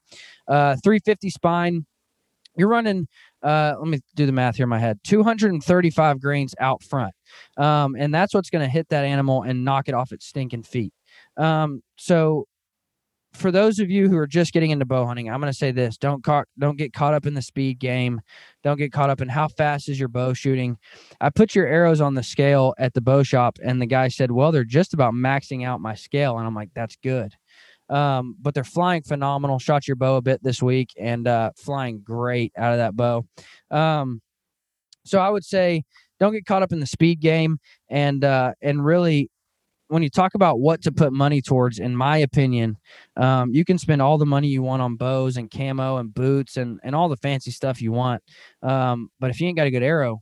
Uh, 0.47 0.75
350 0.83 1.29
spine. 1.29 1.85
You're 2.57 2.69
running. 2.69 3.07
Uh, 3.43 3.75
let 3.77 3.87
me 3.87 3.99
do 4.15 4.25
the 4.25 4.31
math 4.31 4.55
here 4.55 4.63
in 4.63 4.69
my 4.69 4.79
head. 4.79 4.99
235 5.03 6.19
grains 6.19 6.55
out 6.59 6.81
front, 6.83 7.13
um, 7.57 7.95
and 7.97 8.13
that's 8.13 8.33
what's 8.33 8.49
going 8.49 8.63
to 8.63 8.71
hit 8.71 8.89
that 8.89 9.05
animal 9.05 9.43
and 9.43 9.63
knock 9.63 9.87
it 9.87 9.93
off 9.93 10.11
its 10.11 10.25
stinking 10.25 10.63
feet. 10.63 10.93
Um, 11.37 11.81
so, 11.97 12.45
for 13.33 13.51
those 13.51 13.79
of 13.79 13.91
you 13.91 14.09
who 14.09 14.17
are 14.17 14.27
just 14.27 14.53
getting 14.53 14.71
into 14.71 14.85
bow 14.85 15.05
hunting, 15.05 15.29
I'm 15.29 15.39
going 15.41 15.51
to 15.51 15.57
say 15.57 15.71
this: 15.71 15.97
don't 15.97 16.23
caught, 16.23 16.47
don't 16.57 16.77
get 16.77 16.93
caught 16.93 17.13
up 17.13 17.25
in 17.25 17.33
the 17.33 17.41
speed 17.41 17.79
game. 17.79 18.21
Don't 18.63 18.77
get 18.77 18.91
caught 18.91 19.09
up 19.09 19.21
in 19.21 19.29
how 19.29 19.47
fast 19.47 19.89
is 19.89 19.99
your 19.99 20.09
bow 20.09 20.33
shooting. 20.33 20.77
I 21.21 21.29
put 21.29 21.53
your 21.53 21.67
arrows 21.67 22.01
on 22.01 22.15
the 22.15 22.23
scale 22.23 22.73
at 22.79 22.93
the 22.93 23.01
bow 23.01 23.23
shop, 23.23 23.57
and 23.63 23.81
the 23.81 23.85
guy 23.85 24.07
said, 24.07 24.31
"Well, 24.31 24.51
they're 24.51 24.63
just 24.63 24.93
about 24.93 25.13
maxing 25.13 25.65
out 25.65 25.81
my 25.81 25.95
scale," 25.95 26.37
and 26.37 26.47
I'm 26.47 26.55
like, 26.55 26.69
"That's 26.73 26.95
good." 26.95 27.33
Um, 27.89 28.35
but 28.41 28.53
they're 28.53 28.63
flying 28.63 29.03
phenomenal. 29.03 29.59
Shot 29.59 29.87
your 29.87 29.95
bow 29.95 30.15
a 30.15 30.21
bit 30.21 30.41
this 30.43 30.61
week 30.61 30.89
and 30.99 31.27
uh, 31.27 31.51
flying 31.57 31.99
great 31.99 32.51
out 32.57 32.73
of 32.73 32.79
that 32.79 32.95
bow. 32.95 33.25
Um, 33.71 34.21
so 35.05 35.19
I 35.19 35.29
would 35.29 35.45
say 35.45 35.83
don't 36.19 36.33
get 36.33 36.45
caught 36.45 36.63
up 36.63 36.71
in 36.71 36.79
the 36.79 36.87
speed 36.87 37.19
game 37.19 37.59
and 37.89 38.23
uh, 38.23 38.53
and 38.61 38.83
really 38.83 39.29
when 39.87 40.01
you 40.01 40.09
talk 40.09 40.33
about 40.33 40.59
what 40.59 40.81
to 40.81 40.91
put 40.91 41.13
money 41.13 41.41
towards, 41.41 41.77
in 41.77 41.95
my 41.95 42.17
opinion, 42.17 42.77
um, 43.17 43.53
you 43.53 43.63
can 43.63 43.77
spend 43.77 44.01
all 44.01 44.17
the 44.17 44.25
money 44.25 44.47
you 44.47 44.63
want 44.63 44.81
on 44.81 44.95
bows 44.95 45.37
and 45.37 45.51
camo 45.51 45.97
and 45.97 46.13
boots 46.13 46.57
and 46.57 46.79
and 46.83 46.95
all 46.95 47.09
the 47.09 47.17
fancy 47.17 47.51
stuff 47.51 47.81
you 47.81 47.91
want. 47.91 48.23
Um, 48.63 49.09
but 49.19 49.29
if 49.29 49.39
you 49.39 49.47
ain't 49.47 49.57
got 49.57 49.67
a 49.67 49.71
good 49.71 49.83
arrow, 49.83 50.21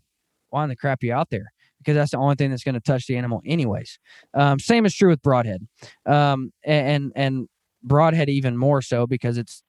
why 0.49 0.63
in 0.63 0.69
the 0.69 0.75
crap 0.75 1.01
are 1.01 1.05
you 1.05 1.13
out 1.13 1.29
there? 1.29 1.51
Because 1.77 1.95
that's 1.95 2.11
the 2.11 2.17
only 2.17 2.35
thing 2.35 2.49
that's 2.49 2.63
going 2.63 2.75
to 2.75 2.81
touch 2.81 3.07
the 3.07 3.17
animal, 3.17 3.41
anyways. 3.45 3.99
Um, 4.33 4.59
same 4.59 4.85
is 4.85 4.95
true 4.95 5.09
with 5.09 5.21
broadhead, 5.21 5.65
um, 6.05 6.51
and 6.65 7.11
and 7.15 7.47
broadhead 7.83 8.29
even 8.29 8.57
more 8.57 8.81
so 8.81 9.05
because 9.05 9.37
it's 9.37 9.63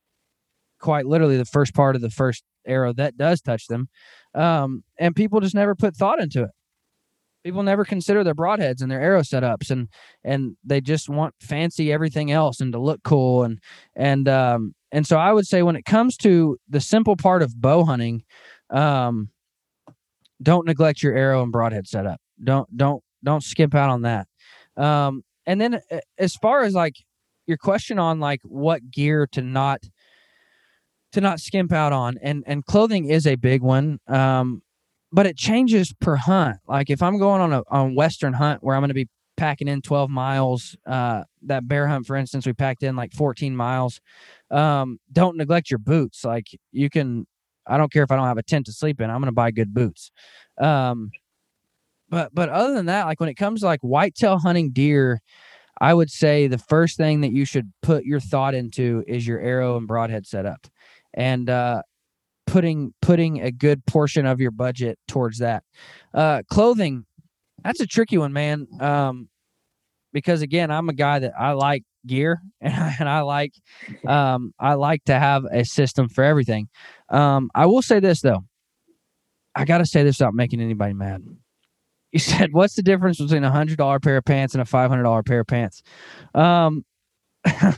quite 0.80 1.06
literally 1.06 1.36
the 1.36 1.44
first 1.44 1.74
part 1.74 1.96
of 1.96 2.02
the 2.02 2.10
first 2.10 2.44
arrow 2.66 2.92
that 2.92 3.16
does 3.16 3.40
touch 3.40 3.66
them. 3.68 3.88
Um, 4.34 4.84
and 4.98 5.14
people 5.14 5.40
just 5.40 5.54
never 5.54 5.74
put 5.74 5.96
thought 5.96 6.20
into 6.20 6.42
it. 6.42 6.50
People 7.42 7.62
never 7.62 7.84
consider 7.84 8.24
their 8.24 8.34
broadheads 8.34 8.80
and 8.80 8.90
their 8.90 9.00
arrow 9.00 9.20
setups 9.20 9.70
and 9.70 9.88
and 10.24 10.56
they 10.64 10.80
just 10.80 11.10
want 11.10 11.34
fancy 11.40 11.92
everything 11.92 12.30
else 12.30 12.60
and 12.60 12.72
to 12.72 12.78
look 12.78 13.02
cool 13.02 13.44
and 13.44 13.58
and 13.94 14.28
um 14.28 14.74
and 14.92 15.06
so 15.06 15.18
I 15.18 15.32
would 15.32 15.46
say 15.46 15.62
when 15.62 15.76
it 15.76 15.84
comes 15.84 16.16
to 16.18 16.56
the 16.68 16.80
simple 16.80 17.16
part 17.16 17.42
of 17.42 17.60
bow 17.60 17.84
hunting, 17.84 18.24
um 18.70 19.28
don't 20.42 20.66
neglect 20.66 21.02
your 21.02 21.14
arrow 21.14 21.42
and 21.42 21.52
broadhead 21.52 21.86
setup. 21.86 22.18
Don't 22.42 22.74
don't 22.74 23.02
don't 23.22 23.44
skimp 23.44 23.74
out 23.74 23.90
on 23.90 24.02
that. 24.02 24.26
Um 24.78 25.22
and 25.46 25.60
then 25.60 25.74
uh, 25.90 26.00
as 26.16 26.34
far 26.36 26.62
as 26.62 26.72
like 26.72 26.96
your 27.46 27.56
question 27.56 27.98
on 27.98 28.20
like 28.20 28.40
what 28.44 28.90
gear 28.90 29.26
to 29.32 29.42
not 29.42 29.80
to 31.12 31.20
not 31.20 31.40
skimp 31.40 31.72
out 31.72 31.92
on 31.92 32.18
and 32.22 32.42
and 32.46 32.64
clothing 32.66 33.08
is 33.08 33.26
a 33.26 33.36
big 33.36 33.62
one 33.62 33.98
um 34.08 34.62
but 35.12 35.26
it 35.26 35.36
changes 35.36 35.92
per 36.00 36.16
hunt. 36.16 36.56
Like 36.66 36.90
if 36.90 37.02
i'm 37.02 37.18
going 37.18 37.40
on 37.40 37.52
a 37.52 37.62
on 37.70 37.94
western 37.94 38.32
hunt 38.32 38.62
where 38.62 38.74
i'm 38.74 38.80
going 38.82 38.88
to 38.88 38.94
be 38.94 39.08
packing 39.36 39.68
in 39.68 39.82
12 39.82 40.10
miles 40.10 40.76
uh 40.86 41.24
that 41.42 41.66
bear 41.66 41.88
hunt 41.88 42.06
for 42.06 42.14
instance 42.14 42.46
we 42.46 42.52
packed 42.52 42.84
in 42.84 42.94
like 42.94 43.12
14 43.12 43.56
miles 43.56 44.00
um 44.52 44.98
don't 45.12 45.36
neglect 45.36 45.70
your 45.70 45.78
boots. 45.78 46.24
Like 46.24 46.46
you 46.72 46.90
can 46.90 47.26
i 47.66 47.76
don't 47.76 47.92
care 47.92 48.02
if 48.02 48.10
i 48.10 48.16
don't 48.16 48.26
have 48.26 48.38
a 48.38 48.42
tent 48.42 48.66
to 48.66 48.72
sleep 48.72 49.00
in 49.00 49.10
i'm 49.10 49.20
going 49.20 49.26
to 49.26 49.32
buy 49.32 49.50
good 49.50 49.72
boots. 49.72 50.10
Um 50.58 51.10
but 52.08 52.34
but 52.34 52.48
other 52.48 52.74
than 52.74 52.86
that 52.86 53.06
like 53.06 53.20
when 53.20 53.28
it 53.28 53.34
comes 53.34 53.60
to 53.60 53.66
like 53.66 53.80
whitetail 53.80 54.38
hunting 54.38 54.70
deer 54.70 55.20
I 55.80 55.94
would 55.94 56.10
say 56.10 56.46
the 56.46 56.58
first 56.58 56.96
thing 56.96 57.20
that 57.22 57.32
you 57.32 57.44
should 57.44 57.72
put 57.82 58.04
your 58.04 58.20
thought 58.20 58.54
into 58.54 59.04
is 59.06 59.26
your 59.26 59.40
arrow 59.40 59.76
and 59.76 59.86
broadhead 59.86 60.26
setup, 60.26 60.66
and 61.12 61.50
uh, 61.50 61.82
putting 62.46 62.94
putting 63.02 63.40
a 63.40 63.50
good 63.50 63.84
portion 63.86 64.26
of 64.26 64.40
your 64.40 64.50
budget 64.50 64.98
towards 65.08 65.38
that. 65.38 65.64
Uh, 66.12 66.42
clothing, 66.48 67.04
that's 67.62 67.80
a 67.80 67.86
tricky 67.86 68.18
one, 68.18 68.32
man. 68.32 68.66
Um, 68.80 69.28
because 70.12 70.42
again, 70.42 70.70
I'm 70.70 70.88
a 70.88 70.94
guy 70.94 71.18
that 71.18 71.32
I 71.38 71.52
like 71.52 71.82
gear 72.06 72.40
and 72.60 72.74
I, 72.74 72.96
and 73.00 73.08
I 73.08 73.20
like 73.22 73.52
um, 74.06 74.52
I 74.60 74.74
like 74.74 75.04
to 75.04 75.18
have 75.18 75.44
a 75.50 75.64
system 75.64 76.08
for 76.08 76.22
everything. 76.22 76.68
Um, 77.08 77.50
I 77.54 77.66
will 77.66 77.82
say 77.82 78.00
this 78.00 78.20
though, 78.20 78.44
I 79.54 79.64
got 79.64 79.78
to 79.78 79.86
say 79.86 80.02
this 80.02 80.18
without 80.18 80.34
making 80.34 80.60
anybody 80.60 80.94
mad 80.94 81.22
you 82.14 82.18
said 82.20 82.52
what's 82.52 82.74
the 82.74 82.82
difference 82.82 83.18
between 83.18 83.44
a 83.44 83.50
hundred 83.50 83.76
dollar 83.76 84.00
pair 84.00 84.16
of 84.16 84.24
pants 84.24 84.54
and 84.54 84.62
a 84.62 84.64
five 84.64 84.88
hundred 84.88 85.02
dollar 85.02 85.22
pair 85.22 85.40
of 85.40 85.46
pants? 85.46 85.82
Um 86.34 86.84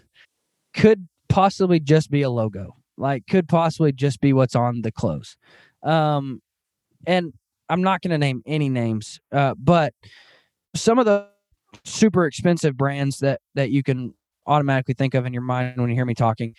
could 0.74 1.09
possibly 1.28 1.80
just 1.80 2.11
be 2.11 2.22
a 2.22 2.30
logo. 2.30 2.76
Like 2.97 3.26
could 3.26 3.49
possibly 3.49 3.93
just 3.93 4.20
be 4.20 4.32
what's 4.32 4.55
on 4.55 4.82
the 4.82 4.93
clothes. 4.93 5.37
Um 5.82 6.41
and 7.07 7.32
i'm 7.68 7.82
not 7.82 8.01
going 8.01 8.12
to 8.12 8.18
name 8.18 8.43
any 8.47 8.68
names 8.68 9.18
uh 9.32 9.53
but 9.59 9.93
some 10.76 11.01
of 11.01 11.05
the 11.05 11.26
super 11.84 12.24
expensive 12.24 12.76
brands 12.76 13.18
that 13.18 13.41
that 13.57 13.70
you 13.70 13.82
can 13.82 14.14
automatically 14.47 14.95
think 14.95 15.14
of 15.14 15.26
in 15.26 15.32
your 15.32 15.43
mind 15.43 15.76
when 15.76 15.91
you 15.91 15.97
hear 15.97 16.05
me 16.05 16.14
talking 16.14 16.55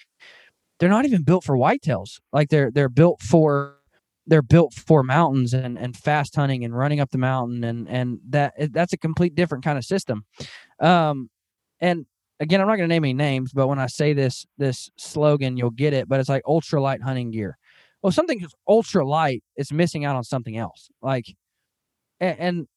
they're 0.80 0.90
not 0.90 1.06
even 1.06 1.24
built 1.24 1.44
for 1.44 1.58
whitetails. 1.58 2.20
Like 2.32 2.50
they're 2.50 2.72
they're 2.72 2.90
built 2.90 3.22
for 3.22 3.77
they're 4.28 4.42
built 4.42 4.74
for 4.74 5.04
mountains 5.04 5.54
and 5.54 5.78
and 5.80 5.96
fast 5.98 6.36
hunting 6.36 6.64
and 6.64 6.78
running 6.78 7.00
up 7.00 7.10
the 7.12 7.18
mountain 7.18 7.64
and 7.64 7.88
and 7.90 8.20
that 8.30 8.54
that's 8.72 8.94
a 8.94 8.98
complete 8.98 9.34
different 9.34 9.64
kind 9.64 9.78
of 9.78 9.86
system. 9.86 10.26
Um 10.80 11.30
and 11.80 12.06
again 12.40 12.62
i'm 12.62 12.68
not 12.68 12.76
going 12.76 12.88
to 12.88 12.94
name 12.94 13.04
any 13.04 13.14
names 13.14 13.52
but 13.54 13.68
when 13.68 13.80
i 13.80 13.88
say 13.88 14.14
this 14.14 14.46
this 14.58 14.92
slogan 14.98 15.58
you'll 15.58 15.72
get 15.72 15.94
it 15.94 16.08
but 16.08 16.20
it's 16.20 16.30
like 16.30 16.44
ultra 16.46 16.82
light 16.82 17.02
hunting 17.02 17.32
gear. 17.32 17.58
Well 18.04 18.12
something 18.12 18.42
is 18.42 18.54
ultra 18.68 19.06
light 19.08 19.44
it's 19.56 19.72
missing 19.72 20.06
out 20.06 20.16
on 20.16 20.24
something 20.24 20.58
else. 20.58 20.90
Like 21.02 21.36
and, 22.20 22.40
and 22.40 22.68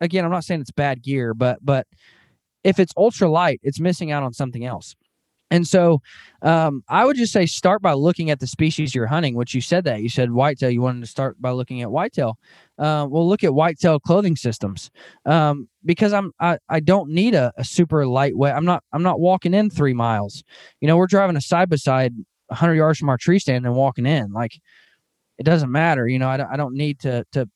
again 0.00 0.24
i'm 0.24 0.30
not 0.30 0.44
saying 0.44 0.60
it's 0.60 0.70
bad 0.70 1.02
gear 1.02 1.34
but 1.34 1.58
but 1.62 1.86
if 2.62 2.78
it's 2.78 2.92
ultra 2.96 3.28
light 3.28 3.60
it's 3.62 3.80
missing 3.80 4.10
out 4.10 4.22
on 4.22 4.32
something 4.32 4.64
else 4.64 4.94
and 5.50 5.66
so 5.66 6.00
um, 6.42 6.82
I 6.88 7.04
would 7.04 7.16
just 7.16 7.32
say 7.32 7.46
start 7.46 7.82
by 7.82 7.92
looking 7.92 8.30
at 8.30 8.40
the 8.40 8.46
species 8.46 8.94
you're 8.94 9.06
hunting, 9.06 9.34
which 9.34 9.54
you 9.54 9.60
said 9.60 9.84
that. 9.84 10.02
You 10.02 10.08
said 10.08 10.32
whitetail. 10.32 10.70
You 10.70 10.80
wanted 10.82 11.00
to 11.02 11.06
start 11.06 11.40
by 11.40 11.50
looking 11.50 11.82
at 11.82 11.90
whitetail. 11.90 12.38
Uh, 12.78 13.06
well, 13.08 13.28
look 13.28 13.44
at 13.44 13.54
whitetail 13.54 14.00
clothing 14.00 14.36
systems 14.36 14.90
um, 15.26 15.68
because 15.84 16.12
I'm 16.12 16.32
I, 16.40 16.58
I 16.68 16.80
don't 16.80 17.10
need 17.10 17.34
a, 17.34 17.52
a, 17.56 17.64
super 17.64 18.06
lightweight. 18.06 18.54
I'm 18.54 18.64
not 18.64 18.82
I'm 18.92 19.02
not 19.02 19.20
walking 19.20 19.54
in 19.54 19.70
three 19.70 19.94
miles. 19.94 20.42
You 20.80 20.88
know, 20.88 20.96
we're 20.96 21.06
driving 21.06 21.36
a 21.36 21.40
side 21.40 21.70
by 21.70 21.76
side 21.76 22.14
100 22.48 22.74
yards 22.74 22.98
from 22.98 23.08
our 23.08 23.18
tree 23.18 23.38
stand 23.38 23.64
and 23.64 23.74
walking 23.74 24.06
in. 24.06 24.32
Like 24.32 24.58
it 25.38 25.44
doesn't 25.44 25.70
matter. 25.70 26.08
You 26.08 26.18
know, 26.18 26.28
I, 26.28 26.52
I 26.52 26.56
don't 26.56 26.74
need 26.74 27.00
to 27.00 27.24
to 27.32 27.48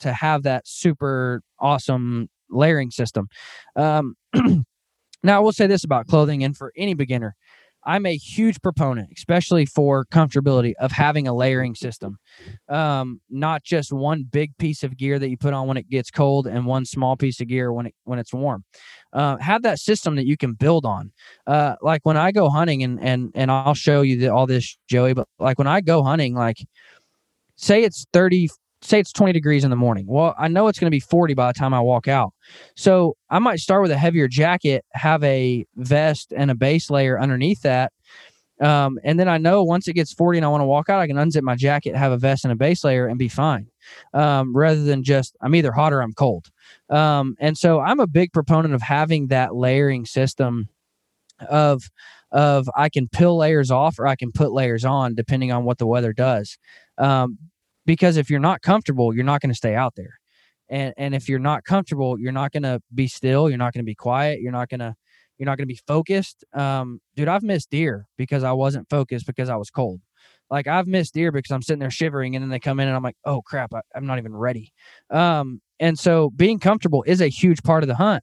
to 0.00 0.12
have 0.12 0.44
that 0.44 0.66
super 0.66 1.42
awesome 1.58 2.28
layering 2.50 2.90
system. 2.90 3.28
Um, 3.76 4.14
Now, 5.24 5.38
I 5.38 5.40
will 5.40 5.52
say 5.52 5.66
this 5.66 5.84
about 5.84 6.06
clothing, 6.06 6.44
and 6.44 6.54
for 6.56 6.70
any 6.76 6.92
beginner, 6.92 7.34
I'm 7.86 8.04
a 8.06 8.16
huge 8.16 8.60
proponent, 8.62 9.10
especially 9.16 9.66
for 9.66 10.04
comfortability, 10.06 10.74
of 10.78 10.92
having 10.92 11.26
a 11.26 11.34
layering 11.34 11.74
system. 11.74 12.18
Um, 12.68 13.20
not 13.30 13.62
just 13.64 13.92
one 13.92 14.24
big 14.24 14.56
piece 14.58 14.82
of 14.82 14.96
gear 14.96 15.18
that 15.18 15.28
you 15.28 15.36
put 15.36 15.54
on 15.54 15.66
when 15.66 15.78
it 15.78 15.88
gets 15.88 16.10
cold, 16.10 16.46
and 16.46 16.66
one 16.66 16.84
small 16.84 17.16
piece 17.16 17.40
of 17.40 17.48
gear 17.48 17.72
when 17.72 17.86
it 17.86 17.94
when 18.04 18.18
it's 18.18 18.32
warm. 18.34 18.64
Uh, 19.12 19.36
have 19.38 19.62
that 19.62 19.78
system 19.78 20.16
that 20.16 20.26
you 20.26 20.36
can 20.36 20.52
build 20.52 20.84
on. 20.84 21.10
Uh, 21.46 21.76
like 21.80 22.00
when 22.04 22.18
I 22.18 22.30
go 22.30 22.50
hunting, 22.50 22.82
and 22.82 23.00
and 23.00 23.32
and 23.34 23.50
I'll 23.50 23.74
show 23.74 24.02
you 24.02 24.18
the, 24.18 24.28
all 24.28 24.46
this, 24.46 24.76
Joey. 24.88 25.14
But 25.14 25.26
like 25.38 25.58
when 25.58 25.66
I 25.66 25.80
go 25.80 26.02
hunting, 26.02 26.34
like 26.34 26.58
say 27.56 27.82
it's 27.82 28.06
30 28.12 28.48
say 28.86 29.00
it's 29.00 29.12
20 29.12 29.32
degrees 29.32 29.64
in 29.64 29.70
the 29.70 29.76
morning. 29.76 30.06
Well, 30.06 30.34
I 30.38 30.48
know 30.48 30.68
it's 30.68 30.78
going 30.78 30.86
to 30.86 30.94
be 30.94 31.00
40 31.00 31.34
by 31.34 31.48
the 31.48 31.58
time 31.58 31.74
I 31.74 31.80
walk 31.80 32.08
out. 32.08 32.32
So 32.76 33.16
I 33.30 33.38
might 33.38 33.60
start 33.60 33.82
with 33.82 33.90
a 33.90 33.96
heavier 33.96 34.28
jacket, 34.28 34.84
have 34.92 35.22
a 35.24 35.66
vest 35.76 36.32
and 36.36 36.50
a 36.50 36.54
base 36.54 36.90
layer 36.90 37.18
underneath 37.20 37.62
that. 37.62 37.92
Um, 38.60 38.98
and 39.02 39.18
then 39.18 39.28
I 39.28 39.38
know 39.38 39.64
once 39.64 39.88
it 39.88 39.94
gets 39.94 40.12
40 40.12 40.38
and 40.38 40.44
I 40.44 40.48
want 40.48 40.60
to 40.60 40.66
walk 40.66 40.88
out, 40.88 41.00
I 41.00 41.06
can 41.06 41.16
unzip 41.16 41.42
my 41.42 41.56
jacket, 41.56 41.96
have 41.96 42.12
a 42.12 42.16
vest 42.16 42.44
and 42.44 42.52
a 42.52 42.56
base 42.56 42.84
layer 42.84 43.06
and 43.06 43.18
be 43.18 43.28
fine. 43.28 43.66
Um, 44.12 44.56
rather 44.56 44.82
than 44.82 45.02
just 45.02 45.36
I'm 45.40 45.54
either 45.54 45.72
hot 45.72 45.92
or 45.92 46.00
I'm 46.00 46.12
cold. 46.12 46.50
Um, 46.88 47.36
and 47.40 47.58
so 47.58 47.80
I'm 47.80 48.00
a 48.00 48.06
big 48.06 48.32
proponent 48.32 48.74
of 48.74 48.82
having 48.82 49.28
that 49.28 49.54
layering 49.54 50.06
system 50.06 50.68
of 51.48 51.90
of 52.30 52.68
I 52.76 52.88
can 52.88 53.08
peel 53.08 53.36
layers 53.36 53.70
off 53.70 53.98
or 53.98 54.06
I 54.06 54.16
can 54.16 54.32
put 54.32 54.52
layers 54.52 54.84
on 54.84 55.14
depending 55.14 55.52
on 55.52 55.64
what 55.64 55.78
the 55.78 55.86
weather 55.86 56.12
does. 56.12 56.58
Um, 56.98 57.38
because 57.86 58.16
if 58.16 58.30
you're 58.30 58.40
not 58.40 58.62
comfortable, 58.62 59.14
you're 59.14 59.24
not 59.24 59.40
going 59.40 59.50
to 59.50 59.56
stay 59.56 59.74
out 59.74 59.94
there. 59.96 60.18
And 60.68 60.94
and 60.96 61.14
if 61.14 61.28
you're 61.28 61.38
not 61.38 61.64
comfortable, 61.64 62.18
you're 62.18 62.32
not 62.32 62.52
going 62.52 62.62
to 62.62 62.80
be 62.94 63.06
still, 63.06 63.48
you're 63.48 63.58
not 63.58 63.74
going 63.74 63.84
to 63.84 63.86
be 63.86 63.94
quiet, 63.94 64.40
you're 64.40 64.52
not 64.52 64.68
going 64.68 64.80
to 64.80 64.94
you're 65.38 65.46
not 65.46 65.58
going 65.58 65.68
to 65.68 65.72
be 65.74 65.80
focused. 65.86 66.44
Um 66.54 67.00
dude, 67.16 67.28
I've 67.28 67.42
missed 67.42 67.70
deer 67.70 68.06
because 68.16 68.44
I 68.44 68.52
wasn't 68.52 68.88
focused 68.88 69.26
because 69.26 69.50
I 69.50 69.56
was 69.56 69.70
cold. 69.70 70.00
Like 70.50 70.66
I've 70.66 70.86
missed 70.86 71.14
deer 71.14 71.32
because 71.32 71.50
I'm 71.50 71.62
sitting 71.62 71.80
there 71.80 71.90
shivering 71.90 72.36
and 72.36 72.42
then 72.42 72.50
they 72.50 72.60
come 72.60 72.80
in 72.80 72.88
and 72.88 72.96
I'm 72.96 73.02
like, 73.02 73.16
"Oh 73.24 73.42
crap, 73.42 73.74
I, 73.74 73.80
I'm 73.94 74.06
not 74.06 74.18
even 74.18 74.34
ready." 74.34 74.72
Um 75.10 75.60
and 75.80 75.98
so 75.98 76.30
being 76.30 76.58
comfortable 76.60 77.02
is 77.06 77.20
a 77.20 77.28
huge 77.28 77.62
part 77.62 77.82
of 77.82 77.88
the 77.88 77.96
hunt. 77.96 78.22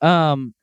Um 0.00 0.54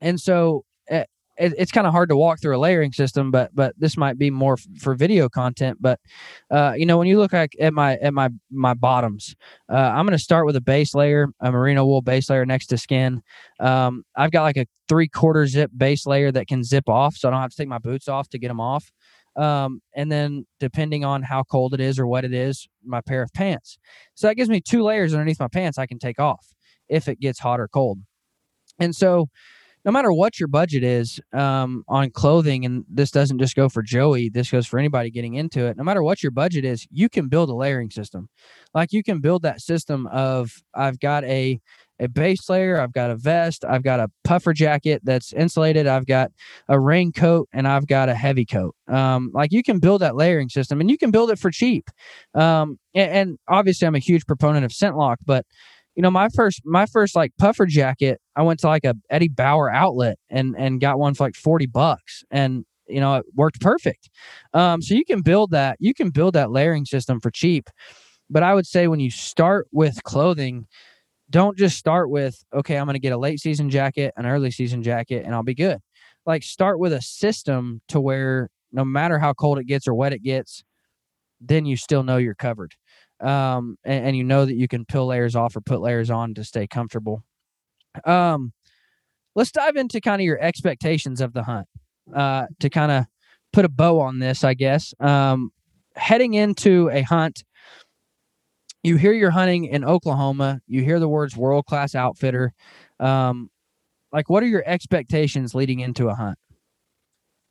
and 0.00 0.20
so 0.20 0.64
eh, 0.88 1.04
it, 1.36 1.54
it's 1.58 1.72
kind 1.72 1.86
of 1.86 1.92
hard 1.92 2.08
to 2.10 2.16
walk 2.16 2.40
through 2.40 2.56
a 2.56 2.58
layering 2.58 2.92
system, 2.92 3.30
but 3.30 3.54
but 3.54 3.74
this 3.78 3.96
might 3.96 4.18
be 4.18 4.30
more 4.30 4.54
f- 4.54 4.66
for 4.80 4.94
video 4.94 5.28
content. 5.28 5.78
But 5.80 6.00
uh, 6.50 6.74
you 6.76 6.86
know, 6.86 6.98
when 6.98 7.08
you 7.08 7.18
look 7.18 7.34
at, 7.34 7.50
at 7.60 7.72
my 7.72 7.96
at 7.96 8.14
my 8.14 8.30
my 8.50 8.74
bottoms, 8.74 9.34
uh, 9.70 9.76
I'm 9.76 10.06
going 10.06 10.16
to 10.16 10.22
start 10.22 10.46
with 10.46 10.56
a 10.56 10.60
base 10.60 10.94
layer, 10.94 11.28
a 11.40 11.50
merino 11.50 11.84
wool 11.84 12.02
base 12.02 12.30
layer 12.30 12.46
next 12.46 12.66
to 12.68 12.78
skin. 12.78 13.22
Um, 13.60 14.04
I've 14.16 14.30
got 14.30 14.42
like 14.42 14.56
a 14.56 14.66
three 14.88 15.08
quarter 15.08 15.46
zip 15.46 15.70
base 15.76 16.06
layer 16.06 16.30
that 16.32 16.46
can 16.46 16.62
zip 16.62 16.88
off, 16.88 17.16
so 17.16 17.28
I 17.28 17.30
don't 17.32 17.40
have 17.40 17.50
to 17.50 17.56
take 17.56 17.68
my 17.68 17.78
boots 17.78 18.08
off 18.08 18.28
to 18.30 18.38
get 18.38 18.48
them 18.48 18.60
off. 18.60 18.90
Um, 19.36 19.80
and 19.96 20.12
then 20.12 20.46
depending 20.60 21.04
on 21.04 21.22
how 21.22 21.42
cold 21.42 21.74
it 21.74 21.80
is 21.80 21.98
or 21.98 22.06
what 22.06 22.24
it 22.24 22.32
is, 22.32 22.68
my 22.84 23.00
pair 23.00 23.22
of 23.22 23.32
pants. 23.32 23.78
So 24.14 24.28
that 24.28 24.36
gives 24.36 24.48
me 24.48 24.60
two 24.60 24.82
layers 24.84 25.12
underneath 25.12 25.40
my 25.40 25.48
pants 25.48 25.76
I 25.76 25.86
can 25.86 25.98
take 25.98 26.20
off 26.20 26.54
if 26.88 27.08
it 27.08 27.18
gets 27.18 27.40
hot 27.40 27.58
or 27.58 27.66
cold. 27.66 27.98
And 28.78 28.94
so 28.94 29.28
no 29.84 29.92
matter 29.92 30.12
what 30.12 30.40
your 30.40 30.48
budget 30.48 30.82
is 30.82 31.20
um, 31.32 31.84
on 31.88 32.10
clothing, 32.10 32.64
and 32.64 32.84
this 32.88 33.10
doesn't 33.10 33.38
just 33.38 33.54
go 33.54 33.68
for 33.68 33.82
Joey, 33.82 34.28
this 34.28 34.50
goes 34.50 34.66
for 34.66 34.78
anybody 34.78 35.10
getting 35.10 35.34
into 35.34 35.66
it. 35.66 35.76
No 35.76 35.84
matter 35.84 36.02
what 36.02 36.22
your 36.22 36.32
budget 36.32 36.64
is, 36.64 36.86
you 36.90 37.08
can 37.08 37.28
build 37.28 37.50
a 37.50 37.54
layering 37.54 37.90
system. 37.90 38.28
Like 38.72 38.92
you 38.92 39.02
can 39.02 39.20
build 39.20 39.42
that 39.42 39.60
system 39.60 40.06
of 40.08 40.62
I've 40.74 40.98
got 40.98 41.24
a 41.24 41.60
a 42.00 42.08
base 42.08 42.48
layer, 42.48 42.80
I've 42.80 42.92
got 42.92 43.10
a 43.10 43.16
vest, 43.16 43.64
I've 43.64 43.84
got 43.84 44.00
a 44.00 44.10
puffer 44.24 44.52
jacket 44.52 45.02
that's 45.04 45.32
insulated, 45.32 45.86
I've 45.86 46.06
got 46.06 46.32
a 46.68 46.78
raincoat, 46.78 47.48
and 47.52 47.68
I've 47.68 47.86
got 47.86 48.08
a 48.08 48.14
heavy 48.14 48.44
coat. 48.44 48.74
Um, 48.88 49.30
like 49.32 49.52
you 49.52 49.62
can 49.62 49.78
build 49.78 50.00
that 50.00 50.16
layering 50.16 50.48
system, 50.48 50.80
and 50.80 50.90
you 50.90 50.98
can 50.98 51.12
build 51.12 51.30
it 51.30 51.38
for 51.38 51.50
cheap. 51.52 51.88
Um, 52.34 52.78
and, 52.94 53.10
and 53.10 53.38
obviously, 53.48 53.86
I'm 53.86 53.94
a 53.94 54.00
huge 54.00 54.26
proponent 54.26 54.64
of 54.64 54.72
ScentLok, 54.72 55.16
but 55.24 55.46
you 55.94 56.02
know 56.02 56.10
my 56.10 56.28
first 56.28 56.60
my 56.64 56.86
first 56.86 57.14
like 57.14 57.32
puffer 57.38 57.66
jacket 57.66 58.20
i 58.36 58.42
went 58.42 58.60
to 58.60 58.66
like 58.66 58.84
a 58.84 58.94
eddie 59.10 59.28
bauer 59.28 59.70
outlet 59.70 60.18
and 60.30 60.54
and 60.58 60.80
got 60.80 60.98
one 60.98 61.14
for 61.14 61.24
like 61.24 61.34
40 61.36 61.66
bucks 61.66 62.24
and 62.30 62.64
you 62.86 63.00
know 63.00 63.16
it 63.16 63.24
worked 63.34 63.60
perfect. 63.60 64.10
Um 64.52 64.82
so 64.82 64.94
you 64.94 65.04
can 65.04 65.22
build 65.22 65.50
that 65.52 65.76
you 65.80 65.94
can 65.94 66.10
build 66.10 66.34
that 66.34 66.50
layering 66.50 66.84
system 66.84 67.20
for 67.20 67.30
cheap 67.30 67.68
but 68.30 68.42
i 68.42 68.54
would 68.54 68.66
say 68.66 68.88
when 68.88 69.00
you 69.00 69.10
start 69.10 69.66
with 69.72 70.02
clothing 70.04 70.66
don't 71.30 71.56
just 71.58 71.78
start 71.78 72.10
with 72.10 72.44
okay 72.54 72.76
i'm 72.76 72.86
going 72.86 72.94
to 72.94 73.00
get 73.00 73.12
a 73.12 73.18
late 73.18 73.40
season 73.40 73.70
jacket 73.70 74.12
an 74.16 74.26
early 74.26 74.50
season 74.50 74.82
jacket 74.82 75.24
and 75.24 75.34
i'll 75.34 75.42
be 75.42 75.54
good. 75.54 75.78
Like 76.26 76.42
start 76.42 76.78
with 76.78 76.92
a 76.92 77.02
system 77.02 77.82
to 77.88 78.00
where 78.00 78.48
no 78.72 78.84
matter 78.84 79.18
how 79.18 79.34
cold 79.34 79.58
it 79.58 79.64
gets 79.66 79.86
or 79.88 79.94
wet 79.94 80.12
it 80.12 80.22
gets 80.22 80.64
then 81.40 81.66
you 81.66 81.76
still 81.76 82.02
know 82.02 82.16
you're 82.16 82.34
covered 82.34 82.74
um, 83.24 83.78
and, 83.84 84.06
and, 84.06 84.16
you 84.16 84.24
know 84.24 84.44
that 84.44 84.54
you 84.54 84.68
can 84.68 84.84
peel 84.84 85.06
layers 85.06 85.34
off 85.34 85.56
or 85.56 85.60
put 85.60 85.80
layers 85.80 86.10
on 86.10 86.34
to 86.34 86.44
stay 86.44 86.66
comfortable. 86.66 87.24
Um, 88.04 88.52
let's 89.34 89.50
dive 89.50 89.76
into 89.76 90.00
kind 90.00 90.20
of 90.20 90.26
your 90.26 90.40
expectations 90.40 91.20
of 91.20 91.32
the 91.32 91.42
hunt 91.42 91.66
uh, 92.14 92.46
to 92.60 92.68
kind 92.68 92.92
of 92.92 93.06
put 93.52 93.64
a 93.64 93.68
bow 93.68 94.00
on 94.00 94.18
this, 94.18 94.44
I 94.44 94.54
guess. 94.54 94.92
Um, 95.00 95.52
heading 95.96 96.34
into 96.34 96.90
a 96.90 97.02
hunt, 97.02 97.44
you 98.82 98.96
hear 98.96 99.12
you're 99.12 99.30
hunting 99.30 99.64
in 99.64 99.84
Oklahoma, 99.84 100.60
you 100.66 100.82
hear 100.82 101.00
the 101.00 101.08
words 101.08 101.36
world 101.36 101.64
class 101.64 101.94
outfitter. 101.94 102.52
Um, 103.00 103.50
like, 104.12 104.28
what 104.28 104.42
are 104.42 104.48
your 104.48 104.62
expectations 104.66 105.54
leading 105.54 105.80
into 105.80 106.08
a 106.08 106.14
hunt? 106.14 106.38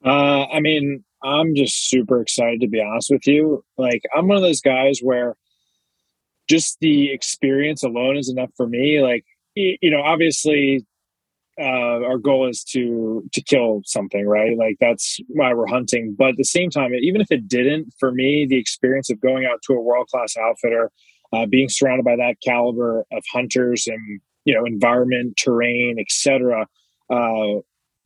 Uh, 0.05 0.45
I 0.45 0.59
mean, 0.59 1.03
I'm 1.24 1.55
just 1.55 1.89
super 1.89 2.21
excited 2.21 2.61
to 2.61 2.67
be 2.67 2.82
honest 2.82 3.09
with 3.09 3.26
you. 3.26 3.63
Like, 3.78 4.03
I'm 4.15 4.28
one 4.28 4.38
of 4.38 4.43
those 4.43 4.61
guys 4.61 4.99
where 5.01 5.36
just 6.50 6.78
the 6.82 7.12
experience 7.12 7.84
alone 7.84 8.18
is 8.18 8.30
enough 8.30 8.52
for 8.56 8.68
me. 8.68 9.02
Like, 9.02 9.26
you 9.56 9.91
know, 9.91 10.02
obviously, 10.02 10.86
uh, 11.60 12.02
our 12.04 12.18
goal 12.18 12.50
is 12.50 12.64
to 12.64 13.24
to 13.32 13.41
kill 13.41 13.82
something, 13.86 14.28
right? 14.28 14.58
Like 14.58 14.78
that's 14.80 15.20
why 15.28 15.54
we're 15.54 15.68
hunting. 15.68 16.16
But 16.18 16.30
at 16.30 16.38
the 16.38 16.44
same 16.44 16.70
time, 16.70 16.94
even 16.96 17.22
if 17.22 17.32
it 17.32 17.48
didn't, 17.48 17.94
for 18.00 18.12
me, 18.12 18.48
the 18.50 18.58
experience 18.58 19.10
of 19.10 19.22
going 19.22 19.46
out 19.46 19.62
to 19.68 19.74
a 19.74 19.82
world 19.82 20.08
class 20.08 20.36
outfitter, 20.36 20.91
uh, 21.32 21.46
being 21.46 21.70
surrounded 21.70 22.06
by 22.06 22.16
that 22.16 22.38
caliber 22.44 23.06
of 23.12 23.24
hunters 23.32 23.86
and 23.88 24.20
you 24.46 24.54
know 24.54 24.66
environment, 24.66 25.38
terrain, 25.38 25.98
etc., 26.00 26.68
uh, 27.12 27.60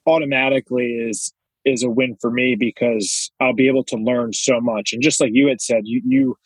automatically 0.06 1.08
is 1.10 1.34
is 1.64 1.84
a 1.84 1.90
win 1.90 2.18
for 2.20 2.32
me 2.32 2.56
because 2.58 3.32
I'll 3.40 3.54
be 3.54 3.68
able 3.68 3.84
to 3.86 3.96
learn 3.98 4.34
so 4.34 4.60
much. 4.60 4.94
And 4.94 5.02
just 5.02 5.22
like 5.22 5.32
you 5.34 5.48
had 5.48 5.62
said, 5.62 5.82
you 5.86 6.02
you 6.06 6.38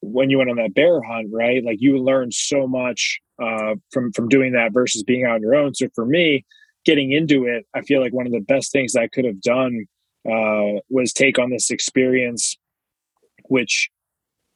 when 0.00 0.30
you 0.30 0.38
went 0.38 0.50
on 0.50 0.56
that 0.56 0.74
bear 0.74 1.02
hunt, 1.02 1.28
right? 1.32 1.64
Like 1.64 1.78
you 1.80 1.98
learned 1.98 2.34
so 2.34 2.66
much 2.66 3.20
uh, 3.42 3.74
from 3.90 4.12
from 4.12 4.28
doing 4.28 4.52
that 4.52 4.72
versus 4.72 5.02
being 5.02 5.26
on 5.26 5.42
your 5.42 5.54
own. 5.54 5.74
So 5.74 5.88
for 5.94 6.06
me, 6.06 6.44
getting 6.84 7.12
into 7.12 7.46
it, 7.46 7.66
I 7.74 7.82
feel 7.82 8.00
like 8.00 8.12
one 8.12 8.26
of 8.26 8.32
the 8.32 8.40
best 8.40 8.72
things 8.72 8.96
I 8.96 9.08
could 9.08 9.24
have 9.24 9.40
done 9.40 9.86
uh, 10.24 10.80
was 10.88 11.12
take 11.12 11.38
on 11.38 11.50
this 11.50 11.70
experience, 11.70 12.56
which 13.44 13.90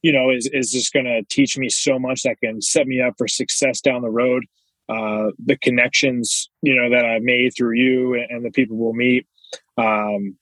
you 0.03 0.12
know 0.12 0.30
is 0.30 0.49
is 0.53 0.70
just 0.70 0.93
going 0.93 1.07
to 1.07 1.22
teach 1.28 1.59
me 1.59 1.68
so 1.68 1.99
much 1.99 2.22
that 2.22 2.40
can 2.43 2.61
set 2.61 2.86
me 2.86 3.01
up 3.01 3.14
for 3.18 3.28
success 3.28 3.80
down 3.80 4.03
the 4.03 4.11
road. 4.11 4.45
uh, 4.88 5.30
the 5.45 5.57
connections, 5.59 6.51
you 6.62 6.74
know, 6.74 6.90
that 6.90 7.05
I've 7.05 7.22
made 7.22 7.53
through 7.57 7.76
you 7.76 8.14
and, 8.14 8.26
and 8.30 8.45
the 8.45 8.51
people 8.51 8.76
we'll 8.76 8.93
meet. 8.93 9.26
Um, 9.78 10.36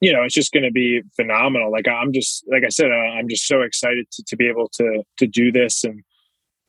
you 0.00 0.12
know, 0.12 0.22
it's 0.22 0.34
just 0.34 0.52
going 0.52 0.64
to 0.64 0.70
be 0.70 1.02
phenomenal. 1.16 1.72
Like 1.72 1.88
I'm 1.88 2.12
just, 2.12 2.44
like 2.50 2.62
I 2.64 2.68
said, 2.68 2.90
I'm 2.92 3.28
just 3.28 3.46
so 3.46 3.62
excited 3.62 4.06
to, 4.12 4.24
to 4.28 4.36
be 4.36 4.48
able 4.48 4.68
to 4.74 5.02
to 5.18 5.26
do 5.26 5.50
this 5.50 5.84
and 5.84 6.02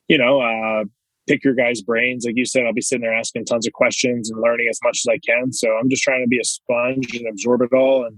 you 0.09 0.17
know, 0.17 0.41
uh, 0.41 0.83
pick 1.27 1.43
your 1.43 1.53
guys' 1.53 1.81
brains. 1.81 2.25
Like 2.25 2.35
you 2.35 2.45
said, 2.45 2.65
I'll 2.65 2.73
be 2.73 2.81
sitting 2.81 3.03
there 3.03 3.13
asking 3.13 3.45
tons 3.45 3.67
of 3.67 3.73
questions 3.73 4.29
and 4.29 4.41
learning 4.41 4.67
as 4.69 4.79
much 4.83 5.03
as 5.05 5.09
I 5.09 5.19
can. 5.19 5.53
So 5.53 5.69
I'm 5.69 5.89
just 5.89 6.03
trying 6.03 6.23
to 6.23 6.27
be 6.27 6.39
a 6.39 6.43
sponge 6.43 7.15
and 7.15 7.27
absorb 7.29 7.61
it 7.61 7.71
all. 7.71 8.05
And 8.05 8.17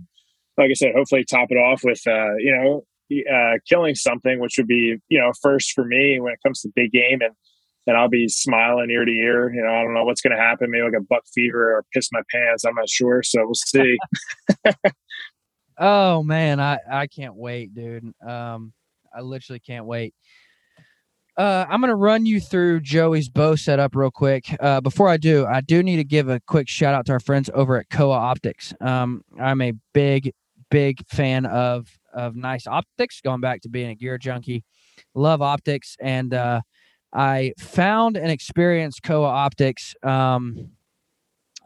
like 0.58 0.72
I 0.72 0.74
said, 0.74 0.94
hopefully 0.96 1.26
top 1.30 1.52
it 1.52 1.56
off 1.56 1.84
with, 1.84 2.02
uh, 2.08 2.36
you 2.38 2.56
know, 2.56 2.84
uh, 3.30 3.58
killing 3.68 3.94
something, 3.94 4.40
which 4.40 4.56
would 4.58 4.68
be, 4.68 4.96
you 5.10 5.20
know, 5.20 5.34
first 5.42 5.74
for 5.74 5.84
me 5.84 6.20
when 6.22 6.32
it 6.32 6.40
comes 6.44 6.62
to 6.62 6.72
big 6.74 6.92
game. 6.94 7.20
And, 7.22 7.34
and 7.88 7.98
I'll 7.98 8.10
be 8.10 8.30
smiling 8.30 8.90
ear 8.90 9.04
to 9.04 9.12
ear. 9.12 9.54
You 9.54 9.62
know, 9.62 9.74
I 9.74 9.84
don't 9.84 9.94
know 9.94 10.06
what's 10.06 10.22
going 10.22 10.36
to 10.36 10.42
happen. 10.42 10.72
Maybe 10.72 10.84
like 10.84 10.94
a 10.94 11.04
buck 11.04 11.24
fever 11.34 11.76
or 11.76 11.84
piss 11.94 12.08
my 12.14 12.22
pants. 12.32 12.64
I'm 12.64 12.76
not 12.76 12.88
sure. 12.88 13.22
So 13.24 13.44
we'll 13.44 13.56
see. 13.56 13.98
oh 15.82 16.24
man, 16.24 16.60
I, 16.60 16.78
I 16.90 17.08
can't 17.08 17.36
wait, 17.36 17.74
dude. 17.74 18.14
Um, 18.26 18.72
I 19.14 19.22
literally 19.22 19.60
can't 19.60 19.86
wait. 19.86 20.14
Uh, 21.38 21.66
I'm 21.68 21.82
to 21.82 21.96
run 21.96 22.26
you 22.26 22.40
through 22.40 22.82
Joey's 22.82 23.30
bow 23.30 23.56
setup 23.56 23.96
real 23.96 24.12
quick. 24.12 24.56
Uh, 24.60 24.80
before 24.80 25.10
I 25.10 25.18
do, 25.18 25.46
I 25.46 25.62
do 25.62 25.82
need 25.82 25.96
to 25.96 26.04
give 26.04 26.30
a 26.30 26.40
quick 26.42 26.70
shout 26.70 26.94
out 26.94 27.06
to 27.08 27.14
our 27.14 27.20
friends 27.20 27.50
over 27.54 27.78
at 27.78 27.90
Kowa 27.90 28.14
Optics. 28.16 28.74
Um, 28.80 29.24
I'm 29.40 29.62
a 29.62 29.74
big, 29.94 30.34
big 30.70 31.00
fan 31.08 31.46
of 31.46 31.88
of 32.14 32.36
nice 32.36 32.68
optics. 32.68 33.22
Going 33.22 33.42
back 33.42 33.62
to 33.62 33.70
being 33.70 33.90
a 33.90 33.96
gear 33.96 34.18
junkie, 34.18 34.64
love 35.16 35.42
optics, 35.42 35.98
and 36.00 36.34
uh, 36.34 36.62
I 37.14 37.54
found 37.58 38.18
and 38.18 38.30
experienced 38.30 39.02
Kowa 39.02 39.28
Optics. 39.28 39.96
Um, 40.04 40.72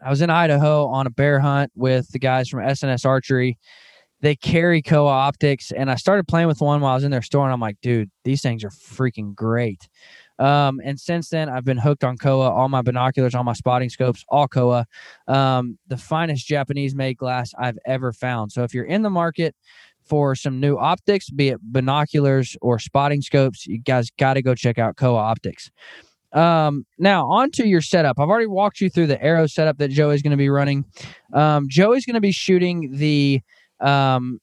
I 0.06 0.10
was 0.10 0.22
in 0.22 0.30
Idaho 0.30 0.86
on 0.86 1.08
a 1.08 1.10
bear 1.10 1.40
hunt 1.40 1.72
with 1.76 2.12
the 2.12 2.20
guys 2.20 2.50
from 2.50 2.60
SNS 2.60 3.06
Archery, 3.06 3.58
they 4.26 4.36
carry 4.36 4.82
Kowa 4.82 5.12
optics, 5.12 5.72
and 5.72 5.92
I 5.92 5.96
started 5.96 6.28
playing 6.28 6.48
with 6.48 6.60
one 6.60 6.82
while 6.82 6.94
I 6.94 6.96
was 6.96 7.04
in 7.04 7.12
their 7.12 7.22
store, 7.22 7.44
and 7.44 7.54
I'm 7.54 7.60
like, 7.60 7.80
dude, 7.82 8.10
these 8.24 8.42
things 8.42 8.64
are 8.64 8.72
freaking 8.72 9.36
great. 9.36 9.88
Um, 10.40 10.82
and 10.84 11.00
since 11.00 11.30
then, 11.30 11.48
I've 11.48 11.64
been 11.64 11.78
hooked 11.78 12.04
on 12.04 12.18
Kowa. 12.18 12.50
All 12.50 12.68
my 12.68 12.82
binoculars, 12.82 13.36
all 13.36 13.44
my 13.44 13.54
spotting 13.54 13.90
scopes, 13.90 14.26
all 14.28 14.48
Kowa. 14.48 14.88
Um, 15.28 15.78
the 15.88 15.98
finest 15.98 16.48
Japanese 16.48 16.96
made 16.96 17.18
glass 17.18 17.54
I've 17.60 17.78
ever 17.86 18.12
found. 18.12 18.52
So 18.52 18.64
if 18.64 18.74
you're 18.74 18.86
in 18.86 19.04
the 19.04 19.12
market 19.12 19.56
for 20.04 20.34
some 20.34 20.60
new 20.60 20.76
optics, 20.76 21.30
be 21.30 21.50
it 21.50 21.60
binoculars 21.62 22.58
or 22.62 22.80
spotting 22.80 23.22
scopes, 23.22 23.68
you 23.68 23.78
guys 23.78 24.10
got 24.18 24.34
to 24.34 24.42
go 24.42 24.56
check 24.56 24.80
out 24.80 24.98
Kowa 24.98 25.20
Optics. 25.20 25.70
Um, 26.34 26.88
now 26.98 27.30
on 27.30 27.52
to 27.52 27.68
your 27.68 27.82
setup. 27.82 28.20
I've 28.20 28.30
already 28.30 28.48
walked 28.48 28.82
you 28.82 28.90
through 28.90 29.08
the 29.08 29.22
arrow 29.24 29.46
setup 29.46 29.78
that 29.78 29.90
Joey's 29.90 30.24
going 30.24 30.32
to 30.32 30.38
be 30.38 30.50
running. 30.50 30.84
Um, 31.32 31.68
Joey's 31.70 32.08
going 32.08 32.16
to 32.16 32.22
be 32.22 32.32
shooting 32.32 32.90
the 32.98 33.42
um, 33.80 34.40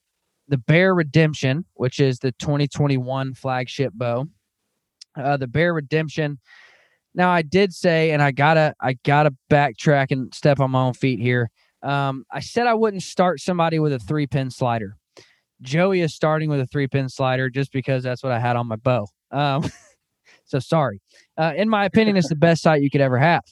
the 0.49 0.59
Bear 0.59 0.95
Redemption, 0.95 1.65
which 1.75 2.01
is 2.01 2.19
the 2.19 2.33
2021 2.33 3.35
flagship 3.35 3.93
bow. 3.95 4.27
Uh, 5.17 5.37
the 5.37 5.47
Bear 5.47 5.75
Redemption. 5.75 6.39
Now 7.15 7.31
I 7.31 7.43
did 7.43 7.73
say, 7.73 8.13
and 8.13 8.23
I 8.23 8.33
gotta, 8.33 8.75
I 8.81 8.95
gotta 9.05 9.35
backtrack 9.51 10.11
and 10.11 10.33
step 10.35 10.61
on 10.61 10.71
my 10.71 10.83
own 10.83 10.95
feet 10.95 11.21
here. 11.21 11.51
Um, 11.83 12.25
I 12.31 12.41
said 12.41 12.67
I 12.67 12.75
wouldn't 12.75 13.03
start 13.03 13.41
somebody 13.41 13.79
with 13.79 13.93
a 13.93 13.99
three 13.99 14.27
pin 14.27 14.51
slider. 14.51 14.97
Joey 15.61 16.01
is 16.01 16.15
starting 16.15 16.51
with 16.51 16.61
a 16.61 16.67
three 16.67 16.89
pin 16.89 17.09
slider 17.09 17.51
just 17.51 17.73
because 17.73 18.03
that's 18.03 18.23
what 18.23 18.33
I 18.33 18.39
had 18.39 18.57
on 18.57 18.67
my 18.67 18.77
bow. 18.77 19.07
Um, 19.31 19.65
so 20.45 20.59
sorry. 20.59 21.01
Uh, 21.37 21.53
in 21.57 21.69
my 21.69 21.85
opinion, 21.85 22.17
it's 22.17 22.29
the 22.29 22.37
best 22.37 22.63
sight 22.63 22.83
you 22.83 22.91
could 22.91 23.01
ever 23.01 23.19
have. 23.19 23.43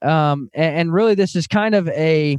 Um, 0.00 0.48
and, 0.54 0.76
and, 0.76 0.92
really, 0.92 1.14
this 1.14 1.34
is 1.34 1.46
kind 1.46 1.74
of 1.74 1.88
a 1.88 2.38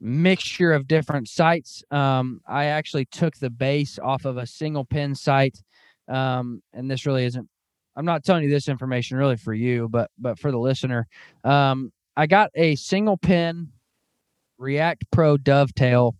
mixture 0.00 0.72
of 0.72 0.88
different 0.88 1.28
sights. 1.28 1.82
Um, 1.90 2.40
I 2.46 2.66
actually 2.66 3.06
took 3.06 3.36
the 3.36 3.50
base 3.50 3.98
off 3.98 4.24
of 4.24 4.36
a 4.36 4.46
single 4.46 4.84
pin 4.84 5.14
sight, 5.14 5.62
um, 6.08 6.62
and 6.72 6.90
this 6.90 7.06
really 7.06 7.24
isn't. 7.24 7.48
I'm 7.96 8.04
not 8.04 8.24
telling 8.24 8.44
you 8.44 8.50
this 8.50 8.68
information 8.68 9.18
really 9.18 9.36
for 9.36 9.52
you, 9.52 9.88
but 9.88 10.10
but 10.18 10.38
for 10.38 10.50
the 10.50 10.58
listener. 10.58 11.06
Um, 11.44 11.92
I 12.16 12.26
got 12.26 12.50
a 12.54 12.76
single 12.76 13.16
pin 13.16 13.68
React 14.58 15.04
Pro 15.10 15.36
dovetail. 15.36 16.14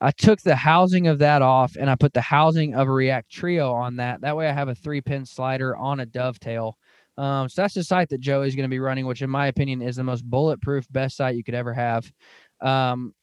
I 0.00 0.12
took 0.12 0.40
the 0.42 0.54
housing 0.54 1.08
of 1.08 1.18
that 1.20 1.42
off 1.42 1.76
and 1.78 1.90
I 1.90 1.96
put 1.96 2.12
the 2.12 2.20
housing 2.20 2.74
of 2.74 2.86
a 2.88 2.92
React 2.92 3.30
Trio 3.30 3.72
on 3.72 3.96
that. 3.96 4.20
That 4.20 4.36
way 4.36 4.48
I 4.48 4.52
have 4.52 4.68
a 4.68 4.74
three 4.74 5.00
pin 5.00 5.24
slider 5.24 5.76
on 5.76 6.00
a 6.00 6.06
dovetail. 6.06 6.76
Um, 7.16 7.48
so 7.48 7.62
that's 7.62 7.74
the 7.74 7.82
sight 7.82 8.08
that 8.10 8.20
Joey's 8.20 8.54
going 8.54 8.68
to 8.68 8.70
be 8.70 8.78
running, 8.78 9.04
which 9.04 9.22
in 9.22 9.30
my 9.30 9.48
opinion 9.48 9.82
is 9.82 9.96
the 9.96 10.04
most 10.04 10.24
bulletproof, 10.24 10.86
best 10.92 11.16
sight 11.16 11.34
you 11.34 11.42
could 11.42 11.54
ever 11.54 11.74
have. 11.74 12.10
Um, 12.60 13.14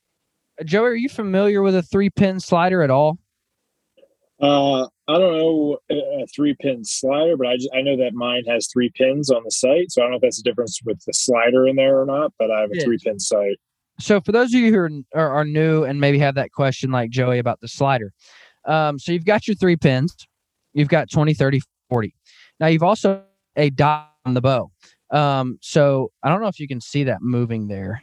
Joey, 0.64 0.88
are 0.88 0.96
you 0.96 1.10
familiar 1.10 1.62
with 1.62 1.76
a 1.76 1.82
three 1.82 2.10
pin 2.10 2.40
slider 2.40 2.82
at 2.82 2.90
all? 2.90 3.18
Uh, 4.42 4.84
I 5.08 5.18
don't 5.18 5.38
know 5.38 5.78
a 5.90 6.26
three 6.36 6.56
pin 6.60 6.84
slider, 6.84 7.38
but 7.38 7.48
I 7.48 7.56
just, 7.56 7.70
I 7.74 7.82
know 7.82 7.98
that 7.98 8.14
mine 8.14 8.44
has 8.48 8.68
three 8.72 8.92
pins 8.96 9.30
on 9.30 9.44
the 9.44 9.52
sight. 9.52 9.92
So 9.92 10.02
I 10.02 10.06
don't 10.06 10.12
know 10.12 10.18
if 10.18 10.22
that's 10.22 10.40
a 10.40 10.44
difference 10.44 10.80
with 10.84 11.04
the 11.06 11.14
slider 11.14 11.68
in 11.68 11.76
there 11.76 12.02
or 12.02 12.06
not, 12.06 12.34
but 12.38 12.52
I 12.52 12.62
have 12.62 12.72
a 12.76 12.82
three 12.82 12.98
pin 12.98 13.20
sight. 13.20 13.58
So 14.00 14.20
for 14.20 14.32
those 14.32 14.54
of 14.54 14.60
you 14.60 14.72
who 14.72 14.80
are, 14.80 14.90
are, 15.16 15.32
are, 15.36 15.46
new 15.46 15.86
and 15.86 16.02
maybe 16.02 16.20
have 16.20 16.36
that 16.36 16.52
question 16.52 16.92
like 16.92 17.12
Joey 17.12 17.40
about 17.40 17.62
the 17.62 17.68
slider. 17.70 18.12
Um, 18.66 19.00
so 19.00 19.14
you've 19.14 19.26
got 19.26 19.48
your 19.48 19.56
three 19.56 19.78
pins, 19.78 20.14
you've 20.74 20.90
got 20.90 21.10
20, 21.10 21.34
30, 21.34 21.62
40. 21.90 22.14
Now 22.60 22.68
you've 22.68 22.84
also 22.84 23.24
a 23.56 23.70
dot 23.70 24.12
on 24.26 24.34
the 24.34 24.42
bow. 24.42 24.70
Um, 25.12 25.60
so 25.62 26.12
I 26.24 26.30
don't 26.30 26.42
know 26.42 26.48
if 26.48 26.60
you 26.60 26.68
can 26.68 26.82
see 26.82 27.06
that 27.06 27.22
moving 27.22 27.68
there 27.68 28.02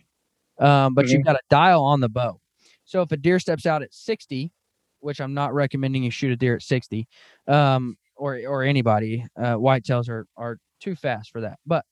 um, 0.62 0.94
but 0.94 1.04
mm-hmm. 1.04 1.16
you've 1.16 1.24
got 1.24 1.36
a 1.36 1.40
dial 1.50 1.84
on 1.84 2.00
the 2.00 2.08
bow. 2.08 2.40
So 2.84 3.02
if 3.02 3.12
a 3.12 3.16
deer 3.16 3.38
steps 3.38 3.66
out 3.66 3.82
at 3.82 3.92
60, 3.92 4.52
which 5.00 5.20
I'm 5.20 5.34
not 5.34 5.52
recommending 5.52 6.04
you 6.04 6.10
shoot 6.10 6.32
a 6.32 6.36
deer 6.36 6.56
at 6.56 6.62
60, 6.62 7.06
um, 7.48 7.96
or 8.16 8.40
or 8.46 8.62
anybody, 8.62 9.26
uh, 9.36 9.54
whitetails 9.54 10.08
are 10.08 10.26
are 10.36 10.58
too 10.80 10.94
fast 10.94 11.30
for 11.30 11.40
that. 11.40 11.58
But 11.66 11.84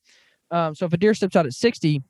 um, 0.51 0.75
so 0.75 0.87
if 0.87 0.93
a 0.93 0.97
deer 0.97 1.15
steps 1.15 1.37
out 1.37 1.47
at 1.47 1.53
60, 1.53 2.03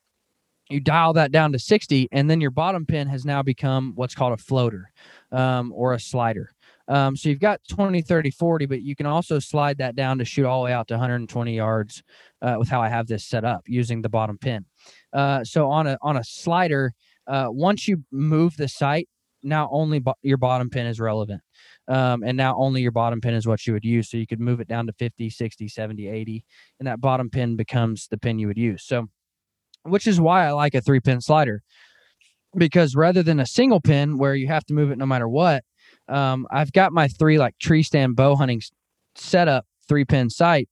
you 0.71 0.81
dial 0.81 1.13
that 1.15 1.33
down 1.33 1.53
to 1.53 1.59
60, 1.59 2.09
and 2.13 2.31
then 2.31 2.41
your 2.41 2.51
bottom 2.51 2.87
pin 2.87 3.09
has 3.09 3.25
now 3.25 3.43
become 3.43 3.93
what's 3.97 4.15
called 4.15 4.33
a 4.33 4.37
floater 4.37 4.91
um, 5.33 5.73
or 5.75 5.95
a 5.95 6.01
slider. 6.01 6.53
Um, 6.91 7.15
so 7.15 7.29
you've 7.29 7.39
got 7.39 7.61
20, 7.69 8.03
30, 8.03 8.33
40, 8.33 8.67
but 8.67 8.83
you 8.83 8.97
can 8.97 9.07
also 9.07 9.39
slide 9.39 9.79
that 9.79 9.95
down 9.95 10.19
to 10.19 10.25
shoot 10.25 10.45
all 10.45 10.61
the 10.61 10.65
way 10.67 10.73
out 10.73 10.89
to 10.89 10.95
120 10.95 11.55
yards 11.55 12.03
uh, 12.43 12.57
with 12.59 12.69
how 12.69 12.83
I 12.83 12.89
have 12.89 13.07
this 13.07 13.25
set 13.25 13.45
up 13.45 13.63
using 13.67 14.03
the 14.03 14.09
bottom 14.09 14.37
pin. 14.37 14.65
Uh, 15.13 15.45
so 15.45 15.71
on 15.71 15.87
a 15.87 15.97
on 16.03 16.17
a 16.17 16.25
slider, 16.25 16.93
uh, 17.29 17.47
once 17.49 17.87
you 17.87 18.03
move 18.11 18.57
the 18.57 18.67
sight, 18.67 19.09
now 19.45 19.69
only 19.71 20.01
bo- 20.01 20.17
your 20.23 20.37
bottom 20.37 20.69
pin 20.69 20.87
is 20.87 20.99
relevant. 20.99 21.43
Um, 21.87 22.25
and 22.25 22.37
now 22.37 22.57
only 22.57 22.83
your 22.83 22.91
bottom 22.91 23.21
pin 23.21 23.35
is 23.35 23.47
what 23.47 23.67
you 23.69 23.73
would 23.73 23.85
use. 23.85 24.11
So 24.11 24.17
you 24.17 24.27
could 24.27 24.41
move 24.41 24.61
it 24.61 24.69
down 24.69 24.87
to 24.89 24.93
50, 24.93 25.31
60, 25.31 25.69
70, 25.69 26.09
80, 26.09 26.45
and 26.81 26.89
that 26.89 27.01
bottom 27.01 27.31
pin 27.31 27.55
becomes 27.55 28.09
the 28.11 28.19
pin 28.19 28.41
you 28.41 28.49
would 28.49 28.59
use. 28.59 28.85
So, 28.85 29.07
which 29.85 30.09
is 30.09 30.21
why 30.21 30.47
I 30.47 30.51
like 30.51 30.75
a 30.75 30.81
three 30.81 31.01
pin 31.01 31.21
slider 31.21 31.63
because 32.57 32.97
rather 32.97 33.23
than 33.23 33.39
a 33.39 33.47
single 33.47 33.81
pin 33.81 34.19
where 34.19 34.35
you 34.35 34.49
have 34.49 34.65
to 34.67 34.75
move 34.75 34.91
it 34.91 34.99
no 34.99 35.07
matter 35.07 35.29
what, 35.29 35.63
um, 36.11 36.47
I've 36.51 36.73
got 36.73 36.93
my 36.93 37.09
three 37.09 37.39
like 37.39 37.59
tree 37.59 37.83
stand 37.83 38.17
bow 38.17 38.37
hunting 38.37 38.61
setup 39.15 39.67
three 39.89 40.05
pin 40.05 40.31
sight 40.31 40.69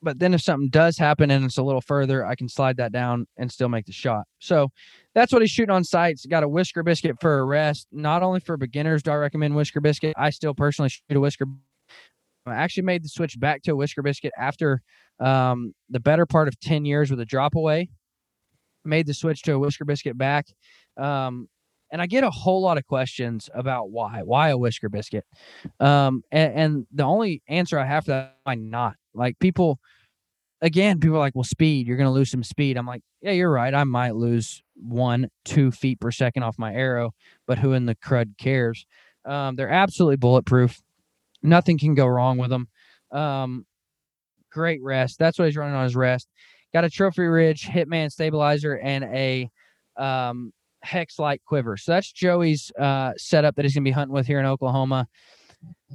but 0.00 0.18
then 0.18 0.34
if 0.34 0.40
something 0.40 0.68
does 0.68 0.96
happen 0.96 1.30
and 1.30 1.44
it's 1.44 1.58
a 1.58 1.62
little 1.62 1.80
further, 1.80 2.24
I 2.24 2.34
can 2.34 2.48
slide 2.48 2.76
that 2.76 2.92
down 2.92 3.26
and 3.36 3.50
still 3.50 3.68
make 3.68 3.86
the 3.86 3.92
shot. 3.92 4.24
So 4.38 4.68
that's 5.14 5.32
what 5.32 5.42
he's 5.42 5.50
shooting 5.50 5.74
on 5.74 5.84
sights. 5.84 6.24
Got 6.26 6.44
a 6.44 6.48
whisker 6.48 6.82
biscuit 6.82 7.16
for 7.20 7.40
a 7.40 7.44
rest. 7.44 7.88
Not 7.90 8.22
only 8.22 8.40
for 8.40 8.56
beginners 8.56 9.02
do 9.02 9.10
I 9.10 9.16
recommend 9.16 9.56
whisker 9.56 9.80
biscuit. 9.80 10.14
I 10.16 10.30
still 10.30 10.54
personally 10.54 10.90
shoot 10.90 11.02
a 11.10 11.20
whisker. 11.20 11.46
I 12.46 12.54
actually 12.54 12.84
made 12.84 13.04
the 13.04 13.08
switch 13.08 13.38
back 13.38 13.62
to 13.62 13.72
a 13.72 13.76
whisker 13.76 14.02
biscuit 14.02 14.32
after 14.38 14.82
um, 15.20 15.74
the 15.90 16.00
better 16.00 16.26
part 16.26 16.48
of 16.48 16.58
10 16.60 16.84
years 16.84 17.10
with 17.10 17.20
a 17.20 17.26
drop 17.26 17.56
away. 17.56 17.90
Made 18.84 19.06
the 19.06 19.14
switch 19.14 19.42
to 19.42 19.54
a 19.54 19.58
whisker 19.58 19.84
biscuit 19.84 20.16
back. 20.16 20.46
Um, 20.96 21.48
and 21.90 22.02
I 22.02 22.06
get 22.06 22.24
a 22.24 22.30
whole 22.30 22.60
lot 22.60 22.78
of 22.78 22.86
questions 22.86 23.48
about 23.54 23.90
why, 23.90 24.22
why 24.22 24.50
a 24.50 24.58
whisker 24.58 24.88
biscuit. 24.88 25.24
Um, 25.80 26.22
and, 26.30 26.54
and 26.54 26.86
the 26.92 27.04
only 27.04 27.42
answer 27.48 27.78
I 27.78 27.86
have 27.86 28.04
to 28.04 28.10
that, 28.10 28.36
why 28.44 28.54
not? 28.56 28.96
Like 29.14 29.38
people, 29.38 29.78
again, 30.60 31.00
people 31.00 31.16
are 31.16 31.20
like, 31.20 31.34
well, 31.34 31.44
speed, 31.44 31.86
you're 31.86 31.96
going 31.96 32.08
to 32.08 32.12
lose 32.12 32.30
some 32.30 32.44
speed. 32.44 32.76
I'm 32.76 32.86
like, 32.86 33.02
yeah, 33.22 33.32
you're 33.32 33.50
right. 33.50 33.74
I 33.74 33.84
might 33.84 34.14
lose 34.14 34.62
one, 34.74 35.28
two 35.44 35.70
feet 35.70 36.00
per 36.00 36.10
second 36.10 36.42
off 36.42 36.58
my 36.58 36.72
arrow, 36.72 37.12
but 37.46 37.58
who 37.58 37.72
in 37.72 37.86
the 37.86 37.94
crud 37.96 38.36
cares? 38.38 38.86
Um, 39.24 39.56
they're 39.56 39.70
absolutely 39.70 40.16
bulletproof. 40.16 40.80
Nothing 41.42 41.78
can 41.78 41.94
go 41.94 42.06
wrong 42.06 42.38
with 42.38 42.50
them. 42.50 42.68
Um, 43.10 43.66
great 44.50 44.82
rest. 44.82 45.18
That's 45.18 45.38
what 45.38 45.46
he's 45.46 45.56
running 45.56 45.74
on 45.74 45.84
his 45.84 45.96
rest. 45.96 46.28
Got 46.72 46.84
a 46.84 46.90
Trophy 46.90 47.22
Ridge 47.22 47.62
Hitman 47.62 48.10
stabilizer 48.10 48.78
and 48.78 49.04
a 49.04 49.50
um, 49.96 50.52
hex 50.88 51.18
light 51.18 51.42
quiver. 51.44 51.76
So 51.76 51.92
that's 51.92 52.10
Joey's 52.10 52.72
uh, 52.78 53.12
setup 53.16 53.56
that 53.56 53.64
he's 53.64 53.74
going 53.74 53.84
to 53.84 53.88
be 53.88 53.92
hunting 53.92 54.14
with 54.14 54.26
here 54.26 54.40
in 54.40 54.46
Oklahoma 54.46 55.06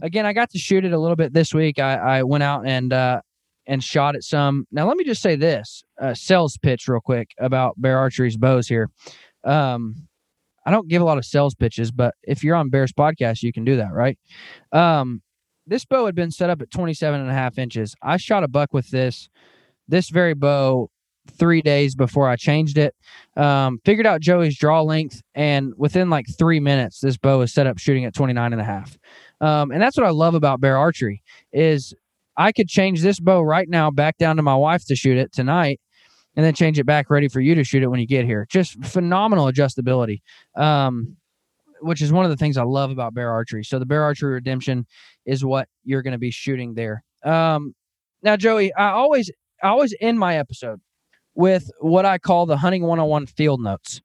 again, 0.02 0.26
I 0.26 0.34
got 0.34 0.50
to 0.52 0.60
shoot 0.60 0.86
it 0.86 0.94
a 0.94 1.00
little 1.00 1.16
bit 1.16 1.34
this 1.34 1.54
week. 1.54 1.80
I, 1.80 1.96
I 1.96 2.24
went 2.24 2.44
out 2.44 2.66
and 2.66 2.92
uh, 2.92 3.22
and 3.66 3.84
shot 3.84 4.16
at 4.16 4.24
some. 4.24 4.68
Now, 4.72 4.88
let 4.88 4.98
me 4.98 5.04
just 5.04 5.22
say 5.22 5.36
this 5.36 5.84
uh, 6.02 6.14
sales 6.14 6.58
pitch 6.58 6.88
real 6.88 7.02
quick 7.02 7.32
about 7.38 7.80
Bear 7.82 7.98
Archery's 7.98 8.38
bows 8.38 8.68
here. 8.68 8.90
Um, 9.44 10.08
I 10.66 10.72
don't 10.72 10.88
give 10.88 11.02
a 11.02 11.06
lot 11.06 11.18
of 11.18 11.26
sales 11.26 11.56
pitches, 11.56 11.92
but 11.92 12.16
if 12.24 12.44
you're 12.44 12.56
on 12.56 12.70
Bears 12.70 12.94
podcast, 12.94 13.44
you 13.44 13.52
can 13.52 13.66
do 13.66 13.78
that, 13.78 13.94
right? 13.94 14.18
Um, 14.72 15.22
this 15.68 15.86
bow 15.86 16.06
had 16.06 16.16
been 16.16 16.32
set 16.32 16.50
up 16.50 16.62
at 16.62 16.72
27 16.72 17.20
and 17.20 17.30
a 17.30 17.34
half 17.34 17.58
inches. 17.58 17.96
I 18.02 18.18
shot 18.18 18.44
a 18.44 18.48
buck 18.48 18.74
with 18.74 18.90
this, 18.90 19.30
this 19.88 20.10
very 20.10 20.34
bow 20.34 20.90
three 21.28 21.62
days 21.62 21.96
before 21.96 22.30
I 22.30 22.36
changed 22.36 22.78
it. 22.78 22.96
Um, 23.36 23.80
figured 23.86 24.06
out 24.06 24.22
Joey's 24.22 24.58
draw 24.58 24.82
length, 24.82 25.22
and 25.36 25.74
within 25.78 26.10
like 26.10 26.26
three 26.38 26.60
minutes, 26.60 27.00
this 27.00 27.18
bow 27.18 27.42
is 27.42 27.54
set 27.54 27.68
up 27.68 27.78
shooting 27.80 28.06
at 28.06 28.14
29 28.14 28.54
and 28.54 28.62
a 28.62 28.66
half. 28.66 28.98
Um, 29.42 29.72
and 29.72 29.82
that's 29.82 29.98
what 29.98 30.06
I 30.06 30.12
love 30.12 30.36
about 30.36 30.62
bear 30.62 30.78
archery 30.78 31.22
is 31.52 31.94
I 32.38 32.52
could 32.52 32.68
change 32.68 33.02
this 33.02 33.20
bow 33.20 33.42
right 33.42 33.68
now 33.68 33.92
back 33.92 34.18
down 34.18 34.38
to 34.38 34.42
my 34.42 34.56
wife 34.56 34.86
to 34.86 34.96
shoot 34.96 35.18
it 35.18 35.32
tonight, 35.32 35.80
and 36.36 36.46
then 36.46 36.54
change 36.54 36.80
it 36.80 36.86
back 36.86 37.10
ready 37.10 37.28
for 37.28 37.42
you 37.42 37.56
to 37.56 37.64
shoot 37.64 37.84
it 37.84 37.88
when 37.88 38.00
you 38.00 38.08
get 38.08 38.26
here. 38.26 38.48
Just 38.50 38.84
phenomenal 38.86 39.52
adjustability. 39.52 40.22
Um, 40.56 41.18
which 41.84 42.02
is 42.02 42.14
one 42.14 42.24
of 42.24 42.32
the 42.32 42.38
things 42.38 42.56
I 42.56 42.64
love 42.64 42.92
about 42.92 43.14
bear 43.14 43.30
archery. 43.30 43.64
So 43.64 43.78
the 43.78 43.86
bear 43.86 44.04
archery 44.04 44.34
redemption 44.34 44.88
is 45.26 45.44
what 45.44 45.68
you're 45.84 46.02
going 46.02 46.14
to 46.14 46.18
be 46.18 46.32
shooting 46.32 46.76
there. 46.76 47.04
Um, 47.26 47.76
now, 48.22 48.38
Joey, 48.38 48.74
I 48.74 48.92
always 48.92 49.30
I 49.62 49.68
always 49.68 49.94
end 50.00 50.18
my 50.18 50.38
episode 50.38 50.80
with 51.36 51.70
what 51.80 52.06
I 52.06 52.18
call 52.18 52.46
the 52.46 52.58
hunting 52.58 52.84
101 52.84 53.26
field 53.28 53.62
notes. 53.62 54.02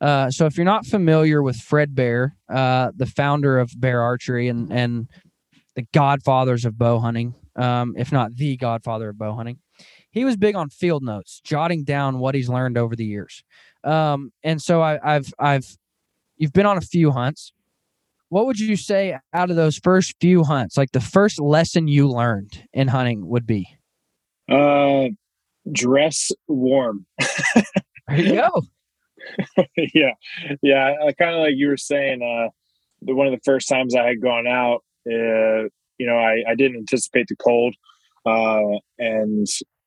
Uh, 0.00 0.30
so 0.30 0.46
if 0.46 0.56
you're 0.56 0.64
not 0.64 0.86
familiar 0.86 1.42
with 1.42 1.56
Fred 1.56 1.94
Bear, 1.94 2.36
uh, 2.48 2.92
the 2.94 3.06
founder 3.06 3.58
of 3.58 3.72
Bear 3.76 4.02
Archery 4.02 4.48
and 4.48 4.72
and 4.72 5.08
the 5.74 5.86
godfathers 5.92 6.64
of 6.64 6.76
bow 6.76 6.98
hunting, 6.98 7.34
um, 7.56 7.94
if 7.96 8.10
not 8.10 8.34
the 8.36 8.56
godfather 8.56 9.10
of 9.10 9.18
bow 9.18 9.34
hunting, 9.34 9.58
he 10.10 10.24
was 10.24 10.36
big 10.36 10.54
on 10.54 10.70
field 10.70 11.02
notes, 11.02 11.40
jotting 11.44 11.84
down 11.84 12.18
what 12.18 12.34
he's 12.34 12.48
learned 12.48 12.78
over 12.78 12.96
the 12.96 13.04
years. 13.04 13.44
Um, 13.84 14.32
and 14.42 14.60
so 14.60 14.80
I, 14.80 14.98
I've 15.02 15.32
I've 15.38 15.66
you've 16.36 16.52
been 16.52 16.66
on 16.66 16.76
a 16.76 16.82
few 16.82 17.10
hunts. 17.10 17.52
What 18.28 18.46
would 18.46 18.58
you 18.58 18.76
say 18.76 19.16
out 19.32 19.50
of 19.50 19.56
those 19.56 19.78
first 19.78 20.14
few 20.20 20.44
hunts, 20.44 20.76
like 20.76 20.92
the 20.92 21.00
first 21.00 21.40
lesson 21.40 21.88
you 21.88 22.08
learned 22.08 22.68
in 22.74 22.88
hunting 22.88 23.26
would 23.26 23.46
be? 23.46 23.66
Uh, 24.48 25.08
dress 25.72 26.30
warm. 26.46 27.06
there 28.08 28.16
you 28.16 28.34
go. 28.34 28.62
yeah, 29.94 30.12
yeah. 30.62 30.94
Kind 31.18 31.34
of 31.34 31.40
like 31.40 31.54
you 31.56 31.68
were 31.68 31.76
saying. 31.76 32.22
Uh, 32.22 32.50
the, 33.02 33.14
one 33.14 33.26
of 33.26 33.32
the 33.32 33.40
first 33.44 33.68
times 33.68 33.94
I 33.94 34.06
had 34.06 34.20
gone 34.20 34.46
out, 34.46 34.82
uh, 35.06 35.68
you 35.98 36.06
know, 36.06 36.16
I, 36.16 36.42
I 36.48 36.54
didn't 36.54 36.78
anticipate 36.78 37.26
the 37.28 37.36
cold, 37.36 37.74
uh, 38.26 38.78
and 38.98 39.46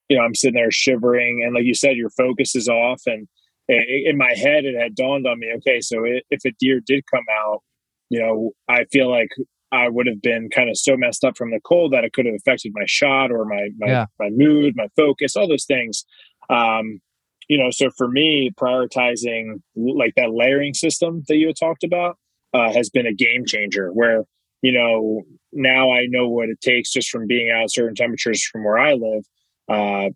you 0.10 0.18
know, 0.18 0.24
I'm 0.24 0.36
sitting 0.36 0.56
there 0.56 0.72
shivering, 0.72 1.44
and 1.44 1.54
like 1.54 1.64
you 1.64 1.74
said, 1.74 1.96
your 1.96 2.10
focus 2.12 2.56
is 2.56 2.68
off, 2.68 3.02
and 3.06 3.28
in 3.68 4.18
my 4.18 4.34
head, 4.36 4.66
it 4.66 4.76
had 4.76 4.96
dawned 4.96 5.28
on 5.28 5.40
me. 5.40 5.52
Okay, 5.58 5.80
so 5.82 6.04
it, 6.04 6.24
if 6.30 6.44
a 6.46 6.52
deer 6.60 6.82
did 6.86 7.04
come 7.14 7.26
out, 7.32 7.62
you 8.10 8.20
know, 8.20 8.52
I 8.68 8.86
feel 8.86 9.10
like 9.10 9.30
I 9.72 9.90
would 9.90 10.08
have 10.08 10.22
been 10.22 10.50
kind 10.50 10.70
of 10.70 10.78
so 10.78 10.98
messed 10.98 11.24
up 11.24 11.38
from 11.38 11.52
the 11.52 11.62
cold 11.64 11.94
that 11.94 12.04
it 12.04 12.14
could 12.14 12.26
have 12.26 12.36
affected 12.36 12.72
my 12.76 12.86
shot 12.86 13.32
or 13.32 13.46
my 13.46 13.70
my, 13.78 13.88
yeah. 13.88 14.06
my 14.20 14.30
mood, 14.30 14.76
my 14.76 14.88
focus, 14.96 15.36
all 15.36 15.48
those 15.48 15.66
things. 15.66 16.06
Um, 16.50 17.00
you 17.48 17.58
know, 17.58 17.70
so 17.72 17.90
for 17.98 18.08
me, 18.08 18.52
prioritizing 18.60 19.62
like 19.76 20.14
that 20.16 20.34
layering 20.34 20.74
system 20.74 21.24
that 21.28 21.38
you 21.38 21.48
had 21.48 21.58
talked 21.60 21.84
about 21.84 22.18
uh, 22.54 22.72
has 22.72 22.90
been 22.90 23.06
a 23.06 23.14
game 23.14 23.46
changer. 23.46 23.92
Where 23.92 24.24
you 24.62 24.72
know 24.72 25.22
now 25.54 25.92
I 25.92 26.06
know 26.08 26.28
what 26.30 26.50
it 26.50 26.62
takes 26.62 26.92
just 26.92 27.10
from 27.10 27.28
being 27.28 27.52
out 27.52 27.72
certain 27.72 27.96
temperatures 27.96 28.46
from 28.46 28.64
where 28.64 28.78
I 28.78 28.94
live. 28.94 29.24
Uh, 29.70 30.10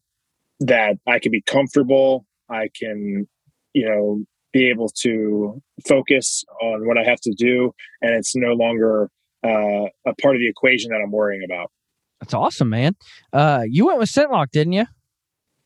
that 0.62 0.97
I 1.08 1.20
can 1.20 1.32
be 1.32 1.41
comfortable. 1.41 2.26
I 2.49 2.70
can, 2.78 3.28
you 3.74 3.86
know, 3.86 4.24
be 4.53 4.70
able 4.70 4.89
to 5.01 5.62
focus 5.88 6.43
on 6.62 6.88
what 6.88 6.97
I 6.97 7.03
have 7.03 7.20
to 7.22 7.34
do, 7.38 7.74
and 8.01 8.14
it's 8.14 8.36
no 8.36 8.53
longer 8.53 9.10
uh, 9.46 9.89
a 10.06 10.16
part 10.22 10.36
of 10.36 10.39
the 10.39 10.50
equation 10.50 10.89
that 10.91 11.02
I'm 11.04 11.12
worrying 11.12 11.43
about. 11.43 11.72
That's 12.20 12.34
awesome, 12.34 12.70
man. 12.70 12.96
Uh, 13.32 13.64
you 13.68 13.86
went 13.86 14.00
with 14.00 14.10
ScentLok, 14.10 14.52
didn't 14.52 14.74
you? 14.74 14.86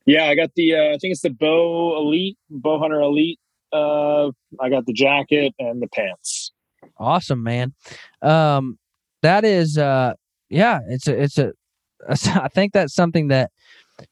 Yeah, 0.05 0.25
I 0.25 0.35
got 0.35 0.51
the. 0.55 0.75
Uh, 0.75 0.95
I 0.95 0.97
think 0.97 1.11
it's 1.11 1.21
the 1.21 1.29
Bow 1.29 1.97
Elite, 1.97 2.37
Bow 2.49 2.79
Hunter 2.79 2.99
Elite. 2.99 3.39
Uh, 3.71 4.31
I 4.59 4.69
got 4.69 4.85
the 4.85 4.93
jacket 4.93 5.53
and 5.59 5.81
the 5.81 5.87
pants. 5.87 6.51
Awesome, 6.97 7.43
man. 7.43 7.73
Um, 8.21 8.79
that 9.21 9.45
is, 9.45 9.77
uh, 9.77 10.13
yeah, 10.49 10.79
it's 10.89 11.07
a, 11.07 11.21
it's 11.21 11.37
a. 11.37 11.53
I 12.09 12.47
think 12.47 12.73
that's 12.73 12.95
something 12.95 13.27
that, 13.27 13.51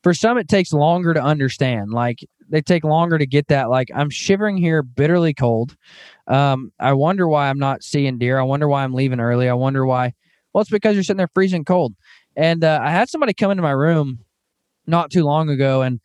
for 0.04 0.14
some, 0.14 0.38
it 0.38 0.48
takes 0.48 0.74
longer 0.74 1.14
to 1.14 1.22
understand. 1.22 1.92
Like 1.92 2.20
they 2.50 2.62
take 2.62 2.84
longer 2.84 3.18
to 3.18 3.26
get 3.26 3.48
that. 3.48 3.70
Like 3.70 3.90
I'm 3.94 4.10
shivering 4.10 4.58
here, 4.58 4.84
bitterly 4.84 5.34
cold. 5.34 5.76
Um, 6.28 6.72
I 6.80 6.94
wonder 6.94 7.28
why 7.28 7.50
I'm 7.50 7.60
not 7.60 7.84
seeing 7.84 8.18
deer. 8.18 8.40
I 8.40 8.44
wonder 8.44 8.68
why 8.68 8.84
I'm 8.84 8.94
leaving 8.94 9.20
early. 9.20 9.50
I 9.50 9.54
wonder 9.54 9.86
why. 9.86 10.14
Well, 10.54 10.62
it's 10.62 10.72
because 10.72 10.96
you're 10.96 11.04
sitting 11.04 11.18
there 11.18 11.30
freezing 11.34 11.66
cold. 11.66 11.94
And 12.36 12.64
uh, 12.64 12.80
I 12.82 12.92
had 12.92 13.10
somebody 13.10 13.34
come 13.34 13.52
into 13.52 13.64
my 13.64 13.72
room 13.72 14.20
not 14.86 15.12
too 15.12 15.24
long 15.24 15.50
ago, 15.50 15.82
and 15.82 16.00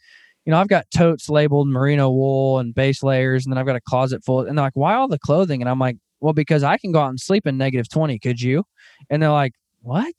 you 0.44 0.50
know 0.50 0.58
I've 0.58 0.68
got 0.68 0.90
totes 0.90 1.28
labeled 1.28 1.68
merino 1.68 2.10
wool 2.10 2.58
and 2.58 2.74
base 2.74 3.02
layers, 3.02 3.44
and 3.44 3.52
then 3.52 3.58
I've 3.58 3.66
got 3.66 3.76
a 3.76 3.80
closet 3.80 4.24
full. 4.24 4.40
And 4.40 4.58
they're 4.58 4.64
like, 4.64 4.76
"Why 4.76 4.94
all 4.94 5.08
the 5.08 5.18
clothing?" 5.18 5.60
And 5.62 5.68
I'm 5.68 5.78
like, 5.78 5.96
"Well, 6.20 6.32
because 6.32 6.62
I 6.62 6.78
can 6.78 6.92
go 6.92 7.00
out 7.00 7.10
and 7.10 7.20
sleep 7.20 7.46
in 7.46 7.56
negative 7.58 7.88
twenty. 7.88 8.18
Could 8.18 8.40
you?" 8.40 8.64
And 9.10 9.22
they're 9.22 9.30
like, 9.30 9.52
"What?" 9.82 10.14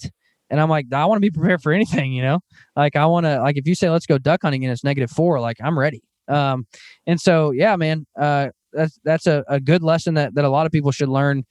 And 0.53 0.61
I'm 0.61 0.69
like, 0.69 0.85
I 0.93 1.03
want 1.07 1.17
to 1.17 1.21
be 1.21 1.31
prepared 1.31 1.63
for 1.63 1.71
anything, 1.73 2.13
you 2.13 2.21
know. 2.21 2.39
Like 2.75 2.95
I 2.95 3.07
want 3.07 3.25
to, 3.25 3.41
like 3.41 3.57
if 3.57 3.67
you 3.67 3.73
say 3.73 3.89
let's 3.89 4.05
go 4.05 4.19
duck 4.19 4.41
hunting 4.43 4.63
and 4.63 4.71
it's 4.71 4.83
negative 4.83 5.09
four, 5.09 5.39
like 5.39 5.57
I'm 5.63 5.77
ready. 5.77 6.03
Um, 6.27 6.67
and 7.07 7.19
so 7.19 7.49
yeah, 7.49 7.75
man, 7.75 8.05
uh, 8.15 8.49
that's 8.71 8.99
that's 9.03 9.25
a, 9.25 9.43
a 9.47 9.59
good 9.59 9.81
lesson 9.81 10.13
that 10.13 10.35
that 10.35 10.45
a 10.45 10.49
lot 10.49 10.67
of 10.67 10.71
people 10.71 10.91
should 10.91 11.09
learn, 11.09 11.43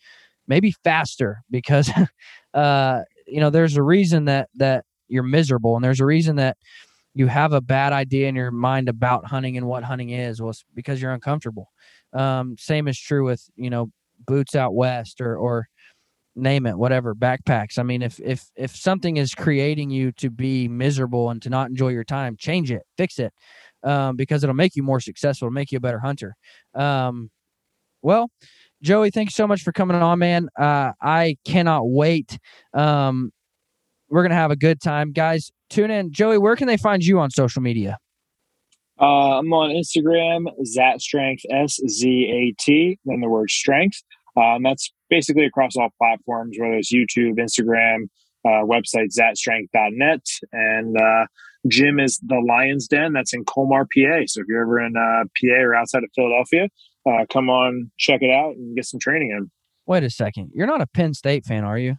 maybe 0.47 0.73
faster 0.85 1.43
because, 1.51 1.91
uh, 2.55 3.01
you 3.27 3.41
know, 3.41 3.51
there's 3.51 3.77
a 3.77 3.83
reason 3.83 4.27
that 4.27 4.51
that 4.55 4.85
you're 5.09 5.25
miserable, 5.25 5.75
and 5.75 5.85
there's 5.85 6.01
a 6.01 6.07
reason 6.07 6.37
that 6.37 6.57
you 7.13 7.27
have 7.27 7.53
a 7.53 7.61
bad 7.61 7.93
idea 7.93 8.29
in 8.29 8.37
your 8.37 8.53
mind 8.53 8.89
about 8.89 9.27
hunting 9.27 9.57
and 9.57 9.67
what 9.67 9.83
hunting 9.83 10.11
is. 10.11 10.41
Well, 10.41 10.55
because 10.77 11.03
you're 11.03 11.13
uncomfortable. 11.13 11.73
Um, 12.13 12.55
same 12.57 12.87
is 12.87 13.01
true 13.01 13.25
with 13.25 13.51
you 13.57 13.69
know 13.69 13.91
boots 14.29 14.55
out 14.55 14.77
west 14.77 15.21
or 15.21 15.37
or 15.37 15.67
name 16.35 16.67
it 16.67 16.79
whatever 16.79 17.15
backpacks 17.15 17.79
i 17.79 17.83
mean 17.83 18.01
if 18.01 18.19
if 18.21 18.51
if 18.57 18.75
something 18.75 19.19
is 19.19 19.35
creating 19.35 19.91
you 19.91 20.11
to 20.13 20.31
be 20.31 20.67
miserable 20.67 21.29
and 21.29 21.43
to 21.43 21.51
not 21.51 21.69
enjoy 21.69 21.89
your 21.89 22.05
time 22.05 22.37
change 22.39 22.73
it 22.73 22.83
fix 22.97 23.19
it 23.19 23.33
um, 23.85 24.17
because 24.17 24.43
it'll 24.43 24.55
make 24.55 24.77
you 24.77 24.83
more 24.83 25.01
successful, 25.01 25.47
it'll 25.47 25.55
make 25.55 25.73
you 25.73 25.79
a 25.79 25.81
better 25.81 25.99
hunter. 25.99 26.35
Um, 26.75 27.31
well, 28.03 28.31
Joey, 28.83 29.11
thanks 29.11 29.35
so 29.35 29.47
much 29.47 29.63
for 29.63 29.73
coming 29.73 29.97
on, 29.97 30.19
man. 30.19 30.49
Uh, 30.59 30.93
I 31.01 31.37
cannot 31.45 31.83
wait. 31.89 32.39
Um, 32.75 33.33
we're 34.09 34.23
gonna 34.23 34.35
have 34.35 34.51
a 34.51 34.57
good 34.57 34.81
time, 34.81 35.13
guys. 35.13 35.51
Tune 35.71 35.91
in, 35.91 36.13
Joey. 36.13 36.39
Where 36.39 36.57
can 36.57 36.67
they 36.67 36.77
find 36.77 37.03
you 37.03 37.19
on 37.19 37.31
social 37.31 37.63
media? 37.63 37.99
Uh, 39.01 39.39
I'm 39.39 39.53
on 39.53 39.71
Instagram, 39.71 40.47
Szat 40.65 41.01
Strength, 41.01 41.45
S 41.51 41.81
Z 41.89 42.09
A 42.09 42.55
T, 42.61 42.99
then 43.05 43.21
the 43.21 43.29
word 43.29 43.51
strength. 43.51 44.03
Um, 44.37 44.63
that's 44.63 44.93
basically 45.11 45.45
across 45.45 45.77
all 45.77 45.91
platforms, 45.99 46.57
whether 46.59 46.75
it's 46.75 46.93
YouTube, 46.93 47.39
Instagram, 47.39 48.09
uh, 48.45 48.65
website, 48.65 49.17
szatstrength.net. 49.17 50.25
And 50.53 50.97
uh, 50.97 51.27
gym 51.69 52.01
is 52.01 52.19
the 52.19 52.43
Lions 52.47 52.89
Den. 52.89 53.13
That's 53.13 53.35
in 53.35 53.45
Colmar, 53.45 53.85
PA. 53.85 54.23
So 54.27 54.41
if 54.41 54.47
you're 54.49 54.63
ever 54.63 54.81
in 54.81 54.97
uh, 54.97 55.25
PA 55.41 55.61
or 55.61 55.75
outside 55.75 56.05
of 56.05 56.11
Philadelphia, 56.15 56.69
uh, 57.07 57.27
come 57.31 57.51
on, 57.51 57.91
check 57.99 58.23
it 58.23 58.31
out 58.31 58.55
and 58.55 58.75
get 58.75 58.87
some 58.87 59.01
training 59.01 59.31
in. 59.31 59.51
Wait 59.87 60.05
a 60.05 60.11
second. 60.11 60.51
You're 60.55 60.67
not 60.67 60.81
a 60.81 60.87
Penn 60.87 61.15
State 61.15 61.45
fan, 61.45 61.65
are 61.65 61.79
you? 61.79 61.97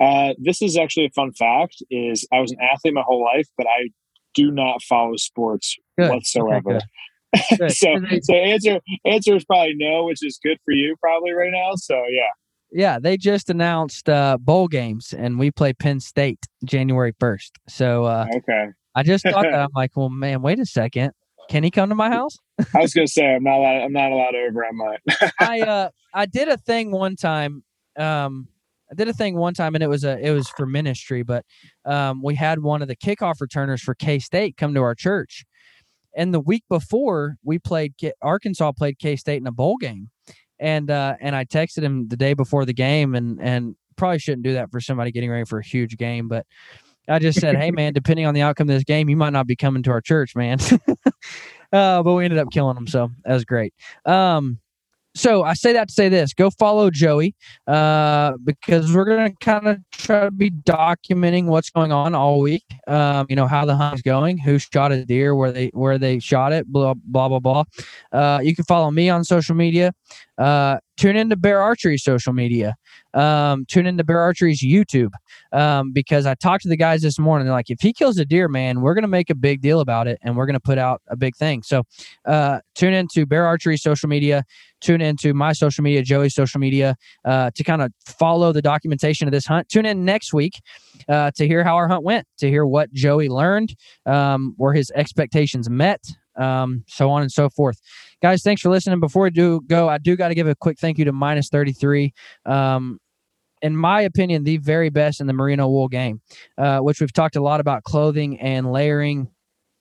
Uh, 0.00 0.34
this 0.38 0.62
is 0.62 0.76
actually 0.76 1.06
a 1.06 1.10
fun 1.10 1.32
fact 1.32 1.82
is 1.90 2.26
I 2.32 2.40
was 2.40 2.50
an 2.52 2.58
athlete 2.60 2.94
my 2.94 3.02
whole 3.02 3.22
life, 3.22 3.46
but 3.56 3.66
I 3.66 3.90
do 4.34 4.50
not 4.50 4.82
follow 4.82 5.16
sports 5.16 5.76
good. 5.98 6.10
whatsoever. 6.10 6.76
Okay. 6.76 6.86
So, 7.68 7.68
so 8.22 8.34
answer 8.34 8.80
answer 9.04 9.36
is 9.36 9.44
probably 9.44 9.74
no, 9.76 10.04
which 10.04 10.24
is 10.24 10.38
good 10.42 10.58
for 10.64 10.72
you 10.72 10.96
probably 11.00 11.32
right 11.32 11.52
now. 11.52 11.72
So 11.76 11.94
yeah. 12.10 12.28
Yeah, 12.72 13.00
they 13.00 13.16
just 13.16 13.50
announced 13.50 14.08
uh, 14.08 14.38
bowl 14.38 14.68
games, 14.68 15.12
and 15.12 15.40
we 15.40 15.50
play 15.50 15.72
Penn 15.72 15.98
State 15.98 16.38
January 16.64 17.12
first. 17.18 17.58
So 17.68 18.04
uh, 18.04 18.26
okay, 18.36 18.68
I 18.94 19.02
just 19.02 19.24
thought 19.24 19.42
that 19.42 19.54
I'm 19.60 19.70
like, 19.74 19.96
well, 19.96 20.08
man, 20.08 20.40
wait 20.40 20.60
a 20.60 20.66
second, 20.66 21.12
can 21.50 21.64
he 21.64 21.70
come 21.72 21.88
to 21.88 21.96
my 21.96 22.08
house? 22.08 22.38
I 22.74 22.80
was 22.80 22.94
gonna 22.94 23.08
say 23.08 23.34
I'm 23.34 23.42
not 23.42 23.56
allowed. 23.58 23.82
I'm 23.82 23.92
not 23.92 24.12
allowed 24.12 24.36
over. 24.36 24.64
I 24.64 24.70
might. 24.70 25.32
I 25.40 25.60
uh, 25.60 25.90
I 26.14 26.26
did 26.26 26.48
a 26.48 26.56
thing 26.56 26.92
one 26.92 27.16
time. 27.16 27.64
Um, 27.98 28.46
I 28.90 28.94
did 28.94 29.08
a 29.08 29.12
thing 29.12 29.36
one 29.36 29.54
time, 29.54 29.74
and 29.74 29.82
it 29.82 29.88
was 29.88 30.04
a 30.04 30.16
it 30.24 30.30
was 30.30 30.48
for 30.50 30.64
ministry, 30.64 31.24
but 31.24 31.44
um, 31.84 32.22
we 32.22 32.36
had 32.36 32.62
one 32.62 32.82
of 32.82 32.88
the 32.88 32.94
kickoff 32.94 33.40
returners 33.40 33.82
for 33.82 33.94
K 33.94 34.20
State 34.20 34.56
come 34.56 34.74
to 34.74 34.80
our 34.80 34.94
church, 34.94 35.44
and 36.14 36.34
the 36.34 36.40
week 36.40 36.64
before 36.68 37.36
we 37.44 37.58
played 37.58 37.94
Arkansas 38.22 38.72
played 38.72 38.98
K 38.98 39.16
State 39.16 39.40
in 39.40 39.46
a 39.46 39.52
bowl 39.52 39.76
game, 39.76 40.10
and 40.58 40.90
uh, 40.90 41.16
and 41.20 41.34
I 41.36 41.44
texted 41.44 41.82
him 41.82 42.08
the 42.08 42.16
day 42.16 42.34
before 42.34 42.64
the 42.64 42.72
game, 42.72 43.14
and 43.14 43.40
and 43.40 43.76
probably 43.96 44.18
shouldn't 44.18 44.42
do 44.42 44.54
that 44.54 44.70
for 44.70 44.80
somebody 44.80 45.10
getting 45.12 45.30
ready 45.30 45.44
for 45.44 45.58
a 45.58 45.64
huge 45.64 45.96
game, 45.96 46.26
but 46.26 46.46
I 47.08 47.18
just 47.18 47.40
said, 47.40 47.56
hey 47.56 47.70
man, 47.70 47.92
depending 47.92 48.26
on 48.26 48.34
the 48.34 48.42
outcome 48.42 48.68
of 48.68 48.74
this 48.74 48.84
game, 48.84 49.08
you 49.08 49.16
might 49.16 49.32
not 49.32 49.46
be 49.46 49.56
coming 49.56 49.82
to 49.82 49.90
our 49.90 50.00
church, 50.00 50.36
man. 50.36 50.58
uh, 51.72 52.02
but 52.02 52.14
we 52.14 52.24
ended 52.24 52.38
up 52.38 52.50
killing 52.50 52.76
him, 52.76 52.86
so 52.86 53.10
that 53.24 53.34
was 53.34 53.44
great. 53.44 53.74
Um, 54.04 54.58
so 55.14 55.42
I 55.42 55.54
say 55.54 55.72
that 55.72 55.88
to 55.88 55.94
say 55.94 56.08
this: 56.08 56.32
go 56.32 56.50
follow 56.50 56.90
Joey 56.90 57.34
uh, 57.66 58.32
because 58.44 58.94
we're 58.94 59.04
gonna 59.04 59.32
kind 59.40 59.66
of 59.66 59.78
try 59.92 60.24
to 60.24 60.30
be 60.30 60.50
documenting 60.50 61.46
what's 61.46 61.70
going 61.70 61.92
on 61.92 62.14
all 62.14 62.40
week. 62.40 62.64
Um, 62.86 63.26
you 63.28 63.36
know 63.36 63.46
how 63.46 63.64
the 63.64 63.76
hunt's 63.76 64.02
going, 64.02 64.38
who 64.38 64.58
shot 64.58 64.92
a 64.92 65.04
deer, 65.04 65.34
where 65.34 65.52
they 65.52 65.68
where 65.68 65.98
they 65.98 66.18
shot 66.20 66.52
it, 66.52 66.66
blah 66.66 66.94
blah 66.94 67.28
blah 67.28 67.40
blah. 67.40 67.64
Uh, 68.12 68.40
you 68.42 68.54
can 68.54 68.64
follow 68.64 68.90
me 68.90 69.08
on 69.08 69.24
social 69.24 69.54
media. 69.54 69.92
Uh, 70.38 70.78
tune 70.96 71.16
into 71.16 71.36
Bear 71.36 71.60
Archery 71.60 71.98
social 71.98 72.32
media. 72.32 72.76
Um, 73.12 73.64
tune 73.66 73.86
into 73.86 74.04
Bear 74.04 74.20
Archery's 74.20 74.62
YouTube 74.62 75.10
um, 75.52 75.92
because 75.92 76.26
I 76.26 76.34
talked 76.34 76.62
to 76.62 76.68
the 76.68 76.76
guys 76.76 77.02
this 77.02 77.18
morning. 77.18 77.46
They're 77.46 77.54
like, 77.54 77.70
if 77.70 77.80
he 77.80 77.92
kills 77.92 78.18
a 78.18 78.24
deer, 78.24 78.48
man, 78.48 78.80
we're 78.80 78.94
going 78.94 79.02
to 79.02 79.08
make 79.08 79.30
a 79.30 79.34
big 79.34 79.60
deal 79.60 79.80
about 79.80 80.06
it 80.06 80.18
and 80.22 80.36
we're 80.36 80.46
going 80.46 80.54
to 80.54 80.60
put 80.60 80.78
out 80.78 81.02
a 81.08 81.16
big 81.16 81.34
thing. 81.36 81.62
So 81.62 81.82
uh, 82.24 82.60
tune 82.74 82.94
into 82.94 83.26
Bear 83.26 83.46
Archery 83.46 83.76
social 83.76 84.08
media. 84.08 84.44
Tune 84.80 85.02
into 85.02 85.34
my 85.34 85.52
social 85.52 85.84
media, 85.84 86.02
Joey's 86.02 86.34
social 86.34 86.58
media, 86.58 86.96
uh, 87.26 87.50
to 87.54 87.62
kind 87.62 87.82
of 87.82 87.92
follow 88.06 88.50
the 88.50 88.62
documentation 88.62 89.28
of 89.28 89.32
this 89.32 89.44
hunt. 89.44 89.68
Tune 89.68 89.84
in 89.84 90.06
next 90.06 90.32
week 90.32 90.54
uh, 91.06 91.30
to 91.36 91.46
hear 91.46 91.64
how 91.64 91.76
our 91.76 91.86
hunt 91.86 92.02
went, 92.02 92.26
to 92.38 92.48
hear 92.48 92.64
what 92.64 92.90
Joey 92.92 93.28
learned, 93.28 93.74
um, 94.06 94.54
were 94.56 94.72
his 94.72 94.90
expectations 94.94 95.68
met, 95.68 96.02
um, 96.40 96.84
so 96.88 97.10
on 97.10 97.22
and 97.22 97.30
so 97.30 97.48
forth. 97.48 97.80
Guys, 98.22 98.42
thanks 98.42 98.62
for 98.62 98.70
listening. 98.70 99.00
Before 99.00 99.24
we 99.24 99.30
do 99.30 99.60
go, 99.66 99.88
I 99.88 99.98
do 99.98 100.16
got 100.16 100.28
to 100.28 100.34
give 100.34 100.48
a 100.48 100.54
quick 100.54 100.78
thank 100.78 100.98
you 100.98 101.04
to 101.04 101.12
minus 101.12 101.48
33. 101.48 102.12
Um, 102.46 102.98
in 103.62 103.76
my 103.76 104.00
opinion, 104.00 104.44
the 104.44 104.56
very 104.56 104.88
best 104.88 105.20
in 105.20 105.26
the 105.26 105.32
merino 105.32 105.68
wool 105.68 105.88
game, 105.88 106.20
uh, 106.58 106.78
which 106.78 107.00
we've 107.00 107.12
talked 107.12 107.36
a 107.36 107.42
lot 107.42 107.60
about 107.60 107.84
clothing 107.84 108.40
and 108.40 108.72
layering. 108.72 109.28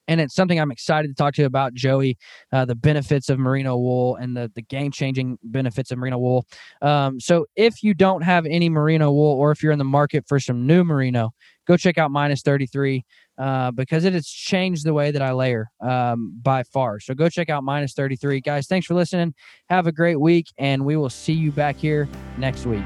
And 0.10 0.20
it's 0.20 0.34
something 0.34 0.60
I'm 0.60 0.72
excited 0.72 1.08
to 1.08 1.14
talk 1.14 1.36
to 1.36 1.44
you 1.44 1.46
about, 1.46 1.76
Joey, 1.76 2.18
uh, 2.52 2.66
the 2.66 2.76
benefits 2.76 3.30
of 3.30 3.38
merino 3.38 3.78
wool 3.78 4.16
and 4.16 4.36
the, 4.36 4.52
the 4.56 4.64
game 4.64 4.92
changing 4.92 5.38
benefits 5.44 5.92
of 5.92 6.00
merino 6.00 6.18
wool. 6.18 6.48
Um, 6.82 7.20
so, 7.20 7.46
if 7.56 7.84
you 7.84 7.94
don't 7.94 8.24
have 8.24 8.48
any 8.48 8.70
merino 8.70 9.12
wool 9.12 9.38
or 9.38 9.52
if 9.52 9.62
you're 9.62 9.72
in 9.72 9.78
the 9.78 9.86
market 9.86 10.26
for 10.28 10.40
some 10.40 10.66
new 10.66 10.84
merino, 10.84 11.30
go 11.68 11.78
check 11.78 12.00
out 12.00 12.10
minus 12.10 12.42
33 12.42 13.06
uh, 13.40 13.72
because 13.72 14.04
it 14.04 14.14
has 14.14 14.28
changed 14.28 14.86
the 14.86 14.94
way 14.94 15.12
that 15.12 15.22
I 15.22 15.32
layer 15.32 15.72
um, 15.80 16.38
by 16.42 16.64
far. 16.64 17.00
So 17.00 17.14
go 17.14 17.30
check 17.30 17.50
out 17.50 17.64
minus 17.64 17.94
33. 17.94 18.42
Guys, 18.42 18.68
thanks 18.68 18.86
for 18.86 18.94
listening. 18.94 19.34
Have 19.70 19.88
a 19.88 19.92
great 19.92 20.20
week, 20.20 20.48
and 20.58 20.86
we 20.86 20.98
will 20.98 21.10
see 21.10 21.34
you 21.34 21.52
back 21.52 21.78
here 21.78 22.08
next 22.38 22.66
week. 22.66 22.84